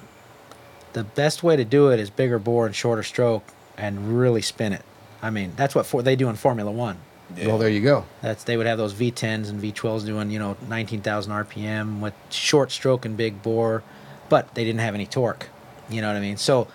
[0.93, 3.43] the best way to do it is bigger bore and shorter stroke,
[3.77, 4.83] and really spin it.
[5.21, 6.97] I mean, that's what for, they do in Formula One.
[7.45, 8.05] Well, there you go.
[8.21, 12.71] That's they would have those V10s and V12s doing you know 19,000 RPM with short
[12.71, 13.83] stroke and big bore,
[14.29, 15.47] but they didn't have any torque.
[15.89, 16.37] You know what I mean?
[16.37, 16.67] So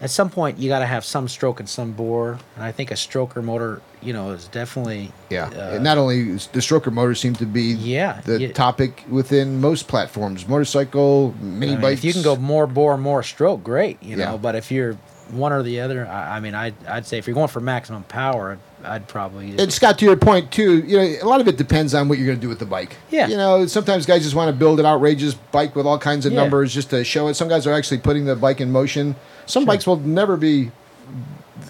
[0.00, 2.90] at some point you got to have some stroke and some bore, and I think
[2.90, 7.34] a stroker motor you know is definitely Yeah, uh, not only the stroker motor seem
[7.34, 8.52] to be Yeah, the yeah.
[8.52, 11.98] topic within most platforms, motorcycle, mini I mean, bikes.
[11.98, 14.02] if you can go more bore, more stroke, great.
[14.02, 14.30] You Yeah.
[14.30, 14.96] know, but if you're
[15.30, 18.02] one or the other, I, I mean, I'd, I'd say if you're going for maximum
[18.04, 21.48] power, I'd, I'd probably And Scott, to your point too, you know, a lot of
[21.48, 22.96] it depends on what you're going to do with the bike.
[23.10, 23.26] Yeah.
[23.28, 26.32] You know, sometimes guys just want to build an outrageous bike with all kinds of
[26.32, 26.40] Yeah.
[26.42, 27.34] numbers just to show it.
[27.34, 29.16] Some guys are actually putting the bike in motion.
[29.46, 30.70] Some bikes will never be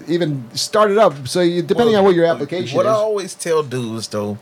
[0.06, 1.28] even started up.
[1.28, 4.38] So you, depending on what your application is What I always tell dudes though,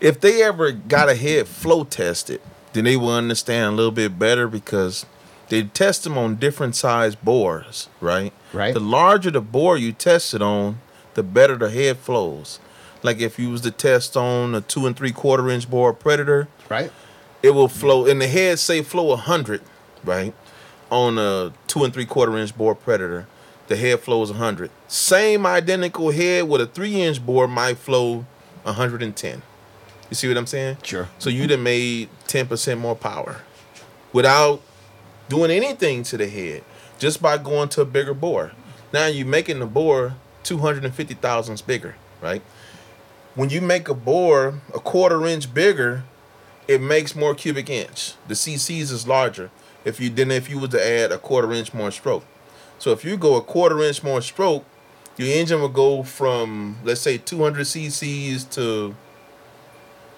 [0.00, 2.40] if they ever got a head flow tested,
[2.72, 5.06] then they will understand a little bit better because
[5.48, 8.32] they test them on different size bores, right?
[8.52, 8.74] Right.
[8.74, 10.80] The larger the bore you test it on,
[11.14, 12.58] the better the head flows.
[13.02, 16.48] Like if you was to test on a two and three quarter inch bore Predator,
[16.68, 16.90] right?
[17.42, 19.60] it will flow and the head say flow 100
[20.02, 20.32] right
[20.90, 23.26] on a two and three quarter inch bore predator
[23.68, 28.24] the head flows 100 same identical head with a three inch bore might flow
[28.62, 29.42] 110
[30.08, 31.08] you see what i'm saying Sure.
[31.18, 33.42] so you'd have made 10% more power
[34.14, 34.62] without
[35.28, 36.62] doing anything to the head
[36.98, 38.52] just by going to a bigger bore
[38.92, 42.42] now you're making the bore 250 thousandths bigger right
[43.34, 46.04] when you make a bore a quarter inch bigger
[46.66, 48.14] it makes more cubic inch.
[48.28, 49.50] The CCs is larger
[49.84, 52.24] if you then if you were to add a quarter inch more stroke.
[52.78, 54.64] So if you go a quarter inch more stroke,
[55.16, 58.94] your engine will go from let's say 200 CCs to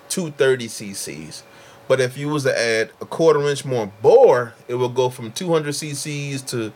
[0.08, 1.42] 230 CCs.
[1.88, 5.30] But if you was to add a quarter inch more bore, it will go from
[5.32, 6.72] 200 CCs to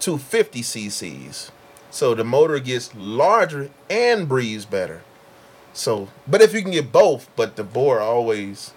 [0.00, 1.50] 250 CCs.
[1.90, 5.02] So the motor gets larger and breathes better.
[5.72, 8.72] So, but if you can get both, but the bore always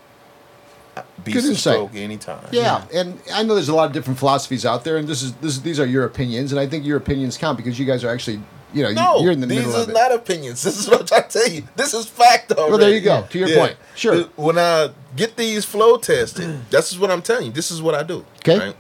[0.98, 1.58] of insight.
[1.58, 2.46] stroke anytime.
[2.52, 5.34] Yeah, and I know there's a lot of different philosophies out there, and this is
[5.36, 8.10] this these are your opinions, and I think your opinions count because you guys are
[8.10, 8.42] actually
[8.74, 9.94] you know No, you're in the these middle are of it.
[9.94, 10.62] not opinions.
[10.64, 11.64] This is what to tell you.
[11.76, 12.70] This is fact already.
[12.70, 13.26] Well, there you go.
[13.30, 13.78] To your point.
[13.96, 14.24] Sure.
[14.36, 17.52] When I get these flow tested, this is what I'm telling you.
[17.52, 18.26] This is what I do.
[18.38, 18.60] Okay.
[18.60, 18.76] Right?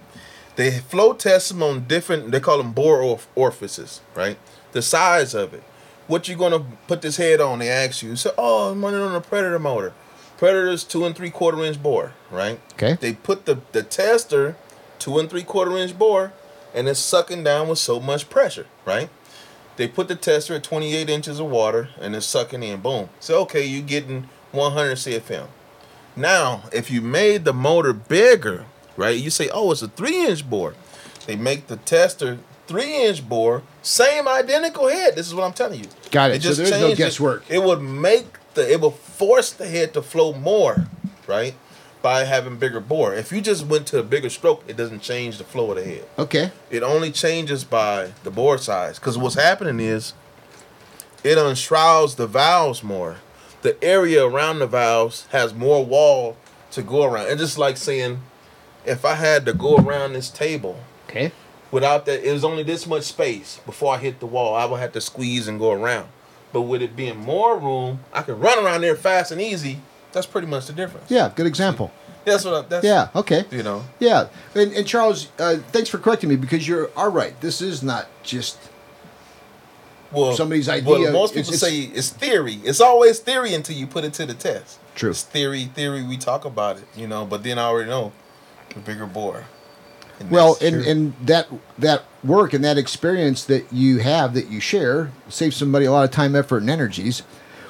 [0.56, 2.32] They flow test them on different.
[2.32, 4.02] They call them bore orf- orifices.
[4.16, 4.38] Right.
[4.74, 5.64] The size of it.
[6.08, 7.60] What you gonna put this head on?
[7.60, 8.16] They ask you.
[8.16, 9.94] So, oh, I'm running on a Predator motor.
[10.38, 12.14] Predator's two and three quarter inch bore.
[12.32, 12.60] Right.
[12.74, 12.98] Okay.
[13.00, 14.56] They put the the tester
[14.98, 16.34] two and three quarter inch bore,
[16.74, 18.66] and it's sucking down with so much pressure.
[18.86, 19.10] Right.
[19.80, 22.82] They put the tester at 28 inches of water and it's sucking in.
[22.82, 23.08] Boom.
[23.22, 25.48] So okay, you're getting 100 CFM.
[26.20, 28.66] Now, if you made the motor bigger,
[28.98, 29.18] right?
[29.18, 30.76] You say, oh, it's a three inch bore.
[31.26, 35.16] They make the tester three inch bore, same identical head.
[35.16, 35.88] This is what I'm telling you.
[36.12, 36.44] Got it.
[36.44, 37.44] So there is no guesswork.
[37.50, 37.56] It.
[37.56, 40.88] it would make the it will force the head to flow more,
[41.26, 41.56] right?
[42.02, 43.14] By having bigger bore.
[43.14, 45.84] If you just went to a bigger stroke, it doesn't change the flow of the
[45.84, 46.06] head.
[46.18, 46.52] Okay.
[46.70, 49.00] It only changes by the bore size.
[49.00, 50.14] Because what's happening is
[51.24, 53.18] it unshrouds the valves more.
[53.62, 56.38] The area around the valves has more wall
[56.72, 57.28] to go around.
[57.28, 58.22] And just like saying,
[58.86, 60.80] if I had to go around this table
[61.10, 61.32] Okay.
[61.72, 64.56] without that, it was only this much space before I hit the wall.
[64.56, 66.08] I would have to squeeze and go around.
[66.54, 69.82] But with it being more room, I can run around there fast and easy.
[70.12, 71.12] That's pretty much the difference.
[71.12, 71.32] Yeah.
[71.36, 71.92] Good example.
[72.26, 72.54] That's what.
[72.54, 73.10] I, that's Yeah.
[73.16, 73.46] Okay.
[73.52, 73.84] You know.
[74.00, 74.30] Yeah.
[74.56, 77.40] And, and Charles, uh, thanks for correcting me because you're all right.
[77.42, 78.58] This is not just
[80.12, 81.12] well, somebody's well, idea.
[81.12, 82.60] most people it's- say it's theory.
[82.64, 84.80] It's always theory until you put it to the test.
[84.96, 85.12] True.
[85.12, 86.04] It's theory, theory.
[86.04, 88.12] We talk about it, you know, but then I already know
[88.74, 89.46] the bigger bore.
[90.20, 94.60] And Well, and, and that that work and that experience that you have that you
[94.60, 97.22] share saves somebody a lot of time, effort, and energies.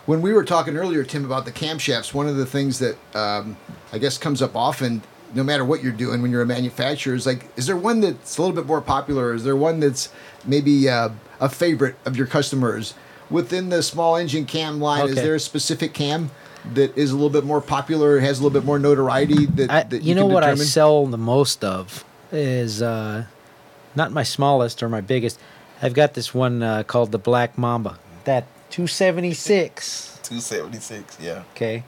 [0.07, 3.57] When we were talking earlier, Tim, about the camshafts, one of the things that um,
[3.93, 5.03] I guess comes up often,
[5.33, 8.37] no matter what you're doing when you're a manufacturer, is like, is there one that's
[8.37, 9.33] a little bit more popular?
[9.33, 10.09] Is there one that's
[10.45, 12.93] maybe uh, a favorite of your customers
[13.29, 15.07] within the small engine cam line?
[15.09, 16.31] Is there a specific cam
[16.73, 19.45] that is a little bit more popular, has a little bit more notoriety?
[19.45, 20.67] That, I, that you know can what I determine?
[20.67, 23.25] sell the most of is uh,
[23.95, 25.39] not my smallest or my biggest.
[25.81, 27.97] I've got this one uh, called the Black Mamba.
[28.25, 30.19] That 276.
[30.23, 31.43] 276, yeah.
[31.55, 31.83] Okay.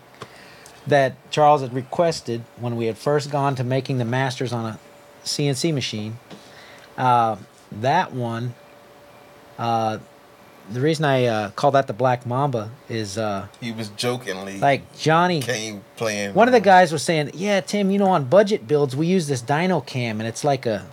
[0.87, 4.79] That Charles had requested when we had first gone to making the masters on a
[5.23, 6.17] CNC machine.
[6.97, 7.37] Uh,
[7.71, 8.55] that one,
[9.59, 9.99] uh,
[10.71, 14.97] the reason I uh, call that the Black Mamba is uh, He was jokingly like
[14.97, 15.41] Johnny.
[15.41, 16.33] came playing.
[16.33, 19.27] One of the guys was saying, "Yeah, Tim, you know, on budget builds, we use
[19.27, 20.87] this dyno cam, and it's like a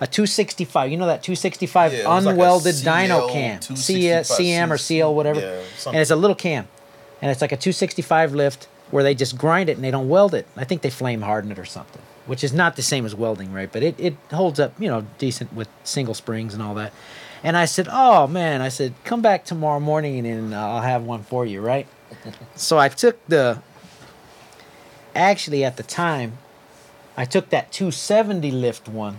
[0.00, 0.90] a 265.
[0.90, 5.40] You know that 265 Yeah, like unwelded CL dyno cam, C, CM or CL, whatever.
[5.40, 6.68] Yeah, and it's a little cam,
[7.22, 10.34] and it's like a 265 lift where they just grind it and they don't weld
[10.34, 10.46] it.
[10.56, 13.52] I think they flame harden it or something, which is not the same as welding,
[13.52, 13.68] right?
[13.72, 16.92] But it it holds up, you know, decent with single springs and all that.
[17.42, 21.02] And I said, "Oh man," I said, "Come back tomorrow morning and uh, I'll have
[21.02, 21.88] one for you, right?"
[22.54, 23.60] so I took the
[25.12, 26.38] actually at the time
[27.16, 29.18] I took that 270 lift one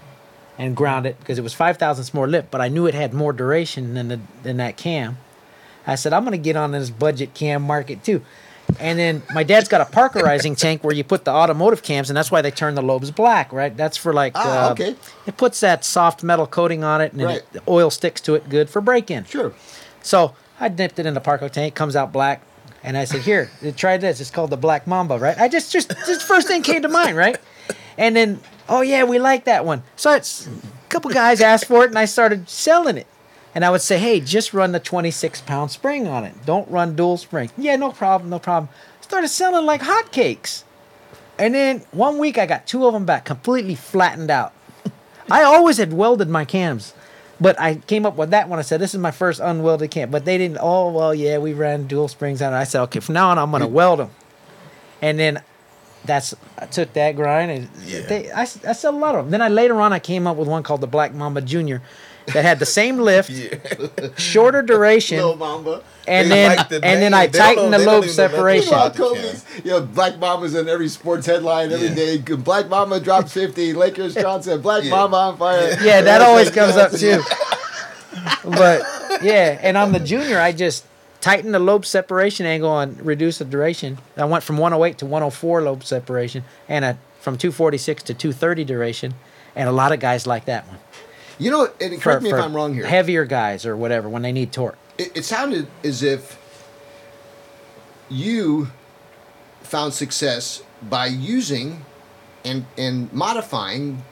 [0.57, 3.13] and ground it because it was 5 thousandths more lift, but I knew it had
[3.13, 5.17] more duration than the than that cam.
[5.85, 8.21] I said I'm gonna get on this budget cam market too.
[8.79, 12.17] And then my dad's got a parkerizing tank where you put the automotive cams, and
[12.17, 13.75] that's why they turn the lobes black, right?
[13.75, 14.95] That's for like, Ah, uh, okay.
[15.25, 17.37] It puts that soft metal coating on it, and Right.
[17.37, 19.25] it, the oil sticks to it good for break-in.
[19.25, 19.53] Sure.
[20.01, 22.41] So I dipped it in the Parco tank, comes out black,
[22.83, 24.19] and I said, "Here, try this.
[24.19, 27.15] It's called the Black Mamba, right?" I just, just, this first thing came to mind,
[27.17, 27.37] right?
[27.97, 29.83] And then, oh yeah, we like that one.
[29.95, 33.07] So it's a couple guys asked for it, and I started selling it.
[33.55, 36.33] And I would say, "Hey, just run the 26 pound spring on it.
[36.45, 38.69] Don't run dual spring." Yeah, no problem, no problem.
[39.01, 40.63] Started selling like hotcakes.
[41.39, 44.51] And then one week I got two of them back, completely flattened out.
[45.31, 46.93] I always had welded my cams,
[47.41, 48.59] but I came up with that one.
[48.59, 50.57] I said, "This is my first unwelded cam." But they didn't.
[50.61, 52.57] Oh well, yeah, we ran dual springs on it.
[52.57, 54.11] I said, "Okay, from now on, I'm gonna weld them."
[55.01, 55.41] And then
[56.03, 58.01] that's I took that grind and Yeah.
[58.01, 59.31] they, I, I sell a lot of them.
[59.31, 61.81] Then I later on I came up with one called the Black Mamba Junior
[62.27, 63.55] that had the same lift, Yeah.
[64.17, 65.81] shorter duration, Mamba.
[66.07, 67.13] and They then like the and then.
[67.13, 68.67] I They don't tightened the lobe even know nothing separation.
[68.73, 71.95] about Well, the Kobe's, you know, Black Mamba's in every sports headline every Yeah.
[71.95, 72.17] day.
[72.17, 74.91] Black Mamba drops 50, Lakers Johnson, Black Yeah.
[74.91, 75.77] Mamba on fire.
[75.81, 77.21] Yeah, that always comes up too.
[78.43, 78.81] But
[79.21, 80.85] yeah, and on the junior, I just
[81.21, 83.97] tightened the lobe separation angle and reduced the duration.
[84.17, 89.13] I went from 108 to 104 lobe separation, and a, from 246 to 230 duration.
[89.55, 90.77] And a lot of guys like that one.
[91.37, 92.85] You know, and For- correct me if for I'm wrong here.
[92.85, 94.77] Heavier guys or whatever when they need torque.
[94.97, 96.39] it, it sounded as if
[98.09, 98.69] you
[99.61, 101.83] found success by using
[102.43, 104.03] and and modifying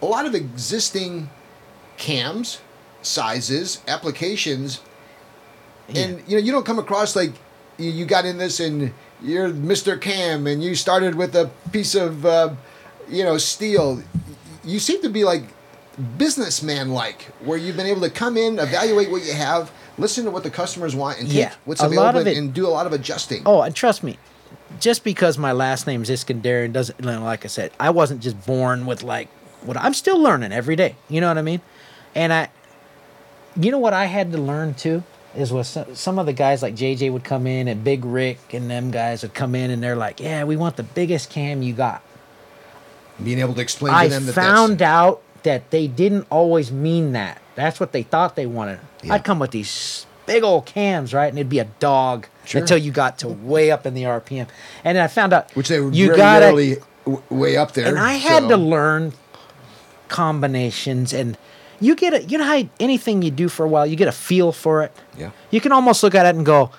[0.00, 1.28] a lot of existing
[1.96, 2.60] cams,
[3.02, 4.80] sizes, applications,
[5.94, 7.32] and you know you don't come across like
[7.78, 8.92] you, you got in this and
[9.22, 10.00] you're Mr.
[10.00, 12.54] Cam and you started with a piece of uh,
[13.08, 14.02] you know steel.
[14.64, 15.42] You seem to be like
[16.00, 20.30] businessman like, where you've been able to come in, evaluate what you have, listen to
[20.30, 22.92] what the customers want, and take Yeah, what's available it- and do a lot of
[22.92, 23.42] adjusting.
[23.46, 24.18] Oh, and trust me,
[24.78, 29.02] just because my last name's Iskenderian doesn't, like I said, I wasn't just born with
[29.02, 29.28] like
[29.62, 30.96] what I'm still learning every day.
[31.08, 31.60] You know what I mean?
[32.14, 32.48] And I,
[33.58, 35.02] you know what I had to learn too
[35.36, 38.52] is with some, some of the guys like JJ would come in and Big Rick
[38.54, 41.62] and them guys would come in and they're like, yeah, we want the biggest cam
[41.62, 42.02] you got.
[43.22, 46.70] Being able to explain to I them that I found out that they didn't always
[46.70, 47.40] mean that.
[47.54, 48.80] That's what they thought they wanted.
[49.02, 49.14] Yeah.
[49.14, 51.26] I'd come with these big old cams, right?
[51.28, 52.60] And it'd be a dog Sure.
[52.60, 54.46] until you got to way up in the RPM.
[54.84, 57.86] And then I found out which they were you gotta, rarely w- way up there.
[57.86, 59.12] and I had so- to learn
[60.08, 61.36] combinations and
[61.80, 64.12] you get a you know how anything you do for a while you get a
[64.12, 64.92] feel for it.
[65.16, 65.30] Yeah.
[65.50, 66.70] You can almost look at it and go,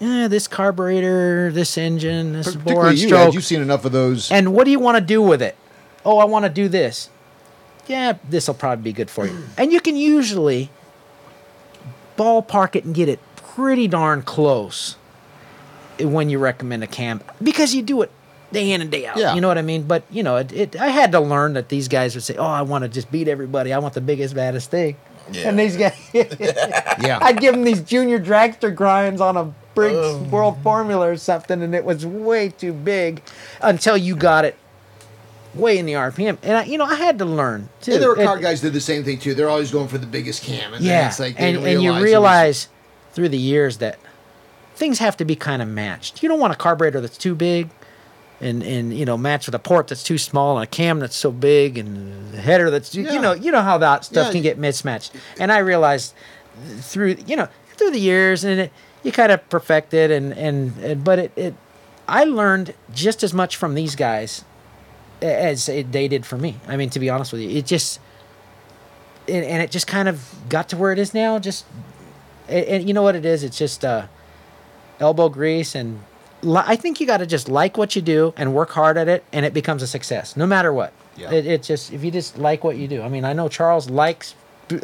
[0.00, 3.28] yeah, this carburetor, this engine, this bore and you, stroke.
[3.28, 4.30] Ed, you've seen enough of those.
[4.30, 5.56] And what do you want to do with it?
[6.04, 7.10] Oh, I want to do this.
[7.90, 9.36] Yeah, this will probably be good for you.
[9.58, 10.70] And you can usually
[12.16, 14.94] ballpark it and get it pretty darn close
[15.98, 18.12] when you recommend a cam because you do it
[18.52, 19.16] day in and day out.
[19.16, 19.34] Yeah.
[19.34, 19.82] You know what I mean?
[19.82, 22.46] But, you know, it, it, I had to learn that these guys would say, oh,
[22.46, 23.72] I want to just beat everybody.
[23.72, 24.96] I want the biggest, baddest thing.
[25.32, 25.48] Yeah.
[25.48, 27.18] And these guys, yeah.
[27.20, 30.22] I'd give them these junior dragster grinds on a Briggs oh.
[30.30, 33.22] World Formula or something, and it was way too big
[33.60, 34.56] until you got it
[35.54, 36.38] way in the RPM.
[36.42, 37.92] And I, you know, I had to learn too.
[37.94, 39.34] and there were car guys did the same thing too.
[39.34, 42.68] They're always going for the biggest cam, and yeah, it's like and and you realize
[42.68, 43.98] was- through the years that
[44.76, 46.22] things have to be kind of matched.
[46.22, 47.70] You don't want a carburetor that's too big.
[48.42, 51.14] And, and you know match with a port that's too small and a cam that's
[51.14, 53.12] so big and a header that's Yeah.
[53.12, 54.32] you know you know how that stuff Yeah.
[54.32, 56.14] can get mismatched and I realized
[56.78, 58.72] through you know through the years and it,
[59.02, 61.54] you kind of perfect it and, and and but it, it
[62.08, 64.42] I learned just as much from these guys
[65.22, 66.56] as it, they did for me.
[66.66, 68.00] I mean, to be honest with you, it just
[69.28, 71.38] and, and it just kind of got to where it is now.
[71.38, 71.64] Just
[72.48, 73.44] and, and you know what it is?
[73.44, 74.06] It's just uh,
[74.98, 76.02] elbow grease and
[76.42, 79.08] li- I think you got to just like what you do and work hard at
[79.08, 80.92] it, and it becomes a success, no matter what.
[81.16, 81.32] Yeah.
[81.32, 83.02] It, it just if you just like what you do.
[83.02, 84.34] I mean, I know Charles likes
[84.68, 84.80] b-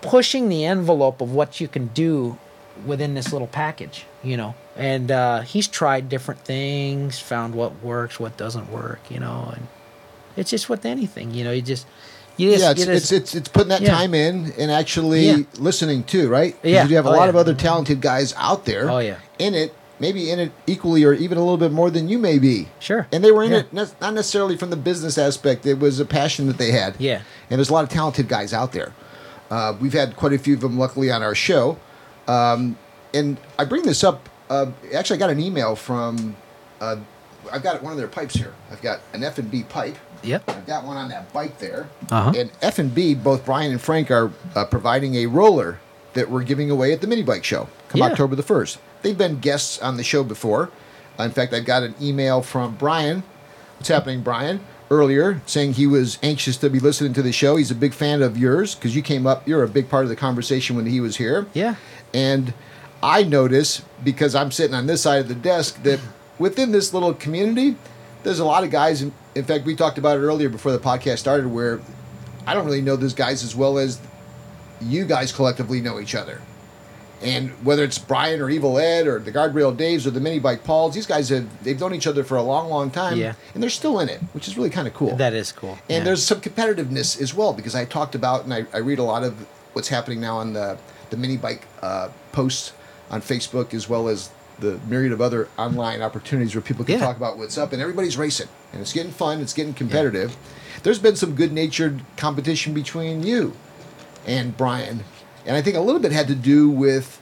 [0.00, 2.38] pushing the envelope of what you can do
[2.86, 4.54] within this little package, you know.
[4.76, 9.52] And uh, he's tried different things, found what works, what doesn't work, you know.
[9.54, 9.66] And
[10.36, 11.52] it's just with anything, you know.
[11.52, 11.86] You just
[12.36, 13.90] you just, yeah, it's, you it's it's it's putting that Yeah.
[13.90, 15.36] time in and actually Yeah.
[15.58, 16.56] listening too, right?
[16.62, 16.86] Yeah.
[16.86, 17.30] you have a Oh, lot yeah.
[17.30, 18.90] of other talented guys out there.
[18.90, 19.16] Oh, yeah.
[19.38, 22.38] in it, maybe in it equally or even a little bit more than you may
[22.38, 22.68] be.
[22.78, 23.06] Sure.
[23.12, 25.66] and they were in it not necessarily from the business aspect.
[25.66, 26.94] It was a passion that they had.
[26.98, 27.20] Yeah.
[27.50, 28.92] and there's a lot of talented guys out there.
[29.50, 31.76] Uh, we've had quite a few of them, luckily, on our show.
[32.28, 32.78] Um,
[33.14, 34.28] and I bring this up.
[34.48, 36.36] Uh, actually, I got an email from.
[36.80, 36.96] Uh,
[37.52, 38.52] I've got one of their pipes here.
[38.70, 39.96] I've got an F and B pipe.
[40.22, 40.48] Yep.
[40.50, 41.88] I've got one on that bike there.
[42.10, 42.32] Uh-huh.
[42.36, 45.80] And F and B, both Brian and Frank are uh, providing a roller
[46.12, 48.06] that we're giving away at the mini bike show come Yeah.
[48.06, 48.78] October the first.
[49.02, 50.70] They've been guests on the show before.
[51.18, 53.22] Uh, in fact, I got an email from Brian.
[53.78, 54.60] What's happening, Brian?
[54.90, 57.54] Earlier, saying he was anxious to be listening to the show.
[57.56, 59.46] He's a big fan of yours because you came up.
[59.46, 61.46] You're a big part of the conversation when he was here.
[61.54, 61.76] Yeah.
[62.12, 62.52] And
[63.02, 66.00] I notice because I'm sitting on this side of the desk that
[66.38, 67.76] within this little community,
[68.22, 69.02] there's a lot of guys.
[69.02, 71.80] In, in fact, we talked about it earlier before the podcast started, where
[72.46, 74.00] I don't really know those guys as well as
[74.80, 76.40] you guys collectively know each other.
[77.22, 80.64] And whether it's Brian or Evil Ed or the Guardrail Daves or the Mini Bike
[80.64, 83.18] Pauls, these guys have they've known each other for a long, long time.
[83.18, 83.34] Yeah.
[83.52, 85.16] And they're still in it, which is really kind of cool.
[85.16, 85.72] That is cool.
[85.90, 86.04] And Yeah.
[86.04, 89.22] there's some competitiveness as well because I talked about and I, I read a lot
[89.22, 89.34] of
[89.74, 90.78] what's happening now on the
[91.10, 92.72] the mini bike uh, posts
[93.10, 97.06] on Facebook as well as the myriad of other online opportunities where people can Yeah.
[97.06, 100.36] talk about what's up and everybody's racing and it's getting fun, it's getting competitive.
[100.82, 103.54] There's been some good natured competition between you
[104.26, 105.04] and Brian,
[105.46, 107.20] and I think a little bit had to do with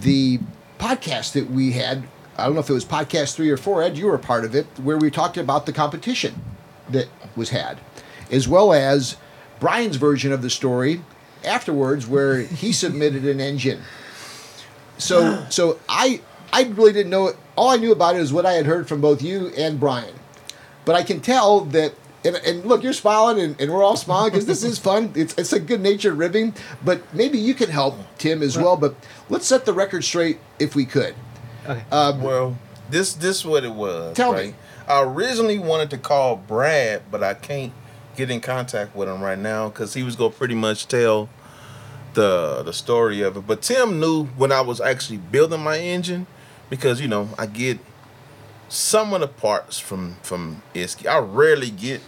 [0.00, 0.40] the
[0.78, 2.04] podcast that we had.
[2.38, 3.82] I don't know if it was podcast three or four.
[3.82, 6.40] Ed, you were a part of it, where we talked about the competition
[6.88, 7.78] that was had,
[8.30, 9.16] as well as
[9.60, 11.02] Brian's version of the story
[11.44, 13.80] afterwards, where he submitted an engine.
[15.00, 16.20] So, so I,
[16.52, 17.36] I really didn't know it.
[17.56, 20.14] All I knew about it is what I had heard from both you and Brian.
[20.84, 21.94] But I can tell that,
[22.24, 25.12] and, and look, you're smiling, and, and we're all smiling because this is fun.
[25.14, 26.54] It's, it's a good natured ribbing.
[26.84, 28.76] But maybe you can help Tim as well.
[28.76, 28.94] But
[29.28, 31.14] let's set the record straight if we could.
[31.66, 31.82] Okay.
[31.92, 32.58] Um, Well,
[32.88, 34.16] This this what it was.
[34.16, 34.54] Tell me.
[34.88, 37.72] I originally wanted to call Brad, but I can't
[38.16, 41.28] get in contact with him right now because he was gonna pretty much tell
[42.20, 43.46] the the story of it.
[43.46, 46.26] But Tim knew when I was actually building my engine
[46.68, 47.78] because you know I get
[48.68, 51.06] some of the parts from from Isky.
[51.06, 52.00] I rarely get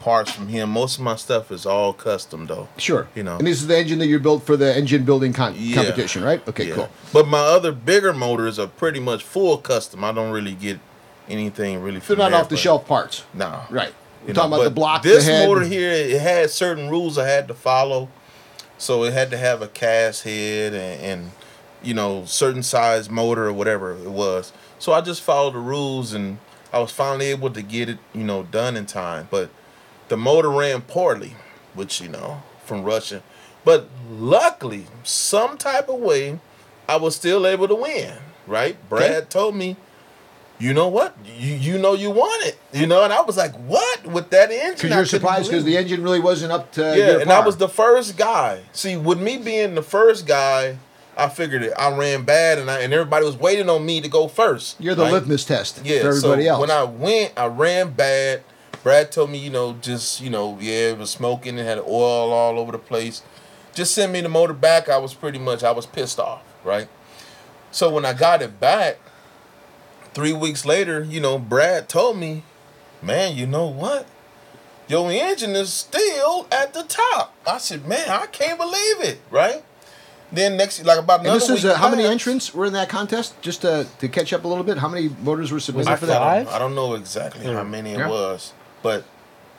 [0.00, 0.70] parts from him.
[0.70, 2.68] Most of my stuff is all custom though.
[2.78, 3.06] Sure.
[3.14, 3.36] You know.
[3.36, 5.76] And this is the engine that you built for the engine building con- Yeah.
[5.76, 6.40] competition, right?
[6.48, 6.74] Okay, Yeah.
[6.74, 6.88] cool.
[7.12, 10.02] But my other bigger motors are pretty much full custom.
[10.02, 10.78] I don't really get
[11.28, 12.00] anything really.
[12.00, 13.24] They're not there, off the shelf parts.
[13.34, 13.60] Nah.
[13.68, 13.92] Right.
[14.22, 15.48] We're You talking know, about the block, This the head.
[15.48, 18.08] motor here, it had certain rules I had to follow.
[18.80, 21.32] So it had to have a cast head and, and
[21.82, 24.52] you know certain size motor or whatever it was.
[24.78, 26.38] So I just followed the rules and
[26.72, 29.28] I was finally able to get it you know done in time.
[29.30, 29.50] But
[30.08, 31.36] the motor ran poorly,
[31.74, 33.22] which you know from Russia.
[33.66, 36.40] But luckily, some type of way,
[36.88, 38.14] I was still able to win.
[38.46, 38.76] Right?
[38.88, 39.76] Brad told me
[40.60, 41.16] you know what?
[41.24, 42.58] You you know you want it.
[42.72, 44.74] You know, and I was like, what with that engine?
[44.74, 47.68] Because you're surprised because the engine really wasn't up to yeah, and I was the
[47.68, 48.62] first guy.
[48.72, 50.76] See, with me being the first guy,
[51.16, 51.72] I figured it.
[51.78, 54.80] I ran bad, and I and everybody was waiting on me to go first.
[54.80, 55.12] You're the right?
[55.14, 56.60] litmus test Yeah, for everybody so else.
[56.60, 58.42] when I went, I ran bad.
[58.82, 62.32] Brad told me, you know, just you know, yeah, it was smoking and had oil
[62.32, 63.22] all over the place.
[63.74, 64.88] Just send me the motor back.
[64.88, 66.88] I was pretty much, I was pissed off, right?
[67.70, 68.98] So when I got it back,
[70.14, 72.42] three weeks later, you know, Brad told me,
[73.02, 74.06] man, you know what?
[74.88, 77.34] Your engine is still at the top.
[77.46, 79.62] I said, man, I can't believe it, right?
[80.32, 82.72] Then next, like about and another this is week uh, how many entrants were in
[82.74, 83.40] that contest?
[83.42, 86.06] Just to, to catch up a little bit, how many motors were submitted I, for
[86.06, 86.18] that?
[86.18, 86.48] five?
[86.48, 88.08] I don't know exactly how many it Yeah.
[88.08, 89.04] was, but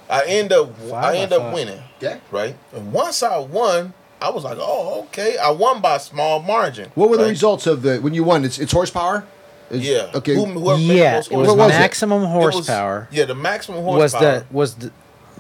[0.10, 2.20] I end up Five, I end up winning, Okay.
[2.32, 2.56] right?
[2.74, 5.38] And once I won, I was like, oh, okay.
[5.38, 6.92] I won by a small margin.
[6.96, 8.46] What were the results of the when you won?
[8.46, 9.26] It's it's horsepower.
[9.72, 10.18] It's- Yeah.
[10.18, 10.36] Okay.
[10.36, 11.80] Who- whoever made the Yeah, most it was What was it?
[11.80, 13.08] maximum It was- horsepower.
[13.12, 14.92] yeah, the maximum horsepower was horsepower the was the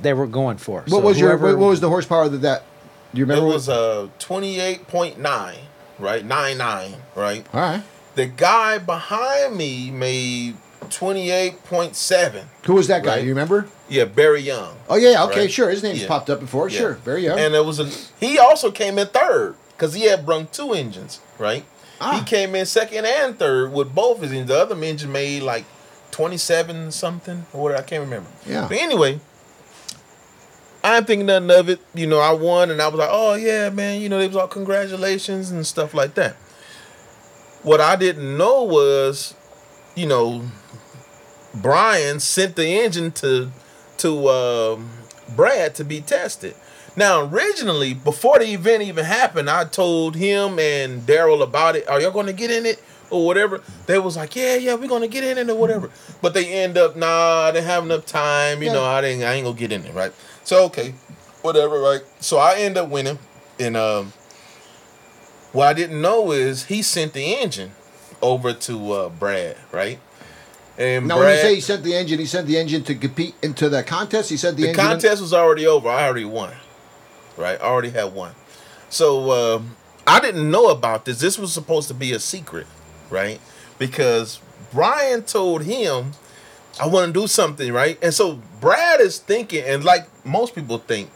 [0.01, 0.79] they were going for.
[0.81, 2.63] what So was your whoever- what, what was the horsepower that that?
[3.13, 3.41] Do you remember?
[3.41, 3.53] It remember?
[3.55, 5.57] was uh twenty eight point nine,
[5.99, 6.25] right?
[6.25, 7.45] Nine nine, right?
[7.53, 7.83] All right.
[8.15, 10.55] The guy behind me made
[10.89, 12.45] twenty eight point seven.
[12.65, 13.15] Who was that guy?
[13.15, 13.23] Right.
[13.23, 13.67] You remember?
[13.89, 14.75] Yeah, Barry Young.
[14.89, 15.11] Oh yeah.
[15.11, 15.41] yeah, Okay.
[15.41, 15.51] Right.
[15.51, 15.69] Sure.
[15.69, 16.07] His name's Yeah.
[16.07, 16.69] popped up before.
[16.69, 16.77] Yeah.
[16.79, 16.93] Sure.
[17.05, 17.37] Barry Young.
[17.37, 17.89] And it was a
[18.19, 21.65] he also came in third because he had brung two engines, right?
[22.01, 22.19] Ah.
[22.19, 24.49] He came in second and third with both his engines.
[24.49, 25.65] The other engine made like
[26.09, 27.83] twenty seven something or whatever.
[27.83, 28.29] I can't remember.
[28.45, 28.67] Yeah.
[28.67, 29.19] But anyway,
[30.83, 31.79] I didn't think nothing of it.
[31.93, 34.01] You know, I won and I was like, oh yeah, man.
[34.01, 36.35] You know, they was all congratulations and stuff like that.
[37.61, 39.35] What I didn't know was,
[39.95, 40.45] you know,
[41.53, 43.51] Brian sent the engine to
[43.97, 44.89] to um,
[45.35, 46.55] Brad to be tested.
[46.95, 51.87] Now, originally, before the event even happened, I told him and Daryl about it.
[51.87, 53.61] Are y'all going to get in it or whatever?
[53.85, 55.89] They was like, yeah, yeah, we're going to get in it or whatever.
[56.21, 58.61] But they end up, nah, I didn't have enough time.
[58.61, 58.73] You Yeah.
[58.73, 60.11] know, I didn't, I ain't gonna get in it, right?
[60.43, 60.93] So okay,
[61.41, 62.01] whatever, right?
[62.19, 63.19] So I end up winning,
[63.59, 64.13] and um,
[65.53, 67.71] what I didn't know is he sent the engine
[68.21, 69.99] over to uh, Brad, right?
[70.77, 72.95] And now, Brad, when you say he sent the engine, he sent the engine to
[72.95, 74.29] compete into that contest.
[74.29, 75.89] He sent the, the contest was already over.
[75.89, 76.53] I already won.
[77.41, 77.59] Right?
[77.59, 78.33] I already had one.
[78.89, 81.19] So um, I didn't know about this.
[81.19, 82.67] This was supposed to be a secret,
[83.09, 83.39] right?
[83.79, 84.39] Because
[84.71, 86.11] Brian told him,
[86.81, 87.97] I want to do something, right?
[88.01, 91.09] And so Brad is thinking, and like most people think,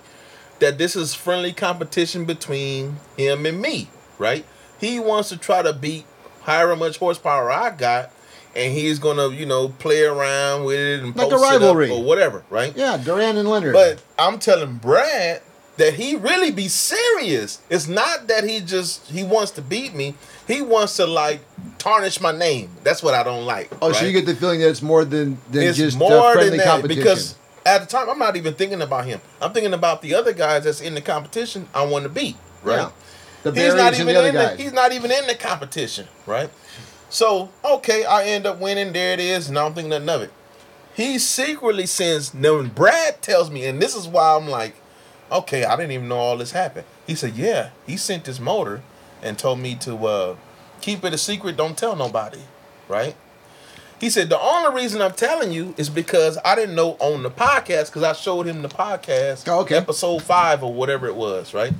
[0.59, 4.45] that this is friendly competition between him and me, right?
[4.79, 6.05] He wants to try to beat
[6.43, 8.11] however much horsepower I got,
[8.55, 11.61] and he's gonna, you know, play around with it and Like a post it up
[11.61, 11.89] rivalry.
[11.91, 12.73] or whatever, right?
[12.75, 13.73] Yeah, Duran and Leonard.
[13.73, 15.41] But I'm telling Brad
[15.77, 17.61] that he really be serious.
[17.69, 20.15] It's not that he just he wants to beat me.
[20.47, 21.41] He wants to like
[21.77, 22.69] tarnish my name.
[22.83, 23.71] That's what I don't like.
[23.81, 26.51] oh, so you get the feeling that it's more than than it's just more friendly
[26.51, 27.03] than that competition.
[27.03, 27.35] because
[27.65, 29.19] at the time I'm not even thinking about him.
[29.41, 31.67] I'm thinking about the other guys that's in the competition.
[31.73, 32.37] I want to beat.
[32.63, 32.77] Right.
[32.77, 32.91] Yeah.
[33.43, 34.59] the He's not even the in the, guys.
[34.59, 36.49] he's not even in the competition, right?
[37.09, 38.93] So okay, I end up winning.
[38.93, 40.31] There it is, and I don't think nothing of it.
[40.95, 42.33] He secretly sends.
[42.33, 44.75] Now when Brad tells me, and this is why I'm like,
[45.39, 46.85] okay, I didn't even know all this happened.
[47.07, 48.81] He said, yeah, he sent this motor
[49.21, 50.35] and told me to uh,
[50.81, 51.57] keep it a secret.
[51.57, 52.41] Don't tell nobody,
[52.87, 53.15] right?
[53.99, 57.31] He said the only reason I'm telling you is because I didn't know on the
[57.31, 59.75] podcast because I showed him the podcast, Oh, okay.
[59.77, 61.73] episode five or whatever it was, right?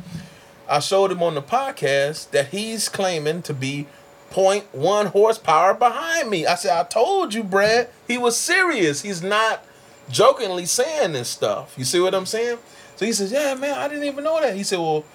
[0.67, 3.87] I showed him on the podcast that he's claiming to be
[4.31, 6.45] 0.1 horsepower behind me.
[6.45, 7.89] I said, I told you, Brad.
[8.07, 9.01] He was serious.
[9.01, 9.63] He's not
[10.09, 11.75] jokingly saying this stuff.
[11.77, 12.57] You see what I'm saying?
[12.95, 14.55] So he says, Yeah, man, I didn't even know that.
[14.55, 15.05] He said, Well,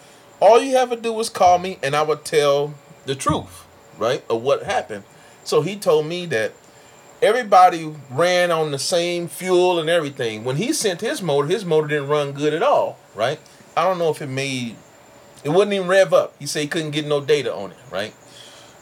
[0.41, 2.75] all you have to do is call me and I would tell
[3.07, 3.67] the truth,
[3.99, 4.25] right?
[4.29, 5.05] Of what happened.
[5.45, 6.53] So he told me that
[7.23, 10.45] everybody ran on the same fuel and everything.
[10.45, 13.39] When he sent his motor, his motor didn't run good at all, right?
[13.77, 14.77] I don't know if it made
[15.43, 16.35] it wouldn't even rev up.
[16.39, 18.15] He said he couldn't get no data on it, right?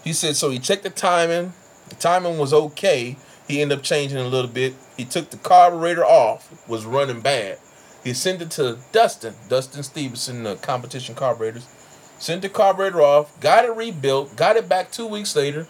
[0.02, 1.52] He said so he checked the timing.
[1.88, 3.16] The timing was okay.
[3.46, 4.74] He ended up changing a little bit.
[4.96, 7.58] He took the carburetor off, was running bad.
[8.04, 11.66] He sent it to Dustin, Dustin Stevenson, the competition carburetors.
[12.18, 15.68] Sent the carburetor off, got it rebuilt, got it back two weeks later,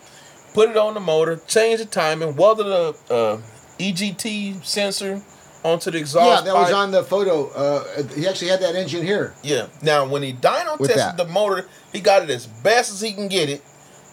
[0.54, 3.40] put it on the motor, changed the timing, welded the uh,
[3.78, 5.20] EGT sensor
[5.62, 6.44] onto the exhaust.
[6.46, 6.76] yeah, that was pipe.
[6.76, 7.48] on the photo.
[7.50, 9.34] Uh, he actually had that engine here.
[9.42, 9.66] Yeah.
[9.82, 11.26] Now, when he dyno With tested that.
[11.26, 13.62] the motor, he got it as best as he can get it,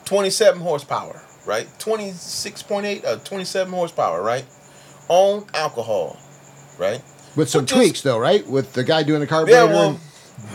[0.06, 1.68] 27 horsepower, right?
[1.80, 4.46] 26.8, uh, 27 horsepower, right?
[5.08, 6.18] On alcohol,
[6.78, 7.02] right?
[7.36, 8.46] With some is- tweaks, though, right?
[8.48, 9.68] With the guy doing the Yeah, carburetor.
[9.68, 10.00] well,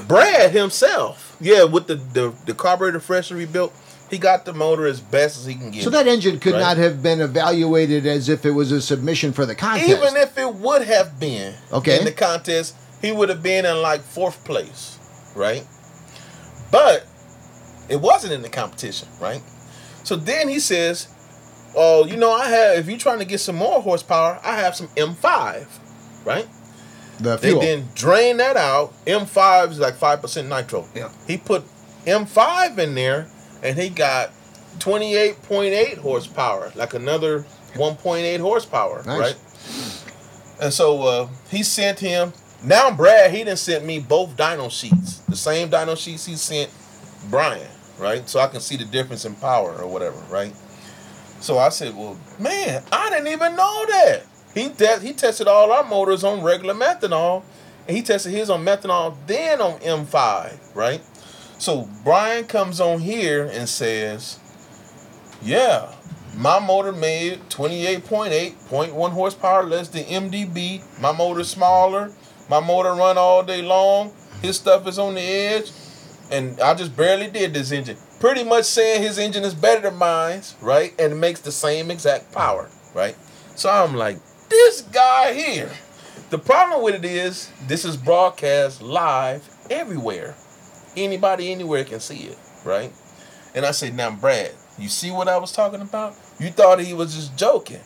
[0.06, 3.72] Brad himself, yeah, with the, the, the carburetor freshly rebuilt,
[4.10, 6.60] he got the motor as best as he can get so that engine could Right.
[6.60, 9.88] not have been evaluated as if it was a submission for the contest.
[9.88, 11.98] Even if it would have been Okay.
[11.98, 14.96] in the contest, he would have been in like fourth place,
[15.36, 15.64] right?
[16.72, 17.06] But
[17.88, 19.42] it wasn't in the competition, right?
[20.04, 21.06] So then he says,
[21.76, 22.78] "Oh, you know, I have.
[22.78, 25.66] If you're trying to get some more horsepower, I have some M5,
[26.24, 26.46] right?
[27.22, 27.60] The They fuel.
[27.60, 28.92] then drain that out.
[29.06, 30.86] M5 is like five percent nitro.
[30.94, 31.10] Yeah.
[31.26, 31.64] He put
[32.06, 33.28] M5 in there,
[33.62, 34.30] and he got
[34.78, 37.40] 28.8 horsepower, like another
[37.74, 39.18] 1.8 horsepower, Nice.
[39.18, 40.64] right?
[40.64, 42.32] And so uh, he sent him.
[42.64, 46.70] Now Brad, he didn't sent me both dyno sheets, the same dyno sheets he sent
[47.30, 47.66] Brian,
[47.98, 48.28] right?
[48.28, 50.52] So I can see the difference in power or whatever, right?
[51.40, 54.22] So I said, well, man, I didn't even know that.
[54.54, 57.42] He te- he tested all our motors on regular methanol,
[57.86, 61.02] and he tested his on methanol, then on M5, right?
[61.58, 64.38] So Brian comes on here and says,
[65.42, 65.92] yeah,
[66.36, 68.30] my motor made 28.8,
[68.68, 70.82] 0.1 horsepower less than MDB.
[71.00, 72.12] My motor's smaller.
[72.48, 74.12] My motor run all day long.
[74.42, 75.70] His stuff is on the edge.
[76.30, 77.96] And I just barely did this engine.
[78.20, 80.94] Pretty much saying his engine is better than mine's, right?
[80.98, 83.16] And it makes the same exact power, right?
[83.56, 84.18] So I'm like,
[84.50, 85.70] this guy here.
[86.28, 90.36] The problem with it is this is broadcast live everywhere.
[90.96, 92.92] Anybody anywhere can see it, right?
[93.54, 96.14] And I said, now Brad, you see what I was talking about?
[96.38, 97.80] You thought he was just joking.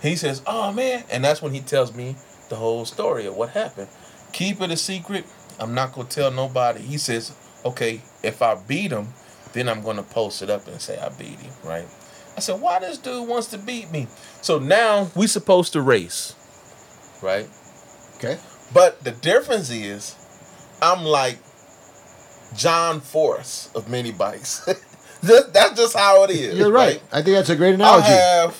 [0.00, 1.04] He says, oh man.
[1.10, 2.16] And that's when he tells me
[2.48, 3.88] the whole story of what happened.
[4.32, 5.24] Keep it a secret.
[5.58, 6.80] I'm not to tell nobody.
[6.80, 9.08] He says, okay, if I beat him,
[9.52, 11.86] then I'm to post it up and say I beat him, right?
[12.42, 14.08] I said, why this dude wants to beat me?
[14.40, 16.34] So now we supposed to race,
[17.22, 17.48] right?
[18.16, 18.36] okay.
[18.74, 20.16] But the difference is,
[20.82, 21.38] I'm like
[22.56, 24.64] John Force of mini bikes.
[25.22, 26.58] That's just how it is.
[26.58, 27.00] You're right.
[27.12, 28.08] I think that's a great analogy.
[28.08, 28.54] I have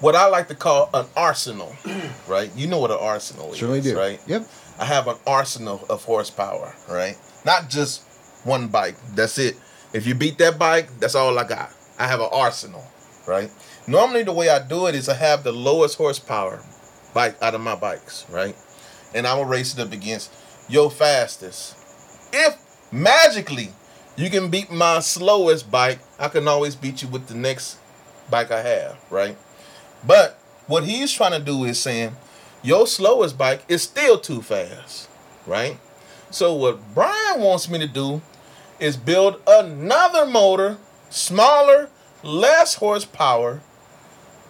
[0.00, 1.74] what I like to call an arsenal,
[2.28, 2.50] right?
[2.54, 3.96] You know what an arsenal Certainly is, do.
[3.96, 4.20] right?
[4.26, 4.46] Yep.
[4.78, 7.16] I have an arsenal of horsepower, right?
[7.46, 8.02] Not just
[8.44, 8.96] one bike.
[9.14, 9.56] That's it.
[9.94, 11.72] If you beat that bike, that's all I got.
[11.98, 12.84] I have an arsenal,
[13.28, 13.50] right?
[13.86, 16.60] Normally, the way I do it is I have the lowest horsepower
[17.14, 18.56] bike out of my bikes, right?
[19.14, 20.32] And I will race it up against
[20.68, 21.76] your fastest.
[22.32, 22.56] If
[22.90, 23.68] magically
[24.16, 27.78] you can beat my slowest bike, I can always beat you with the next
[28.30, 29.36] bike I have, right?
[30.06, 32.16] But what he's trying to do is saying
[32.62, 35.08] your slowest bike is still too fast,
[35.46, 35.78] right?
[36.30, 38.20] So what Brian wants me to do
[38.78, 40.76] is build another motor,
[41.10, 41.88] smaller,
[42.28, 43.60] less horsepower,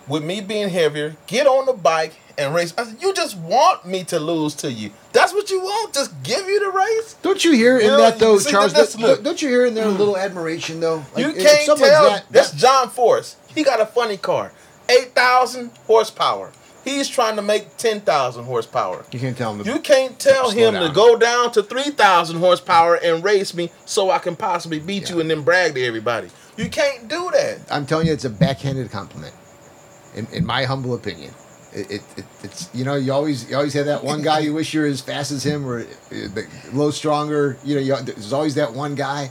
[0.08, 2.72] with me being heavier, get on the bike and race.
[2.78, 4.90] I said, you just want me to lose to you.
[5.12, 5.94] That's what you want.
[5.94, 7.14] Just give you the race.
[7.22, 8.72] Don't you hear in Yeah, that though, see, Charles?
[8.72, 9.22] that's- Don't, look.
[9.22, 9.98] don't you hear in there a hmm.
[9.98, 11.04] little admiration though?
[11.14, 12.10] Like, you can't someone's tell.
[12.10, 13.36] that- That's John Force.
[13.54, 14.52] He got a funny car,
[14.88, 16.52] eight thousand horsepower.
[16.84, 19.04] He's trying to make ten thousand horsepower.
[19.12, 19.64] you can't tell him.
[19.64, 23.70] To, You can't tell Slow him to go down to 3,000 horsepower and race me
[23.84, 26.30] so I can possibly beat you and then brag to everybody.
[26.58, 27.60] You can't do that.
[27.70, 29.34] I'm telling you, it's a backhanded compliment,
[30.14, 31.32] in, in my humble opinion.
[31.72, 34.52] It, it, it, it's you know you always you always have that one guy you
[34.54, 37.58] wish you're as fast as him or uh, the low stronger.
[37.62, 39.30] You know you, there's always that one guy,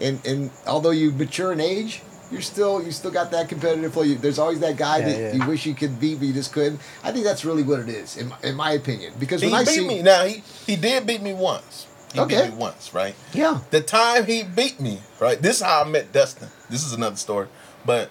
[0.00, 4.02] and and although you mature in age, you're still you still got that competitive flow.
[4.02, 5.34] You, there's always that guy Yeah, that yeah.
[5.44, 6.80] you wish you could beat, but you just couldn't.
[7.02, 9.14] I think that's really what it is, in, my- in my opinion.
[9.18, 10.02] Because He when I beat see me.
[10.02, 11.86] Now, he, he did beat me once.
[12.12, 12.42] He Okay.
[12.44, 13.14] beat me once, right?
[13.32, 15.40] yeah, The time he beat me, right?
[15.40, 16.48] This is how I met Dustin.
[16.70, 17.48] This is another story.
[17.84, 18.10] But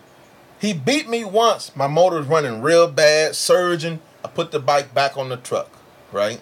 [0.60, 1.72] he beat me once.
[1.76, 4.00] My motor was running real bad, surging.
[4.24, 5.70] I put the bike back on the truck,
[6.12, 6.42] right?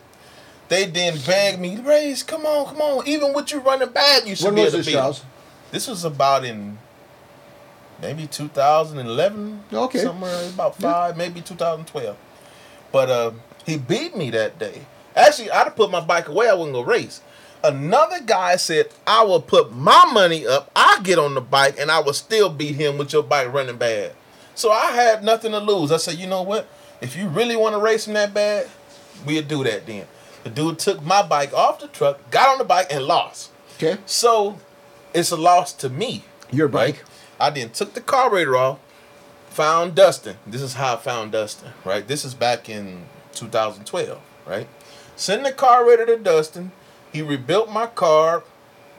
[0.68, 3.08] They then begged me, Race, come on, come on.
[3.08, 5.24] Even with you running bad, you should when be able this, to beat him." Charles?
[5.72, 6.78] This was about in
[8.02, 9.64] maybe 2011.
[9.72, 10.00] Okay.
[10.00, 12.16] somewhere about five, maybe 2012.
[12.92, 13.32] But uh,
[13.66, 14.82] he beat me that day.
[15.16, 16.50] Actually, I'd have put my bike away.
[16.50, 17.22] I wouldn't go race.
[17.68, 20.70] Another guy said, "I will put my money up.
[20.76, 23.78] I get on the bike, and I will still beat him with your bike running
[23.78, 24.14] bad."
[24.54, 25.92] So I had nothing to lose.
[25.92, 26.68] I said, "You know what?
[27.02, 28.70] If you really want to race him that bad,
[29.26, 30.08] we'll do that then."
[30.44, 33.50] The dude took my bike off the truck, got on the bike, and lost.
[33.78, 33.98] Okay.
[34.06, 34.60] So
[35.14, 36.24] it's a loss to me.
[36.52, 37.04] Your bike.
[37.40, 38.78] I then took the carburetor off,
[39.50, 40.38] found Dustin.
[40.46, 42.08] This is how I found Dustin, right?
[42.08, 44.68] This is back in 2012, right?
[45.16, 46.72] Send the carburetor to Dustin.
[47.16, 48.44] He rebuilt my car,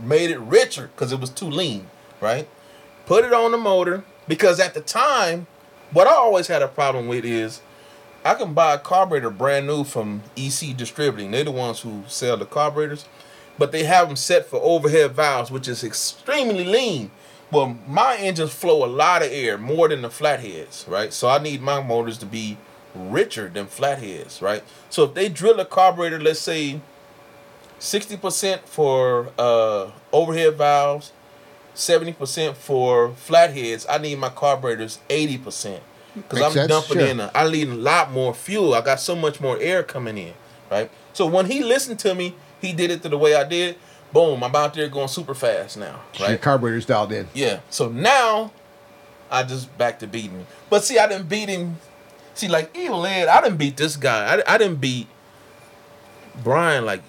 [0.00, 2.48] made it richer because it was too lean, right?
[3.04, 5.46] Put it on the motor because at the time,
[5.92, 7.60] what I always had a problem with is
[8.24, 11.30] I can buy a carburetor brand new from EC Distributing.
[11.30, 13.04] They're the ones who sell the carburetors,
[13.58, 17.10] but they have them set for overhead valves, which is extremely lean.
[17.52, 21.12] Well, my engines flow a lot of air, more than the flatheads, right?
[21.12, 22.56] So I need my motors to be
[22.94, 24.62] richer than flatheads, right?
[24.88, 26.80] So if they drill a carburetor, let's say
[27.80, 31.12] 60% for uh, overhead valves,
[31.74, 35.80] 70% for flatheads, I need my carburetors 80%.
[36.14, 37.06] Because I'm sense, dumping sure.
[37.06, 38.72] in, a, I need a lot more fuel.
[38.72, 40.32] I got so much more air coming in,
[40.70, 40.90] right?
[41.12, 43.76] So when he listened to me, he did it to the way I did.
[44.12, 46.40] Boom, I'm out there going super fast now, Your right?
[46.40, 47.28] carburetor's dialed in.
[47.34, 47.60] Yeah.
[47.68, 48.52] So now
[49.30, 50.46] I just back to beating.
[50.70, 51.76] But see, I didn't beat him.
[52.34, 54.36] See, like Evil Ed, I didn't beat this guy.
[54.36, 55.08] I, I didn't beat
[56.42, 57.02] Brian like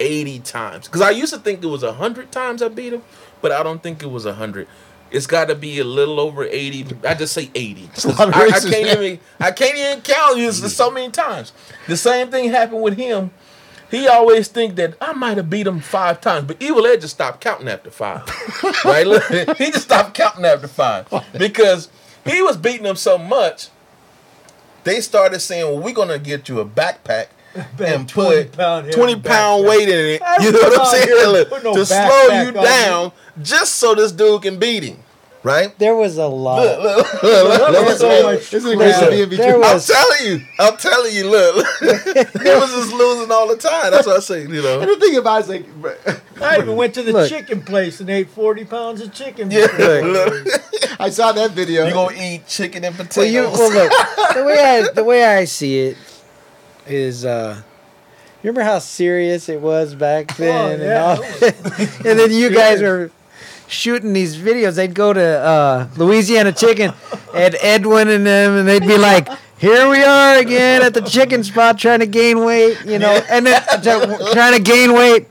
[0.00, 0.86] 80 times.
[0.88, 3.02] Because I used to think it was 100 times I beat him,
[3.40, 4.68] but I don't think it was 100.
[5.10, 6.96] It's got to be a little over 80.
[7.06, 7.90] I just say 80.
[8.04, 9.02] a lot of I, I can't man.
[9.02, 11.52] even I can't even count you so many times.
[11.86, 13.30] The same thing happened with him.
[13.90, 17.14] He always think that I might have beat him five times, but Evil Ed just
[17.14, 18.22] stopped counting after five.
[18.86, 19.06] right?
[19.06, 19.22] Look,
[19.58, 21.06] he just stopped counting after five
[21.38, 21.90] because
[22.24, 23.68] he was beating them so much.
[24.84, 27.26] They started saying, "Well, we're gonna get you a backpack
[27.78, 30.86] and 20 put pound heavy twenty pound weight in it." I You know what I'm
[30.86, 31.06] saying?
[31.08, 33.12] here- no to slow you on down,
[33.42, 34.98] just so this dude can beat him.
[35.44, 35.76] Right?
[35.76, 36.62] There was a lot.
[36.62, 38.34] Look, look, look, look, look, so look.
[38.40, 39.10] much Isn't it great to crap.
[39.10, 39.64] be in There between?
[39.64, 41.86] I'm telling you, I'm telling you, look, he
[42.54, 43.90] was just losing all the time.
[43.90, 44.80] That's what I say, you know.
[44.80, 47.28] And the thing about it is like, I even went to the Look.
[47.28, 49.50] chicken place and ate 40 pounds of chicken.
[49.50, 50.02] Yeah, before.
[50.02, 51.00] look.
[51.00, 51.86] I saw that video.
[51.86, 53.16] You're gonna eat chicken and potatoes?
[53.16, 55.96] Well, you well look the way I the way I see it
[56.86, 57.60] is uh
[58.42, 61.22] you remember how serious it was back then and yeah, all
[62.10, 63.10] and then you guys were
[63.68, 66.92] shooting these videos they'd go to uh Louisiana Chicken
[67.34, 69.28] and Edwin and them and they'd be like
[69.58, 73.46] here we are again at the chicken spot trying to gain weight you know and
[73.46, 75.28] then uh, trying to gain weight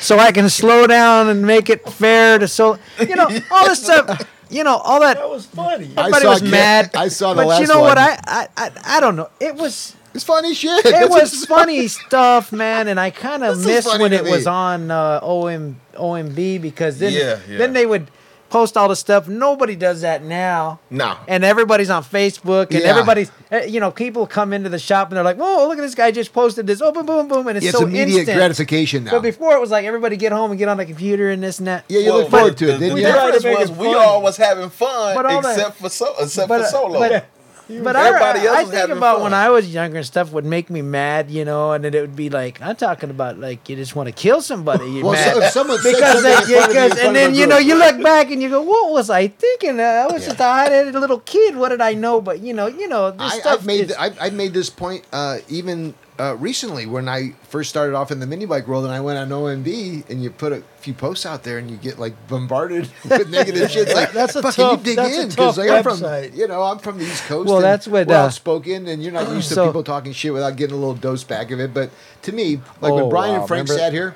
[0.00, 3.82] so I can slow down and make it fair to so you know all this
[3.84, 5.90] stuff you know all that That was funny.
[5.96, 6.90] I Everybody saw was Ke- mad.
[6.94, 7.88] I saw the but last you know one.
[7.90, 7.98] what?
[7.98, 9.28] I, I I I don't know.
[9.40, 10.84] It was It's funny shit.
[10.84, 12.88] it This was funny stuff, man.
[12.88, 16.98] And I kind of This missed when to it was on uh, OM OMB because
[16.98, 17.58] then Yeah, yeah.
[17.58, 18.10] then they would
[18.50, 19.28] post all the stuff.
[19.28, 20.80] Nobody does that now.
[20.88, 21.18] No.
[21.28, 22.88] And everybody's on Facebook, and Yeah.
[22.88, 25.82] everybody's, eh, you know, people come into the shop and they're like, "Whoa, look at
[25.82, 26.80] this guy just posted this!
[26.80, 28.38] Oh, boom, boom, boom!" And it's, it's so immediate instant.
[28.38, 29.10] gratification now.
[29.10, 31.58] But before it was like everybody get home and get on the computer and this
[31.58, 31.84] and that.
[31.88, 33.06] yeah, you Well, look forward but to the, it, didn't the you?
[33.06, 33.12] Yeah.
[33.26, 33.98] difference Try to make was we funny.
[33.98, 36.98] all was having fun, But all that- except for so, except But, for uh, solo.
[37.00, 37.26] but,
[37.68, 39.22] but Everybody I, else I was think about fun.
[39.24, 42.00] when I was younger and stuff would make me mad, you know, and then it
[42.00, 44.86] would be like I'm talking about like you just want to kill somebody.
[44.90, 45.34] You're Well, mad.
[45.34, 47.46] so if someone because something they, in front of you, in because, and then you
[47.46, 49.78] know you look back and you go, what was I thinking?
[49.80, 50.28] Uh, I was Yeah.
[50.28, 51.56] just a hot-headed little kid.
[51.56, 52.20] What did I know?
[52.22, 54.70] But you know, you know, this I, stuff I've made is- I've, I've made this
[54.70, 58.84] point uh, even uh, recently when I first started off in the mini bike world
[58.84, 61.76] and I went on OMB and you put a few posts out there and you
[61.76, 63.94] get like bombarded with negative shit.
[63.94, 66.00] Like That's a tough- you dig that's a in tough like I'm from
[66.34, 67.46] you know I'm from the East Coast.
[67.48, 70.32] Well, and that's what, uh, outspoken and you're not used to so- people talking shit
[70.32, 71.72] without getting a little dose back of it.
[71.72, 71.90] But
[72.22, 74.14] to me, like when Oh, Brian wow, and Frank remember- sat here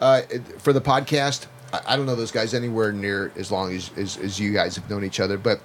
[0.00, 0.22] uh,
[0.58, 4.16] for the podcast, I, I don't know those guys anywhere near as long as, as
[4.16, 5.60] as you guys have known each other, but.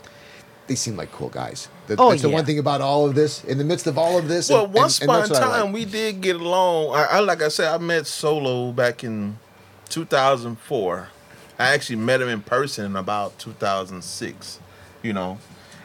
[0.69, 1.67] They seem like cool guys.
[1.87, 3.43] That, Oh, that's the one thing about all of this.
[3.43, 5.39] In the midst of all of this, Well, and- once and- and upon a that's
[5.41, 5.73] what I time, like.
[5.73, 6.95] we did get along.
[6.95, 9.37] I, I like I said, I met Solo back in
[9.89, 11.09] 2004.
[11.57, 14.59] I actually met him in person in about 2006.
[15.01, 15.37] You know,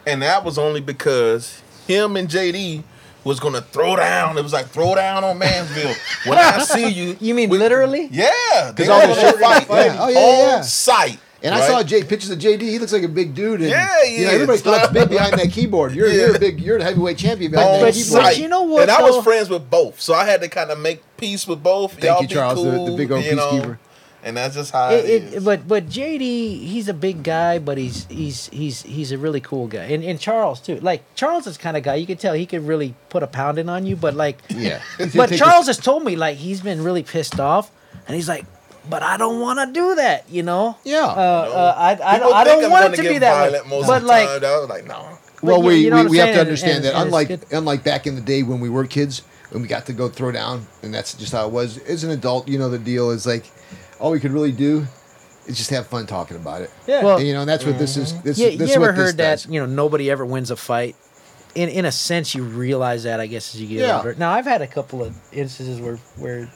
[0.05, 2.83] and that was only because him and JD
[3.23, 4.37] was gonna throw down.
[4.37, 5.95] It was like throw down on Mansville.
[6.27, 8.07] when I see you, you mean we- literally?
[8.11, 9.97] Yeah, they all the had a shit- fight yeah.
[9.99, 10.61] Oh, yeah, on yeah.
[10.61, 11.19] site.
[11.45, 12.61] And I saw J, pictures of JD.
[12.61, 13.61] He looks like a big dude.
[13.61, 15.93] And, Yeah, he you know, everybody thought big behind that keyboard.
[15.93, 16.13] You're, Yeah.
[16.27, 16.59] you're a big.
[16.59, 18.21] You're the heavyweight champion behind on that But- keyboard.
[18.23, 19.21] but you know what, And I was though?
[19.21, 21.93] friends with both, so I had to kind of make peace with both.
[21.93, 23.51] Thank Y'all you, be Charles, the- cool, the big old you know.
[23.51, 23.77] peacekeeper.
[24.23, 25.33] and that's just how it, It, is.
[25.35, 26.19] it, but but JD,
[26.65, 30.19] he's a big guy, but he's he's he's he's a really cool guy, and and
[30.19, 30.79] Charles too.
[30.79, 33.69] Like Charles is kind of guy you can tell he could really put a pounding
[33.69, 34.79] on you, but like, Yeah.
[35.15, 37.69] but Charles has told me like he's been really pissed off,
[38.07, 38.45] and he's like,
[38.89, 40.77] but I don't want to do that, you know.
[40.83, 41.05] Yeah.
[41.05, 43.33] Uh, uh, I I People don't, I don't I'm want gonna it to be that
[43.43, 43.49] way.
[43.51, 44.43] violent most But of the like, time.
[44.45, 45.17] I was like, no.
[45.41, 47.83] Well, you- we, you know we, we have to understand and- that and unlike unlike
[47.83, 49.21] back in the day when we were kids
[49.51, 51.77] and we got to go throw down and that's just how it was.
[51.79, 53.45] As an adult, you know the deal is like
[53.99, 54.85] all we could really do
[55.45, 56.71] is just have fun talking about it.
[56.87, 57.03] Yeah.
[57.03, 58.19] Well, And, you know, and that's what this is.
[58.23, 59.31] This, yeah, this you is ever what this heard that?
[59.43, 59.45] does.
[59.47, 60.95] You know, nobody ever wins a fight.
[61.53, 63.97] In in a sense, you realize that I guess as you get Yeah.
[63.97, 64.15] older.
[64.15, 66.49] Now, I've had a couple of instances where where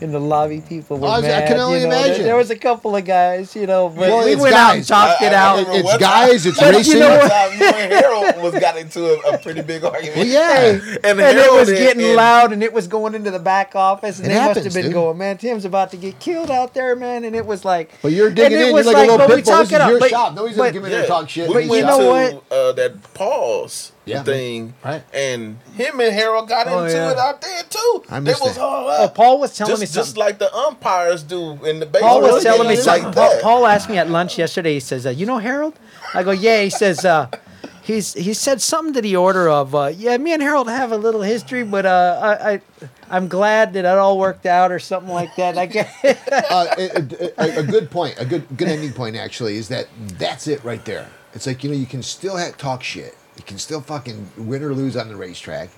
[0.00, 2.24] in the lobby people were I was- I can only you know, imagine.
[2.24, 4.80] There, was a couple of guys, you know, but Well, we it's went out and
[4.80, 4.88] guys.
[4.88, 5.56] talked I- it I out.
[5.58, 6.94] remember It's one guys, it's But racing.
[6.94, 7.20] You know what?
[7.20, 7.30] what?
[7.30, 10.16] Time, you and Harold was got into a, a pretty big argument.
[10.16, 10.68] Well, yeah.
[11.04, 14.20] And and, it was getting and- loud, and it was going into the back office,
[14.20, 14.94] and It they must have been dude.
[14.94, 18.12] going, "Man, Tim's about to get killed out there, man!" And it was like, But
[18.12, 18.66] you're and digging it in.
[18.68, 19.52] You're was like, a little but we pit bull.
[19.54, 20.34] talk This it is your shop.
[20.34, 21.46] Nobody's gonna but- me in there and talk shit.
[21.48, 24.22] We This is went you to know uh, that pause Yeah.
[24.24, 25.02] thing, Right.
[25.12, 27.10] and him and Harold got Oh, into yeah.
[27.12, 28.02] it out there too.
[28.10, 29.14] I They was all Oh, up.
[29.14, 32.20] Paul was telling just, me just like the umpires do in the baseball.
[32.20, 33.04] Paul was telling me something.
[33.04, 33.38] like Paul.
[33.42, 34.74] Paul asked me at lunch yesterday.
[34.74, 35.74] He says, uh, "You know Harold?"
[36.14, 37.28] I go, "Yeah." He says, uh,
[37.82, 40.96] "He's he said something to the order of, uh, yeah, me and Harold have a
[40.96, 42.60] little history, but uh, I, I
[43.10, 45.88] I'm glad that it all worked out, or something like that." I guess.
[46.50, 49.86] uh, a, a, a good point, a good good ending point actually is that
[50.18, 51.06] that's it right there.
[51.34, 53.14] It's like you know you can still ha- talk shit.
[53.40, 55.70] You can still fucking win or lose on the racetrack.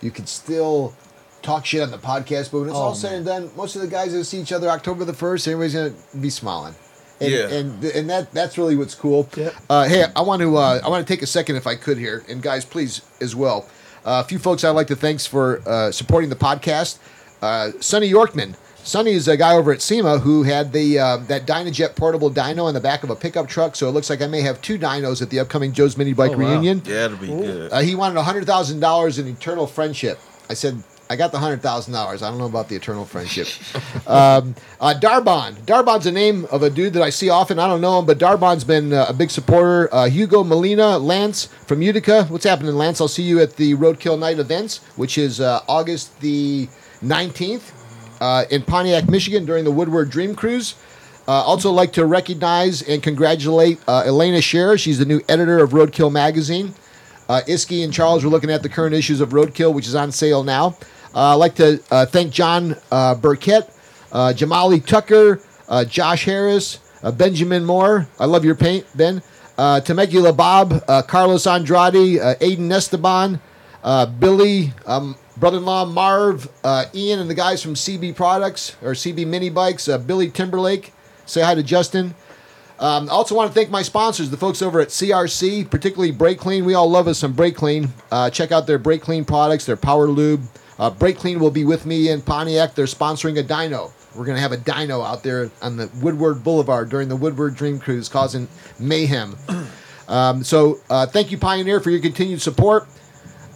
[0.00, 0.94] You can still
[1.42, 3.82] talk shit on the podcast, but when it's Oh, all said and done, most of
[3.82, 6.76] the guys that see each other October the first, everybody's gonna be smiling.
[7.20, 7.48] And, Yeah.
[7.48, 9.28] and and that that's really what's cool.
[9.36, 9.52] Yep.
[9.68, 11.98] Uh, hey, I want to uh, I want to take a second if I could
[11.98, 13.66] here, and guys, please as well.
[14.06, 16.98] Uh, a few folks I'd like to thanks for uh, supporting the podcast.
[17.42, 18.54] Uh, Sonny Yorkman.
[18.88, 22.68] Sonny is a guy over at SEMA who had the uh, that Dynojet portable dyno
[22.68, 23.76] in the back of a pickup truck.
[23.76, 26.30] So it looks like I may have two dynos at the upcoming Joe's Mini Bike
[26.32, 26.48] Oh, wow.
[26.52, 26.80] reunion.
[26.86, 27.70] Yeah, it'll be good.
[27.70, 30.18] Uh, he wanted hundred thousand dollars in eternal friendship.
[30.48, 32.22] I said, I got the hundred thousand dollars.
[32.22, 33.48] I don't know about the eternal friendship.
[34.06, 35.56] um, uh, Darbon.
[35.66, 37.58] Darbon's a name of a dude that I see often.
[37.58, 39.94] I don't know him, but Darbon's been uh, a big supporter.
[39.94, 42.24] Uh, Hugo Molina, Lance from Utica.
[42.24, 43.02] What's happening, Lance?
[43.02, 46.68] I'll see you at the Roadkill Night events, which is uh, August the
[47.02, 47.74] nineteenth
[48.20, 50.74] uh, in Pontiac, Michigan, during the Woodward Dream Cruise.
[51.26, 54.78] Uh, also, like to recognize and congratulate uh, Elana Scherr.
[54.78, 56.74] She's the new editor of Roadkill magazine.
[57.28, 60.10] Uh, Isky and Charles were looking at the current issues of Roadkill, which is on
[60.10, 60.78] sale now.
[61.14, 63.68] Uh, I'd like to uh, thank John uh, Burkett,
[64.10, 65.40] Jamali Tucker,
[65.86, 66.78] Josh Harris,
[67.16, 68.08] Benjamin Moore.
[68.18, 69.22] I love your paint, Ben.
[69.58, 73.40] Uh, Temecula Bob, Carlos Andrade, Aiden Esteban,
[74.18, 79.50] Billy, um, brother-in-law Marv, uh, Ian, and the guys from CB Products or CB Mini
[79.50, 79.88] Bikes.
[79.88, 80.92] Uh, Billy Timberlake.
[81.26, 82.14] Say hi to Justin.
[82.78, 86.64] Um, I also want to thank my sponsors, the folks over at CRC, particularly Brakleen.
[86.64, 87.90] We all love us some Brakleen.
[88.10, 90.42] Uh, check out their Brakleen products, their Power Lube.
[90.78, 92.74] Uh, Brakleen will be with me in Pontiac.
[92.74, 93.92] They're sponsoring a dyno.
[94.14, 97.56] We're going to have a dyno out there on the Woodward Boulevard during the Woodward
[97.56, 98.48] Dream Cruise, causing
[98.78, 99.36] mayhem.
[100.08, 102.88] Um, so uh, thank you, Pioneer, for your continued support.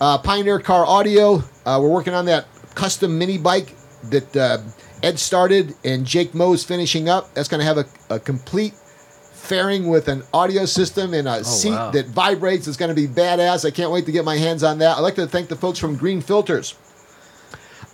[0.02, 3.76] Uh, Pioneer Car Audio, uh, we're working on that custom mini bike
[4.10, 4.58] that uh,
[5.00, 7.32] Ed started and Jake Moe is finishing up.
[7.34, 11.70] That's going to have a, a complete fairing with an audio system and a seat
[11.70, 11.92] wow.
[11.92, 12.66] that vibrates.
[12.66, 13.64] It's going to be badass.
[13.64, 14.96] I can't wait to get my hands on that.
[14.96, 16.74] I'd like to thank the folks from Green Filters.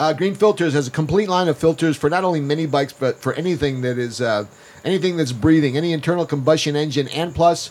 [0.01, 3.21] Uh, Green Filters has a complete line of filters for not only mini bikes, but
[3.21, 4.47] for anything that is uh,
[4.83, 7.71] anything that's breathing, any internal combustion engine, and plus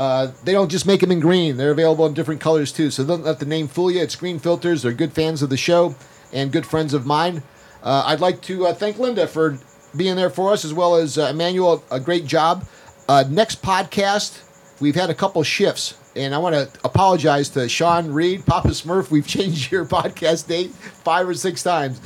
[0.00, 2.90] uh, they don't just make them in green; they're available in different colors too.
[2.90, 4.00] So don't let the name fool you.
[4.00, 4.80] It's Green Filters.
[4.80, 5.94] They're good fans of the show
[6.32, 7.42] and good friends of mine.
[7.82, 9.58] Uh, I'd like to uh, thank Linda for
[9.94, 11.84] being there for us, as well as uh, Emmanuel.
[11.90, 12.64] A great job.
[13.10, 14.40] Uh, next podcast,
[14.80, 19.10] we've had a couple shifts, and I want to apologize to Sean Reed, Papa Smurf.
[19.10, 22.00] We've changed your podcast date five or six times.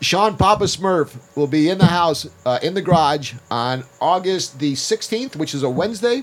[0.00, 2.28] Sean Papa Smurf will be in the house,
[2.62, 6.22] in the garage on August the 16th, which is a Wednesday.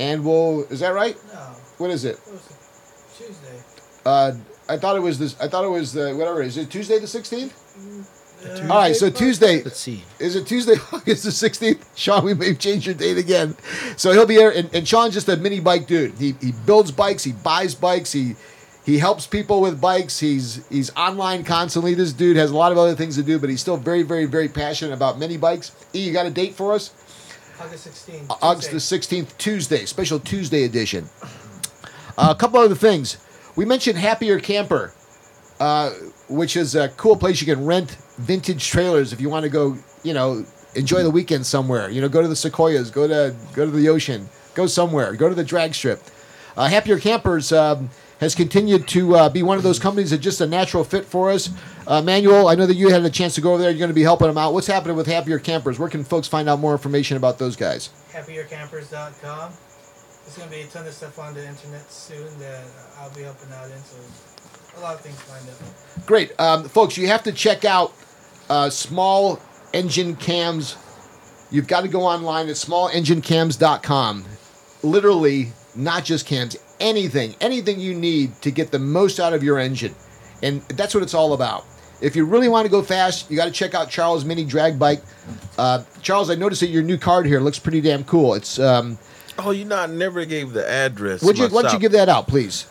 [0.00, 1.16] And we'll, is that right?
[1.32, 1.38] No,
[1.78, 2.16] What is it?
[2.16, 3.60] it was Tuesday.
[4.04, 4.32] Uh,
[4.68, 6.42] I thought it was this, I thought it was the, whatever.
[6.42, 7.52] Is it Tuesday the 16th?
[8.42, 10.02] Uh, All right, so Tuesday, Let's see.
[10.18, 11.84] is it Tuesday, August the 16th?
[11.94, 13.54] Sean, we may have changed your date again.
[13.96, 14.50] So he'll be here.
[14.50, 16.14] And, and Sean's just a mini bike dude.
[16.14, 18.36] He, he builds bikes, he buys bikes, he
[18.86, 20.18] he helps people with bikes.
[20.18, 21.92] He's he's online constantly.
[21.92, 24.24] This dude has a lot of other things to do, but he's still very, very,
[24.24, 25.72] very passionate about mini bikes.
[25.94, 26.90] E, you got a date for us?
[27.60, 28.38] August 16th.
[28.42, 29.20] August the Tuesday.
[29.20, 31.08] 16th, Tuesday, special Tuesday edition.
[32.16, 33.18] Uh, a couple other things.
[33.54, 34.94] We mentioned Happier Camper,
[35.58, 35.90] uh,
[36.28, 39.76] which is a cool place you can rent vintage trailers if you want to go,
[40.02, 41.90] you know, enjoy the weekend somewhere.
[41.90, 45.28] You know, go to the Sequoias, go to go to the ocean, go somewhere, go
[45.28, 46.02] to the drag strip.
[46.56, 47.90] Uh, Happier Campers um,
[48.20, 51.30] has continued to uh, be one of those companies that's just a natural fit for
[51.30, 51.50] us.
[51.86, 53.70] Uh, Manuel, I know that you had a chance to go over there.
[53.70, 54.52] You're going to be helping them out.
[54.52, 55.78] What's happening with Happier Campers?
[55.78, 57.90] Where can folks find out more information about those guys?
[58.12, 59.52] happiercampers.com.
[60.24, 62.64] There's going to be a ton of stuff on the internet soon that
[62.98, 66.06] I'll be helping out in, so a lot of things lined up.
[66.06, 66.38] Great.
[66.38, 67.92] Um, folks, you have to check out
[68.48, 69.40] uh, small
[69.72, 70.76] engine cams.
[71.50, 74.24] You've got to go online at smallenginecams.com.
[74.82, 79.58] Literally, not just cams, anything, anything you need to get the most out of your
[79.58, 79.94] engine.
[80.42, 81.64] And that's what it's all about.
[82.00, 84.78] If you really want to go fast, you got to check out Charles Mini Drag
[84.78, 85.02] Bike.
[85.58, 88.34] Uh, Charles, I noticed that your new card here looks pretty damn cool.
[88.34, 88.98] It's um,
[89.38, 91.22] Oh, you know, I never gave the address.
[91.22, 92.66] would you why don't you give that out, please?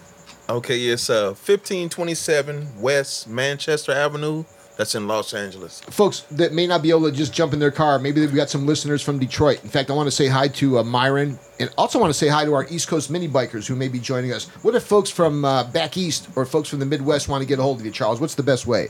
[0.49, 4.45] Okay, it's uh 1527 West Manchester Avenue.
[4.79, 5.81] That's in Los Angeles.
[5.81, 8.49] folks that may not be able to just jump in their car, maybe we got
[8.49, 9.61] some listeners from Detroit.
[9.61, 12.29] In fact, I want to say hi to uh, Myron, and also want to say
[12.29, 14.45] hi to our East Coast mini bikers who may be joining us.
[14.63, 17.59] What if folks from uh, back east or folks from the Midwest want to get
[17.59, 18.21] a hold of you, Charles?
[18.21, 18.87] What's the best way?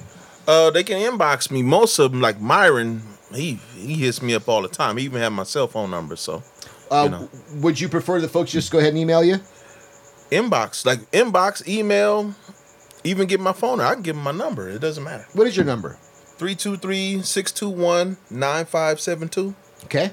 [0.47, 1.63] Uh, they can inbox me.
[1.63, 3.01] Most of them, like Myron,
[3.33, 4.97] he he hits me up all the time.
[4.97, 6.15] He even have my cell phone number.
[6.15, 6.43] So
[6.91, 7.29] Uh, You know.
[7.61, 9.39] Would you prefer the folks just go ahead and email you?
[10.31, 12.35] inbox, like inbox, email,
[13.03, 13.79] even give my phone.
[13.81, 14.67] I can give him my number.
[14.69, 15.25] It doesn't matter.
[15.33, 15.97] What is your number?
[18.31, 19.53] 323-621-9572.
[19.85, 20.11] Okay.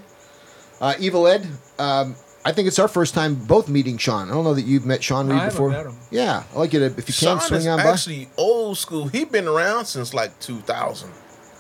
[0.81, 1.47] Uh, Evil Ed,
[1.79, 2.15] um,
[2.45, 4.29] I think it's our first time both meeting Sean.
[4.31, 5.71] I don't know that you've met Sean Reed haven't before.
[5.71, 5.97] met him.
[6.11, 7.85] Yeah, I like you to, if you Sean can, swing is on by.
[7.85, 9.09] actually old school.
[9.09, 11.11] He's been around since like 2000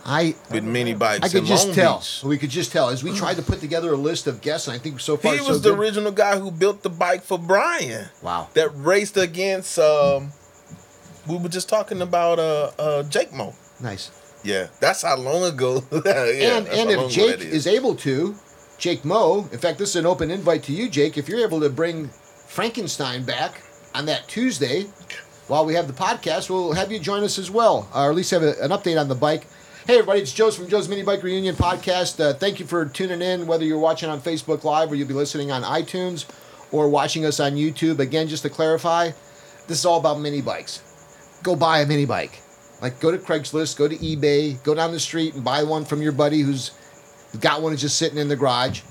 [0.08, 1.24] I with mini bikes.
[1.26, 1.98] I could just Long tell.
[1.98, 2.22] Beach.
[2.24, 4.76] We could just tell as we tried to put together a list of guests, and
[4.76, 5.78] I think so far He so was the good.
[5.80, 8.06] original guy who built the bike for Brian.
[8.22, 8.48] Wow.
[8.54, 9.78] That raced against.
[9.80, 10.32] Um,
[11.28, 13.54] we were just talking about uh, uh, Jake Mo.
[13.80, 14.10] Nice.
[14.44, 15.82] Yeah, that's how long ago.
[16.04, 17.66] yeah, and and if Jake that is.
[17.66, 18.36] able to,
[18.78, 19.48] Jake Mo.
[19.52, 21.18] in fact, this is an open invite to you, Jake.
[21.18, 22.08] If you're able to bring
[22.46, 23.62] Frankenstein back
[23.94, 24.84] on that Tuesday
[25.48, 28.30] while we have the podcast, we'll have you join us as well, or at least
[28.30, 29.46] have a, an update on the bike.
[29.86, 32.18] Hey, everybody, it's Joe's from Joe's Mini Bike Reunion Podcast.
[32.18, 35.14] Uh, thank you for tuning in, whether you're watching on Facebook Live or you'll be
[35.14, 36.26] listening on iTunes
[36.72, 38.00] or watching us on YouTube.
[38.00, 39.10] Again, just to clarify,
[39.68, 40.82] this is all about mini bikes.
[41.42, 42.40] Go buy a mini bike.
[42.82, 46.02] Like, go to Craigslist, go to eBay, go down the street and buy one from
[46.02, 46.72] your buddy who's
[47.40, 48.82] got one that's just sitting in the garage.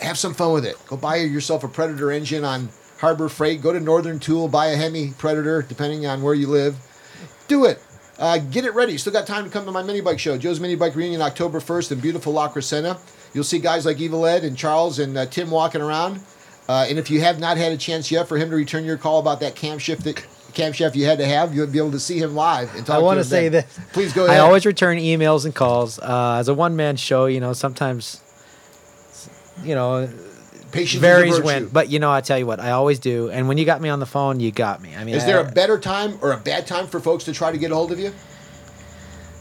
[0.00, 0.76] Have some fun with it.
[0.86, 2.68] Go buy yourself a Predator engine on
[2.98, 3.62] Harbor Freight.
[3.62, 6.76] Go to Northern Tool, buy a Hemi Predator, depending on where you live.
[7.48, 7.82] Do it.
[8.18, 8.96] Uh, get it ready.
[8.96, 11.58] Still got time to come to my mini bike show, Joe's Mini Bike Reunion, October
[11.58, 12.98] 1st in beautiful La Crescenta.
[13.34, 16.20] You'll see guys like Evil Ed and Charles and uh, Tim walking around.
[16.68, 18.96] Uh, and if you have not had a chance yet for him to return your
[18.96, 20.24] call about that camshaft that
[20.54, 22.96] camshaft you had to have, you would be able to see him live and talk
[22.96, 23.64] I want to say then.
[23.76, 24.36] that Please go ahead.
[24.36, 25.98] I always return emails and calls.
[25.98, 28.20] Uh, as a one man show, you know, sometimes,
[29.62, 30.08] you know,
[30.72, 31.66] Patience varies when.
[31.68, 33.30] But you know, I tell you what, I always do.
[33.30, 34.94] And when you got me on the phone, you got me.
[34.96, 37.32] I mean, Is there I- a better time or a bad time for folks to
[37.32, 38.12] try to get a hold of you?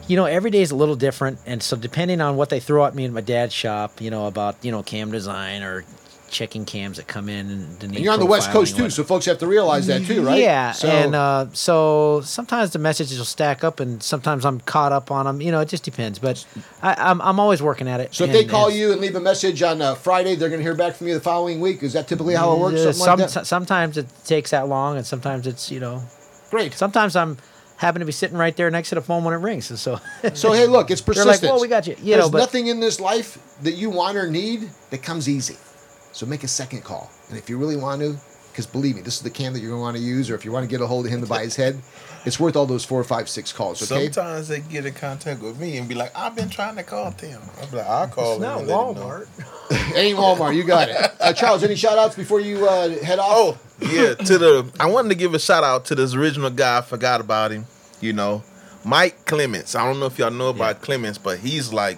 [0.06, 2.86] you know, every day is a little different, and so depending on what they throw
[2.86, 5.86] at me in my dad's shop, you know, about you know cam design or
[6.34, 9.26] checking cams that come in and, And you're on the West Coast too, so folks
[9.28, 10.42] have to realize that too, right?
[10.42, 14.92] Yeah, So, and uh, so sometimes the messages will stack up, and sometimes I'm caught
[14.92, 15.40] up on them.
[15.40, 16.20] You know, it just depends.
[16.20, 16.46] But
[16.82, 18.14] I, I'm I'm always working at it.
[18.14, 20.60] so if they call and- you and leave a message on uh, Friday, they're going
[20.60, 21.84] to hear back from you the following week.
[21.84, 22.82] Is that typically how it works?
[22.82, 23.46] uh, Something like?
[23.46, 26.02] Sometimes it takes that long, and sometimes it's you know,
[26.50, 26.74] Great.
[26.74, 27.38] sometimes I'm
[27.78, 30.00] happen to be sitting right there next to the phone when it rings, and so
[30.34, 32.68] So hey, look, it's They're like, "Well, we got you," you There's know, but- nothing
[32.68, 35.58] in this life that you want or need that comes easy.
[36.14, 38.16] So make a second call, and if you really want to,
[38.52, 40.36] because believe me, this is the cam that you're going to want to use, or
[40.36, 41.82] if you want to get a hold of him to buy his head,
[42.24, 43.82] it's worth all those four, five, six calls.
[43.92, 44.12] Okay.
[44.12, 47.10] Sometimes they get in contact with me and be like, "I've been trying to call
[47.12, 49.26] them." I'm like, "I'll call It's them." not and let them know."
[49.72, 49.96] Walmart.
[49.96, 50.56] Ain't Walmart.
[50.56, 50.98] You got it.
[51.20, 53.58] Uh, Charles, any shout outs before you uh, head off?
[53.82, 56.78] Oh yeah, to the I wanted to give a shout out to this original guy.
[56.78, 57.66] I forgot about him.
[58.02, 58.44] You know,
[58.86, 59.74] Mike Clements.
[59.74, 61.98] I don't know if y'all know about Clements, but he's like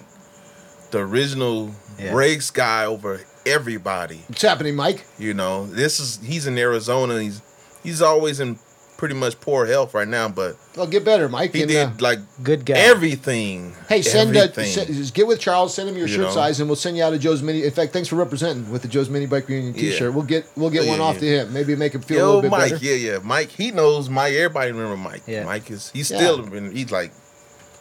[0.90, 2.14] the original Yeah.
[2.14, 4.20] race guy over everybody.
[4.26, 5.04] What's happening, Mike?
[5.18, 7.20] You know, this is he's in Arizona.
[7.22, 7.40] He's
[7.82, 8.58] he's always in
[8.98, 11.52] pretty much poor health right now, but Well, get better, Mike.
[11.54, 12.76] he and, did uh, like good guy.
[12.78, 13.74] everything.
[13.90, 14.64] Hey, send, uh, everything.
[14.66, 15.74] send just get with Charles.
[15.74, 16.32] Send him your You shirt know?
[16.32, 17.62] size, and we'll send you out a Joe's Mini.
[17.64, 20.14] In fact, thanks for representing with the Joe's Mini Bike Reunion T-shirt.
[20.14, 21.20] We'll get we'll get Yeah, one yeah, off yeah.
[21.20, 21.52] to him.
[21.52, 22.84] Maybe make him feel a little bit Mike, better.
[22.84, 23.50] yeah, yeah, Mike.
[23.50, 24.32] He knows Mike.
[24.32, 25.22] Everybody remember Mike.
[25.26, 25.44] Yeah.
[25.44, 26.16] Mike is he's Yeah.
[26.16, 26.74] still been.
[26.74, 27.12] He's like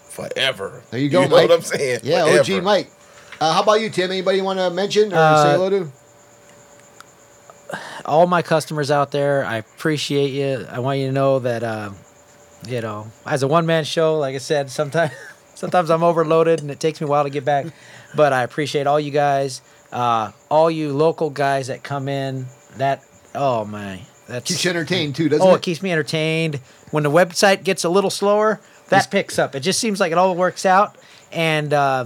[0.10, 0.84] forever.
[0.92, 1.50] There you go, you know Mike.
[1.50, 2.00] what I'm saying?
[2.04, 2.54] Yeah, Forever.
[2.58, 2.90] OG Mike.
[3.40, 4.12] Uh, how about you, Tim?
[4.12, 5.92] Anybody you want to mention or Uh, say hello to?
[8.06, 10.66] all my customers out there, I appreciate you.
[10.70, 11.90] I want you to know that, uh,
[12.68, 15.12] you know, as a one man show, like I said, sometimes
[15.56, 17.66] sometimes I'm overloaded and it takes me a while to get back.
[18.16, 22.46] But I appreciate all you guys, uh, all you local guys that come in.
[22.78, 23.04] That
[23.34, 25.54] oh my, that Keeps you entertained too, doesn't oh, it?
[25.54, 26.56] Oh, it keeps me entertained.
[26.92, 29.56] When the website gets a little slower, that picks up.
[29.56, 30.98] It just seems like it all works out.
[31.32, 32.06] And uh,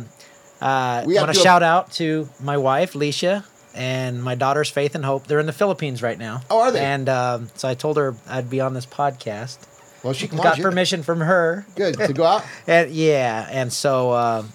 [0.61, 3.43] uh, We want to- shout out to my wife, Leisha,
[3.75, 5.27] and my daughters, Faith and Hope.
[5.27, 6.41] They're in the Philippines right now.
[6.49, 6.79] Oh, are they?
[6.83, 9.57] And um, so I told her I'd be on this podcast.
[10.03, 10.61] well, she Got it.
[10.61, 11.65] permission from her.
[11.75, 12.43] Good to go out.
[12.67, 14.49] And yeah, and so um,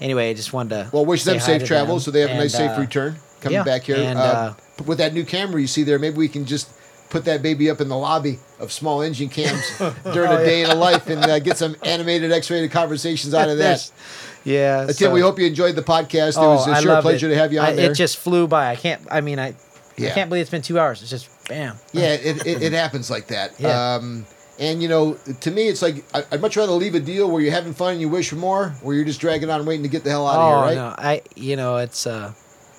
[0.00, 2.52] anyway, I just wanted to Well, wish them safe travels so they have a nice,
[2.54, 3.96] safe uh, return coming yeah, back here.
[3.96, 4.54] and, Uh, uh,
[4.86, 6.68] with that new camera you see there, maybe we can just
[7.10, 10.62] put that baby up in the lobby of small engine cams during Oh, a day
[10.64, 13.90] in a life and uh, get some animated X-rated conversations out of that.
[14.44, 16.30] Yeah, Tim, so- we hope you enjoyed the podcast.
[16.30, 17.30] It Oh, was a I sure pleasure it.
[17.30, 17.90] to have you on I, there.
[17.90, 18.70] It just flew by.
[18.70, 19.00] I can't.
[19.10, 19.54] I mean, I,
[19.96, 20.10] Yeah.
[20.10, 21.00] I can't believe it's been two hours.
[21.00, 21.76] It's just bam.
[21.92, 23.52] yeah, it, it, it happens like that.
[23.58, 23.94] Yeah.
[23.94, 24.26] Um,
[24.60, 27.40] and you know, to me, it's like I- I'd much rather leave a deal where
[27.42, 29.88] you're having fun and you wish for more, where you're just dragging on waiting to
[29.88, 30.88] get the hell out oh of here, right?
[30.88, 32.32] no, I you know it's uh,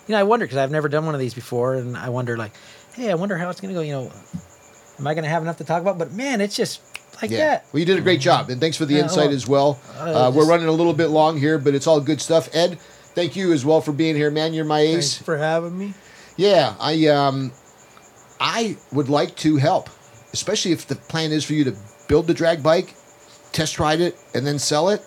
[0.08, 2.38] you know I wonder because I've never done one of these before, and I wonder
[2.38, 2.54] like,
[2.94, 3.82] hey, I wonder how it's gonna go.
[3.82, 4.12] You know,
[5.00, 5.98] am I gonna have enough to talk about?
[5.98, 6.80] But man, it's just
[7.22, 7.38] like Yeah.
[7.38, 7.66] that.
[7.72, 9.80] Well, you did a great job, and thanks for the Yeah, insight well, as well.
[10.00, 12.50] uh, Uh, we're running a little bit long here, but it's all good stuff.
[12.54, 12.78] Ed,
[13.14, 14.54] thank you as well for being here, man.
[14.54, 15.14] You're my ace.
[15.14, 15.94] Thanks for having me.
[16.38, 17.52] Yeah, I um,
[18.40, 19.90] I would like to help,
[20.34, 21.76] especially if the plan is for you to
[22.08, 22.94] build the drag bike,
[23.54, 25.02] test ride it, and then sell it.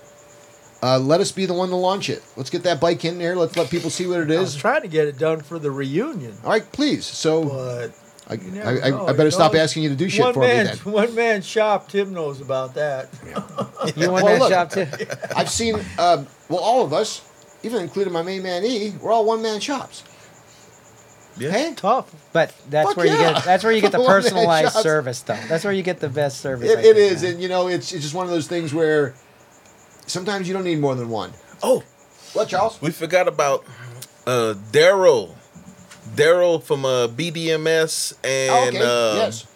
[0.82, 2.22] Uh, let us be the one to launch it.
[2.36, 3.35] Let's get that bike in there.
[3.35, 4.36] Let's let people see what it is.
[4.39, 7.05] I was trying to get it done for the reunion, All right, please.
[7.05, 7.90] So but
[8.29, 8.37] I, I,
[8.87, 9.61] I, know, I better you stop know?
[9.61, 10.93] asking you to do shit one for man, me then.
[10.93, 11.89] one man shop.
[11.89, 13.09] Tim knows about that.
[13.97, 14.53] You want Well, that look.
[14.53, 14.87] shop too?
[15.37, 17.23] I've seen, um, well, all of us,
[17.63, 20.05] even including my main man E, we're all one man shops.
[21.39, 21.51] Yeah.
[21.53, 22.13] Hey, Tough.
[22.33, 23.35] But that's Fuck where you yeah.
[23.35, 24.83] get that's where you get the One man personalized shops.
[24.83, 25.39] service though.
[25.49, 26.69] That's where you get the best service.
[26.69, 27.33] it, it think, is, man.
[27.35, 29.15] and you know, it's it's just one of those things where
[30.07, 31.33] sometimes you don't need more than one.
[31.63, 31.85] Oh,
[32.35, 32.83] What, Charles?
[32.83, 33.65] we forgot about
[34.27, 35.35] uh, Daryl.
[36.19, 38.78] Daryl from uh, BDMS and Oh, okay.
[38.78, 39.47] uh, yes.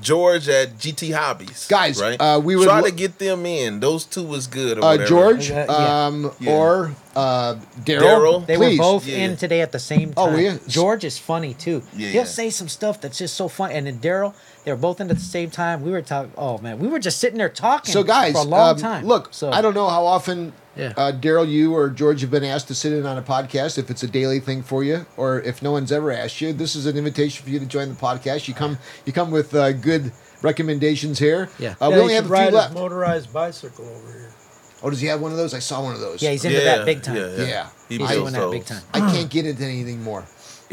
[0.00, 1.66] George at GT Hobbies.
[1.68, 2.20] Guys, right?
[2.20, 3.80] uh, we would try lo- to get them in.
[3.80, 4.78] Those two was good.
[4.78, 5.06] Or Uh.
[5.06, 5.64] George, yeah.
[5.64, 6.52] um, Yeah.
[6.52, 7.54] or uh,
[7.84, 8.02] Daryl.
[8.02, 8.46] Daryl.
[8.46, 8.78] They please.
[8.78, 9.18] were both Yeah.
[9.24, 10.34] in today at the same Oh, time.
[10.34, 10.60] were you?
[10.68, 11.82] George is funny too.
[11.96, 12.38] Yeah, He'll yeah.
[12.40, 13.74] say some stuff that's just so funny.
[13.74, 14.34] And then Daryl,
[14.64, 15.82] they were both in at the same time.
[15.82, 16.32] We were talking.
[16.36, 17.92] Oh man, we were just sitting there talking.
[17.92, 19.04] So, guys, for a long um, time.
[19.06, 20.92] look, so I don't know how often Yeah.
[20.96, 23.78] uh, Daryl, you or George have been asked to sit in on a podcast.
[23.78, 26.74] If it's a daily thing for you, or if no one's ever asked you, this
[26.74, 28.48] is an invitation for you to join the podcast.
[28.48, 30.12] You come, you come with uh, good
[30.42, 31.48] recommendations here.
[31.58, 31.74] Yeah.
[31.80, 32.74] uh, Yeah, we only have a should few ride his left.
[32.74, 34.30] motorized bicycle over here.
[34.82, 35.54] Oh, does he have one of those?
[35.54, 36.22] I saw one of those.
[36.22, 37.16] Yeah, he's into that big time.
[37.16, 37.44] Yeah, yeah.
[37.46, 37.68] Yeah.
[37.88, 38.82] He's builds doing that big time.
[38.92, 40.24] I can't get into anything more.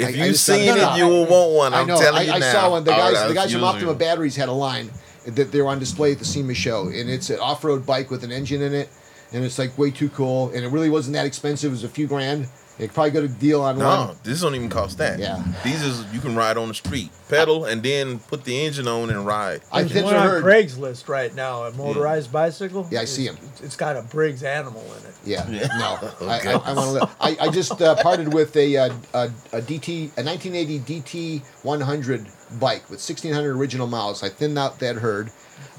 [0.02, 1.74] If I- I you've just saw- seen no, it, no, you will want one.
[1.74, 2.00] I I'm know.
[2.00, 2.52] telling I, you I now.
[2.52, 2.84] saw one.
[2.84, 4.90] The Oh, guys, the guys from Optima Batteries had a line
[5.26, 8.24] that they were on display at the SEMA show, and it's an off-road bike with
[8.24, 8.90] an engine in it,
[9.32, 11.70] and it's like way too cool, and it really wasn't that expensive.
[11.72, 12.48] It was a few grand.
[12.82, 14.16] They probably got a deal on No, one.
[14.24, 15.20] this don't even cost that.
[15.20, 15.44] Yeah.
[15.64, 19.12] These is you can ride on the street, pedal, and then put the engine on
[19.12, 19.62] and ride.
[19.72, 20.44] I There's think one on heard.
[20.44, 22.88] Craigslist right now, a motorized bicycle.
[22.90, 25.16] Yeah, I see It's- It's got a Briggs animal in it.
[25.24, 25.68] Yeah, Yeah.
[25.78, 26.54] no, I, Okay.
[26.54, 27.10] I, I want to.
[27.22, 32.26] I, I just uh, parted with a, uh, a a DT a 1980 DT 100
[32.60, 34.24] bike with 1600 original miles.
[34.24, 35.30] I thinned out that herd.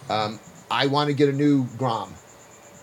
[0.08, 0.38] Um,
[0.70, 2.14] I want to get a new Grom.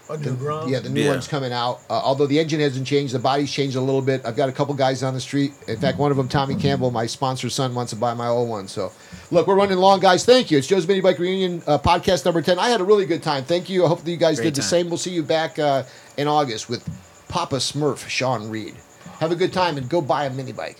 [0.09, 1.11] A new Yeah, the new Yeah.
[1.11, 1.81] one's coming out.
[1.89, 4.21] Uh, although the engine hasn't changed, the body's changed a little bit.
[4.25, 5.53] I've got a couple guys on the street.
[5.67, 8.49] In fact, one of them, Tommy Campbell, my sponsor's son, wants to buy my old
[8.49, 8.67] one.
[8.67, 8.91] So,
[9.29, 10.25] look, we're running long, guys.
[10.25, 10.57] Thank you.
[10.57, 12.57] It's Joe's Mini Bike Reunion uh, podcast number 10.
[12.57, 13.43] I had a really good time.
[13.43, 13.85] Thank you.
[13.85, 14.69] I hope that you guys Great did the time.
[14.69, 14.89] same.
[14.89, 15.83] We'll see you back uh,
[16.17, 16.83] in August with
[17.27, 18.73] Papa Smurf, Sean Reed.
[19.19, 20.77] Have a good time and go buy a mini bike.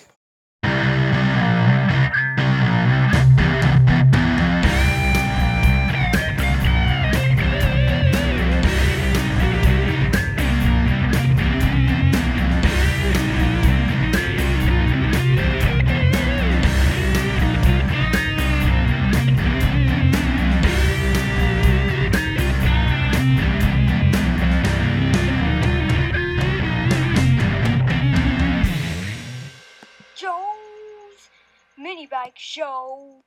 [32.30, 33.24] Bike Show.